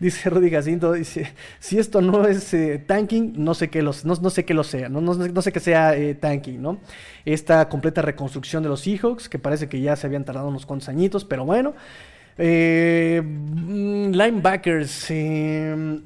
dice 0.00 0.30
Rudy 0.30 0.50
Jacinto, 0.50 0.92
dice, 0.92 1.32
si 1.58 1.78
esto 1.78 2.00
no 2.00 2.26
es 2.26 2.52
eh, 2.54 2.78
tanking, 2.86 3.34
no 3.36 3.54
sé 3.54 3.68
qué 3.70 3.82
no, 4.06 4.14
no 4.20 4.30
sé 4.30 4.44
lo 4.54 4.64
sea, 4.64 4.88
no, 4.88 5.00
no, 5.00 5.14
no 5.14 5.42
sé 5.42 5.52
qué 5.52 5.60
sea 5.60 5.94
eh, 5.96 6.14
tanking, 6.14 6.60
¿no? 6.62 6.80
Esta 7.24 7.68
completa 7.68 8.02
reconstrucción 8.02 8.62
de 8.62 8.68
los 8.70 8.80
Seahawks, 8.80 9.28
que 9.28 9.38
parece 9.38 9.68
que 9.68 9.80
ya 9.80 9.94
se 9.96 10.06
habían 10.06 10.24
tardado 10.24 10.48
unos 10.48 10.66
cuantos 10.66 10.88
añitos, 10.88 11.24
pero 11.24 11.44
bueno. 11.44 11.74
Eh, 12.38 13.20
mm, 13.22 14.10
linebackers. 14.10 15.06
eh, 15.10 16.00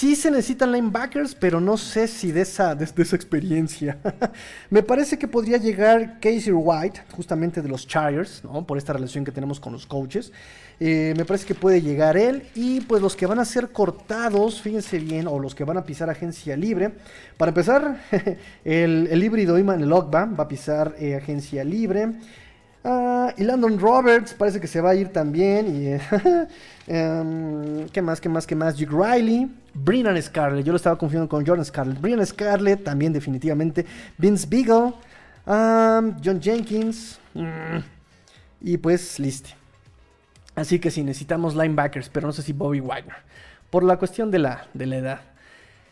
sí 0.00 0.16
se 0.16 0.30
necesitan 0.30 0.72
linebackers, 0.72 1.34
pero 1.34 1.60
no 1.60 1.76
sé 1.76 2.08
si 2.08 2.32
de 2.32 2.40
esa, 2.40 2.74
de, 2.74 2.86
esa 2.86 3.16
experiencia. 3.16 3.98
Me 4.70 4.82
parece 4.82 5.18
que 5.18 5.28
podría 5.28 5.58
llegar 5.58 6.18
Casey 6.20 6.52
White, 6.52 7.02
justamente 7.12 7.60
de 7.60 7.68
los 7.68 7.86
Chargers, 7.86 8.42
por 8.66 8.78
esta 8.78 8.94
relación 8.94 9.26
que 9.26 9.30
tenemos 9.30 9.60
con 9.60 9.74
los 9.74 9.86
coaches. 9.86 10.32
Eh, 10.82 11.12
me 11.14 11.26
parece 11.26 11.44
que 11.44 11.54
puede 11.54 11.82
llegar 11.82 12.16
él. 12.16 12.44
Y 12.54 12.80
pues 12.80 13.02
los 13.02 13.14
que 13.14 13.26
van 13.26 13.38
a 13.38 13.44
ser 13.44 13.72
cortados, 13.72 14.62
fíjense 14.62 14.98
bien, 14.98 15.26
o 15.26 15.38
los 15.38 15.54
que 15.54 15.64
van 15.64 15.76
a 15.76 15.84
pisar 15.84 16.08
agencia 16.08 16.56
libre. 16.56 16.92
Para 17.36 17.50
empezar, 17.50 18.00
el, 18.64 19.06
el 19.10 19.22
híbrido 19.22 19.58
Iman 19.58 19.86
Logba 19.86 20.24
va 20.24 20.44
a 20.44 20.48
pisar 20.48 20.94
eh, 20.98 21.14
agencia 21.14 21.62
libre. 21.62 22.08
Ah, 22.82 23.34
y 23.36 23.44
Landon 23.44 23.78
Roberts 23.78 24.32
parece 24.32 24.58
que 24.58 24.66
se 24.66 24.80
va 24.80 24.90
a 24.90 24.94
ir 24.94 25.08
también. 25.08 25.76
Y, 25.76 25.86
eh, 25.92 26.00
em, 26.86 27.88
¿Qué 27.88 28.02
más? 28.02 28.20
¿Qué 28.20 28.28
más? 28.28 28.46
¿Qué 28.46 28.54
más? 28.54 28.76
Jake 28.76 28.92
Riley. 28.92 29.50
Brennan 29.74 30.20
Scarlett. 30.20 30.64
Yo 30.64 30.72
lo 30.72 30.76
estaba 30.76 30.96
confundiendo 30.96 31.28
con 31.28 31.46
Jordan 31.46 31.64
Scarlett. 31.64 32.00
Brennan 32.00 32.26
Scarlett 32.26 32.84
también 32.84 33.12
definitivamente. 33.12 33.84
Vince 34.18 34.46
Beagle. 34.48 34.94
John 35.46 36.40
Jenkins. 36.40 37.18
mm, 37.34 37.78
y 38.62 38.76
pues 38.76 39.18
listo. 39.18 39.50
Así 40.54 40.78
que 40.78 40.90
sí, 40.90 41.02
necesitamos 41.02 41.54
linebackers, 41.54 42.08
pero 42.08 42.26
no 42.26 42.32
sé 42.32 42.42
si 42.42 42.52
Bobby 42.52 42.80
Wagner. 42.80 43.16
Por 43.70 43.84
la 43.84 43.96
cuestión 43.96 44.30
de 44.30 44.38
la, 44.38 44.66
de 44.74 44.86
la 44.86 44.96
edad. 44.96 45.20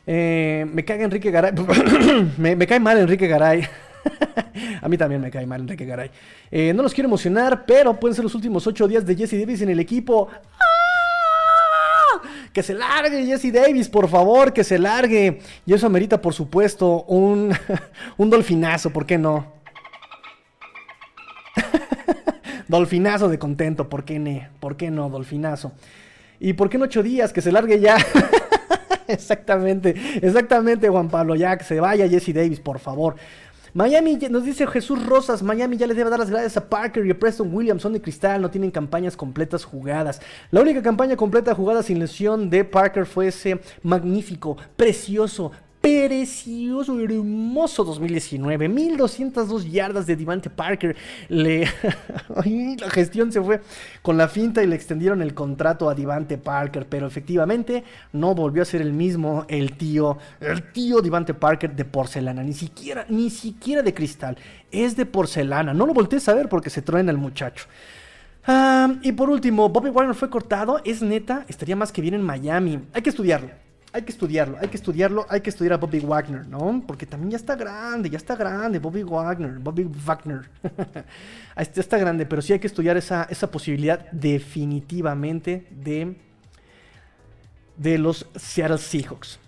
Eh, 0.07 0.67
me 0.73 0.85
caga 0.85 1.05
Enrique 1.05 1.31
Garay. 1.31 1.53
me, 2.39 2.57
me 2.57 2.67
cae 2.67 2.81
mal 2.81 2.99
Enrique 2.99 3.29
Garay. 3.29 3.69
A 4.83 4.89
mí 4.89 4.97
también 4.97 5.21
me 5.21 5.31
cae 5.31 5.47
mal 5.47 5.61
Enrique 5.61 5.85
Garay. 5.85 6.11
Eh, 6.51 6.73
no 6.75 6.83
los 6.83 6.95
quiero 6.95 7.09
emocionar, 7.09 7.65
pero 7.67 7.99
pueden 7.99 8.15
ser 8.15 8.25
los 8.25 8.35
últimos 8.35 8.67
ocho 8.67 8.89
días 8.89 9.07
de 9.07 9.15
Jesse 9.17 9.39
Davis 9.39 9.63
en 9.63 9.71
el 9.71 9.81
equipo. 9.81 10.29
¡Ah! 10.33 10.79
Que 12.53 12.63
se 12.63 12.75
largue 12.75 13.27
Jesse 13.27 13.53
Davis, 13.53 13.89
por 13.89 14.09
favor, 14.09 14.53
que 14.53 14.65
se 14.65 14.79
largue. 14.79 15.41
Y 15.67 15.73
eso 15.75 15.87
amerita, 15.87 16.21
por 16.21 16.35
supuesto, 16.35 17.05
un, 17.05 17.55
un 18.17 18.31
dolfinazo, 18.31 18.91
¿por 18.91 19.07
qué 19.07 19.19
no? 19.19 19.53
Dolfinazo 22.69 23.29
de 23.29 23.39
contento, 23.39 23.89
¿por 23.89 24.05
qué 24.05 24.19
no? 24.19 24.41
¿Por 24.61 24.77
qué 24.77 24.91
no? 24.91 25.09
Dolfinazo. 25.09 25.73
¿Y 26.41 26.53
por 26.55 26.69
qué 26.69 26.77
en 26.77 26.85
ocho 26.85 27.03
días? 27.03 27.33
Que 27.33 27.43
se 27.43 27.53
largue 27.53 27.81
ya. 27.81 27.97
exactamente, 29.09 29.95
exactamente, 30.23 30.89
Juan 30.89 31.09
Pablo, 31.09 31.35
ya 31.35 31.57
que 31.57 31.65
se 31.65 31.81
vaya 31.81 32.09
Jesse 32.09 32.33
Davis, 32.35 32.61
por 32.61 32.79
favor. 32.79 33.17
Miami, 33.75 34.17
nos 34.31 34.45
dice 34.45 34.67
Jesús 34.67 35.05
Rosas, 35.05 35.43
Miami 35.43 35.77
ya 35.77 35.87
le 35.87 35.95
debe 35.95 36.11
dar 36.11 36.19
las 36.19 36.31
gracias 36.31 36.57
a 36.57 36.69
Parker 36.69 37.05
y 37.05 37.11
a 37.11 37.19
Preston 37.19 37.55
Williams, 37.55 37.83
son 37.83 37.93
de 37.93 38.01
cristal, 38.01 38.41
no 38.41 38.51
tienen 38.51 38.71
campañas 38.71 39.17
completas 39.17 39.65
jugadas. 39.65 40.21
La 40.51 40.61
única 40.61 40.83
campaña 40.83 41.17
completa 41.17 41.55
jugada 41.55 41.83
sin 41.83 41.99
lesión 41.99 42.51
de 42.51 42.65
Parker 42.65 43.07
fue 43.07 43.29
ese 43.29 43.61
magnífico, 43.83 44.57
precioso, 44.77 45.53
precioso, 45.81 47.01
hermoso 47.01 47.85
2019. 47.85 48.69
1202 48.69 49.71
yardas 49.71 50.07
de 50.07 50.17
Devante 50.17 50.51
Parker. 50.51 50.97
La 51.29 52.91
gestión 52.91 53.33
se 53.33 53.41
fue 53.41 53.61
con 54.03 54.17
la 54.17 54.29
finta 54.29 54.63
y 54.63 54.67
le 54.67 54.77
extendieron 54.77 55.23
el 55.23 55.35
contrato 55.35 55.89
a 55.89 55.95
Devante 55.95 56.39
Parker. 56.39 56.87
Pero 56.89 57.07
efectivamente 57.07 57.85
no 58.13 58.35
volvió 58.35 58.63
a 58.63 58.67
ser 58.67 58.83
el 58.83 58.93
mismo 58.93 59.45
el 59.49 59.77
tío, 59.77 60.19
el 60.41 60.73
tío 60.73 61.01
Devante 61.01 61.35
Parker 61.35 61.75
de 61.75 61.85
porcelana. 61.85 62.43
Ni 62.43 62.53
siquiera, 62.53 63.07
ni 63.09 63.31
siquiera 63.31 63.83
de 63.83 63.95
cristal. 63.95 64.37
Es 64.71 64.97
de 64.97 65.07
porcelana. 65.07 65.75
No 65.75 65.87
lo 65.87 65.95
voltees 65.95 66.29
a 66.29 66.35
ver 66.35 66.49
porque 66.49 66.71
se 66.71 66.83
truena 66.83 67.11
el 67.11 67.19
muchacho. 67.19 67.67
Ah, 68.47 68.95
y 69.03 69.13
por 69.13 69.29
último, 69.29 69.69
Bobby 69.69 69.91
Wagner 69.91 70.15
fue 70.15 70.31
cortado. 70.31 70.81
Es 70.85 71.03
neta, 71.03 71.45
estaría 71.49 71.77
más 71.77 71.93
que 71.93 72.01
bien 72.01 72.15
en 72.15 72.23
Miami. 72.23 72.81
Hay 72.95 73.03
que 73.03 73.11
estudiarlo. 73.11 73.68
Hay 73.93 74.03
que 74.03 74.13
estudiarlo, 74.13 74.59
hay 74.61 74.69
que 74.69 74.77
estudiarlo, 74.77 75.27
hay 75.31 75.41
que 75.41 75.49
estudiar 75.49 75.73
a 75.73 75.77
Bobby 75.79 76.01
Wagner, 76.01 76.47
¿no? 76.47 76.83
Porque 76.87 77.07
también 77.07 77.31
ya 77.31 77.37
está 77.39 77.57
grande, 77.57 78.11
ya 78.11 78.19
está 78.19 78.37
grande, 78.37 78.79
Bobby 78.79 79.03
Wagner, 79.03 79.59
Bobby 79.59 79.85
Wagner. 79.85 80.51
Ahí 81.55 81.63
está, 81.63 81.81
está 81.81 81.97
grande, 81.97 82.27
pero 82.27 82.43
sí 82.43 82.53
hay 82.53 82.59
que 82.59 82.67
estudiar 82.67 82.99
esa, 82.99 83.27
esa 83.31 83.51
posibilidad 83.51 84.11
definitivamente 84.13 85.67
de, 85.71 86.17
de 87.79 87.99
los 87.99 88.27
Seattle 88.37 88.77
Seahawks. 88.77 89.39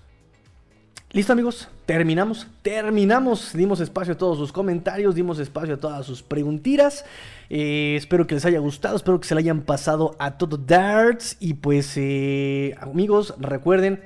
Listo 1.13 1.33
amigos, 1.33 1.69
terminamos, 1.87 2.47
terminamos, 2.63 3.53
dimos 3.53 3.81
espacio 3.81 4.15
a 4.15 4.17
todos 4.17 4.39
sus 4.39 4.53
comentarios, 4.53 5.17
dimos 5.17 5.41
espacio 5.41 5.75
a 5.75 5.77
todas 5.77 6.07
sus 6.07 6.23
preguntitas. 6.23 7.05
Eh, 7.49 7.97
espero 7.97 8.29
que 8.29 8.37
les 8.37 8.45
haya 8.45 8.61
gustado, 8.61 8.95
espero 8.95 9.19
que 9.19 9.27
se 9.27 9.35
le 9.35 9.41
hayan 9.41 9.63
pasado 9.63 10.15
a 10.21 10.39
todo 10.39 10.57
darts 10.57 11.37
y 11.41 11.55
pues 11.55 11.95
eh, 11.97 12.77
amigos 12.81 13.35
recuerden 13.41 14.01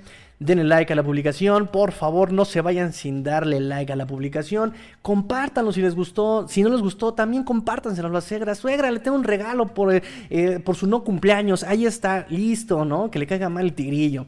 denle 0.45 0.65
like 0.65 0.93
a 0.93 0.97
la 0.97 1.03
publicación, 1.03 1.69
por 1.69 1.93
favor 1.93 2.33
no 2.33 2.45
se 2.45 2.61
vayan 2.61 2.93
sin 2.93 3.23
darle 3.23 3.61
like 3.61 3.93
a 3.93 3.97
la 3.97 4.07
publicación, 4.07 4.75
compártanlo 5.01 5.73
si 5.73 5.81
les 5.81 5.95
gustó, 5.95 6.47
si 6.49 6.63
no 6.63 6.69
les 6.69 6.81
gustó 6.81 7.15
también 7.15 7.45
compártanselo 7.45 8.09
a 8.09 8.13
la 8.13 8.21
suegra, 8.21 8.55
suegra 8.55 8.91
le 8.91 9.01
tengo 9.01 9.17
un 9.17 9.25
regalo 9.25 9.69
por, 9.69 9.95
eh, 9.95 10.61
por 10.63 10.77
su 10.77 10.87
no 10.87 11.03
cumpleaños, 11.03 11.63
ahí 11.63 11.87
está, 11.87 12.27
listo, 12.29 12.85
¿no? 12.85 13.11
Que 13.11 13.19
le 13.19 13.27
caiga 13.27 13.49
mal 13.49 13.65
el 13.65 13.73
tigrillo. 13.73 14.27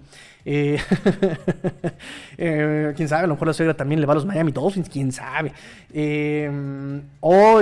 Eh, 0.49 0.78
eh, 2.38 2.92
quién 2.97 3.09
sabe, 3.09 3.24
a 3.24 3.26
lo 3.26 3.34
mejor 3.34 3.49
la 3.49 3.53
suegra 3.53 3.74
también 3.74 4.01
le 4.01 4.07
va 4.07 4.12
a 4.12 4.14
los 4.14 4.24
Miami 4.24 4.53
Dolphins, 4.53 4.88
quién 4.88 5.11
sabe. 5.11 5.53
Eh, 5.92 6.49
o, 7.18 7.55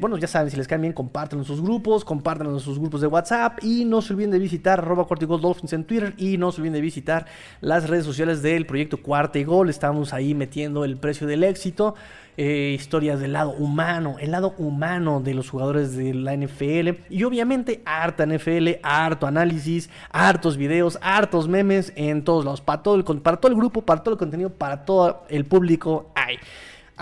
bueno, 0.00 0.18
ya 0.18 0.26
saben, 0.26 0.50
si 0.50 0.56
les 0.56 0.66
caen 0.66 0.80
bien, 0.80 0.92
compártanlo 0.92 1.44
en 1.44 1.46
sus 1.46 1.62
grupos, 1.62 2.04
compártanlo 2.04 2.54
en 2.54 2.60
sus 2.60 2.80
grupos 2.80 3.02
de 3.02 3.06
WhatsApp 3.06 3.62
y 3.62 3.84
no 3.84 4.02
se 4.02 4.14
olviden 4.14 4.32
de 4.32 4.40
visitar 4.40 4.80
arroba 4.80 5.04
Cuarta 5.06 5.24
y 5.24 5.28
Gol 5.28 5.40
Dolphins 5.40 5.72
en 5.74 5.84
Twitter 5.84 6.14
y 6.16 6.38
no 6.38 6.50
se 6.50 6.60
olviden 6.60 6.74
de 6.74 6.80
visitar 6.80 7.26
las 7.60 7.88
redes 7.88 8.04
sociales 8.04 8.42
del 8.42 8.66
proyecto 8.66 8.96
Cuarta 8.96 9.38
y 9.38 9.44
Gol. 9.44 9.70
Estamos 9.70 10.12
ahí 10.12 10.34
metiendo 10.34 10.84
el 10.84 10.96
precio 10.96 11.28
del 11.28 11.44
éxito. 11.44 11.94
Eh, 12.36 12.72
historias 12.74 13.20
del 13.20 13.34
lado 13.34 13.50
humano, 13.50 14.16
el 14.18 14.30
lado 14.30 14.54
humano 14.56 15.20
de 15.20 15.34
los 15.34 15.50
jugadores 15.50 15.96
de 15.96 16.14
la 16.14 16.34
NFL 16.34 17.04
y 17.10 17.24
obviamente 17.24 17.82
harta 17.84 18.24
NFL, 18.24 18.78
harto 18.82 19.26
análisis, 19.26 19.90
hartos 20.10 20.56
videos, 20.56 20.98
hartos 21.02 21.48
memes 21.48 21.92
en 21.94 22.24
todos 22.24 22.44
lados, 22.44 22.60
para 22.60 22.82
todo 22.82 22.94
el, 22.94 23.04
para 23.20 23.36
todo 23.36 23.52
el 23.52 23.58
grupo, 23.58 23.82
para 23.82 24.02
todo 24.02 24.14
el 24.14 24.18
contenido, 24.18 24.50
para 24.50 24.84
todo 24.84 25.24
el 25.28 25.44
público 25.44 26.10
hay. 26.14 26.38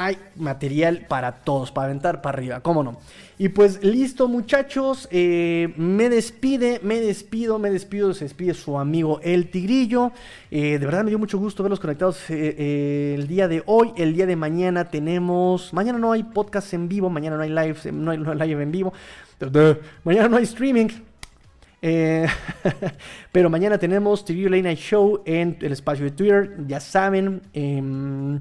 Hay 0.02 0.16
material 0.36 1.04
para 1.10 1.30
todos, 1.30 1.72
para 1.72 1.88
aventar 1.88 2.22
para 2.22 2.38
arriba, 2.38 2.60
cómo 2.60 2.82
no. 2.82 2.96
Y 3.36 3.50
pues 3.50 3.84
listo 3.84 4.28
muchachos, 4.28 5.06
eh, 5.10 5.74
me 5.76 6.08
despide, 6.08 6.80
me 6.82 7.02
despido, 7.02 7.58
me 7.58 7.68
despido, 7.68 8.14
se 8.14 8.24
despide 8.24 8.54
su 8.54 8.78
amigo 8.78 9.20
El 9.22 9.50
Tigrillo. 9.50 10.12
Eh, 10.50 10.78
de 10.78 10.86
verdad 10.86 11.04
me 11.04 11.10
dio 11.10 11.18
mucho 11.18 11.36
gusto 11.36 11.62
verlos 11.62 11.80
conectados 11.80 12.18
eh, 12.30 13.14
el 13.14 13.28
día 13.28 13.46
de 13.46 13.62
hoy, 13.66 13.92
el 13.94 14.14
día 14.14 14.24
de 14.24 14.36
mañana 14.36 14.86
tenemos, 14.88 15.70
mañana 15.74 15.98
no 15.98 16.12
hay 16.12 16.22
podcast 16.22 16.72
en 16.72 16.88
vivo, 16.88 17.10
mañana 17.10 17.36
no 17.36 17.42
hay 17.42 17.50
live, 17.50 17.92
no 17.92 18.10
hay, 18.10 18.16
live 18.16 18.62
en 18.62 18.72
vivo, 18.72 18.94
mañana 20.02 20.28
no 20.28 20.38
hay 20.38 20.44
streaming. 20.44 20.88
Pero 23.32 23.50
mañana 23.50 23.76
tenemos 23.76 24.24
TV 24.24 24.44
Late 24.48 24.62
Night 24.62 24.78
Show 24.78 25.20
en 25.26 25.58
el 25.60 25.72
espacio 25.72 26.06
de 26.06 26.12
Twitter, 26.12 26.56
ya 26.66 26.80
saben. 26.80 27.42
em, 27.52 28.40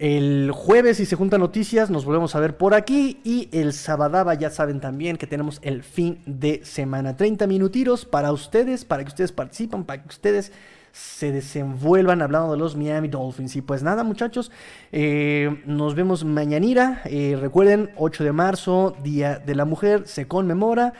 el 0.00 0.50
jueves, 0.50 0.96
si 0.96 1.04
se 1.04 1.14
juntan 1.14 1.40
noticias, 1.40 1.90
nos 1.90 2.06
volvemos 2.06 2.34
a 2.34 2.40
ver 2.40 2.56
por 2.56 2.72
aquí. 2.72 3.20
Y 3.22 3.50
el 3.52 3.74
sabadaba, 3.74 4.32
ya 4.32 4.48
saben 4.48 4.80
también 4.80 5.18
que 5.18 5.26
tenemos 5.26 5.60
el 5.62 5.82
fin 5.82 6.22
de 6.24 6.62
semana. 6.64 7.18
30 7.18 7.46
minutitos 7.46 8.06
para 8.06 8.32
ustedes, 8.32 8.86
para 8.86 9.04
que 9.04 9.08
ustedes 9.08 9.30
participen, 9.30 9.84
para 9.84 10.02
que 10.02 10.08
ustedes 10.08 10.52
se 10.92 11.32
desenvuelvan 11.32 12.22
hablando 12.22 12.50
de 12.52 12.56
los 12.56 12.76
Miami 12.76 13.08
Dolphins. 13.08 13.54
Y 13.56 13.60
pues 13.60 13.82
nada, 13.82 14.02
muchachos, 14.02 14.50
eh, 14.90 15.62
nos 15.66 15.94
vemos 15.94 16.24
mañanita. 16.24 17.02
Eh, 17.04 17.36
recuerden, 17.38 17.90
8 17.96 18.24
de 18.24 18.32
marzo, 18.32 18.96
Día 19.02 19.38
de 19.38 19.54
la 19.54 19.66
Mujer, 19.66 20.08
se 20.08 20.26
conmemora. 20.26 20.94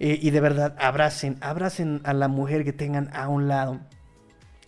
Eh, 0.00 0.18
y 0.22 0.30
de 0.30 0.40
verdad, 0.40 0.74
abracen, 0.78 1.36
abracen 1.42 2.00
a 2.04 2.14
la 2.14 2.28
mujer 2.28 2.64
que 2.64 2.72
tengan 2.72 3.10
a 3.12 3.28
un 3.28 3.46
lado. 3.46 3.80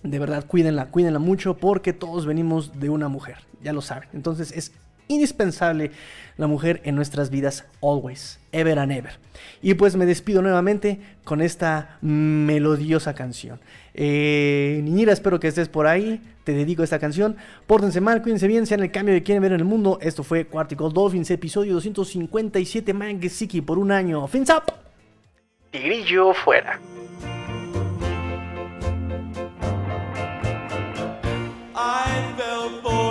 De 0.02 0.18
verdad, 0.18 0.46
cuídenla, 0.46 0.86
cuídenla 0.86 1.18
mucho 1.18 1.56
porque 1.56 1.92
todos 1.92 2.26
venimos 2.26 2.80
de 2.80 2.88
una 2.90 3.08
mujer, 3.08 3.36
ya 3.62 3.72
lo 3.72 3.82
saben. 3.82 4.08
Entonces 4.12 4.52
es 4.52 4.72
indispensable 5.10 5.90
la 6.36 6.46
mujer 6.46 6.80
en 6.84 6.94
nuestras 6.94 7.30
vidas, 7.30 7.66
always, 7.82 8.40
ever 8.52 8.78
and 8.78 8.92
ever. 8.92 9.18
Y 9.60 9.74
pues 9.74 9.96
me 9.96 10.06
despido 10.06 10.40
nuevamente 10.40 11.00
con 11.24 11.42
esta 11.42 11.98
melodiosa 12.00 13.14
canción. 13.14 13.60
Eh, 13.92 14.80
niñera, 14.84 15.12
espero 15.12 15.40
que 15.40 15.48
estés 15.48 15.68
por 15.68 15.86
ahí. 15.86 16.22
Te 16.44 16.52
dedico 16.52 16.82
esta 16.82 16.98
canción. 16.98 17.36
Pórtense 17.66 18.00
mal, 18.00 18.22
cuídense 18.22 18.46
bien, 18.46 18.66
sean 18.66 18.80
el 18.80 18.90
cambio 18.90 19.14
que 19.14 19.22
quieren 19.22 19.42
ver 19.42 19.52
en 19.52 19.60
el 19.60 19.66
mundo. 19.66 19.98
Esto 20.00 20.22
fue 20.22 20.46
Quarticle 20.46 20.88
Dolphins, 20.92 21.30
episodio 21.30 21.74
257, 21.74 22.94
Mangesiki 22.94 23.60
por 23.60 23.78
un 23.78 23.92
año. 23.92 24.26
Fins 24.26 24.50
up. 24.50 24.72
Tigrillo 25.70 26.32
fuera. 26.32 26.80
bell 32.40 32.70
boy. 32.80 33.09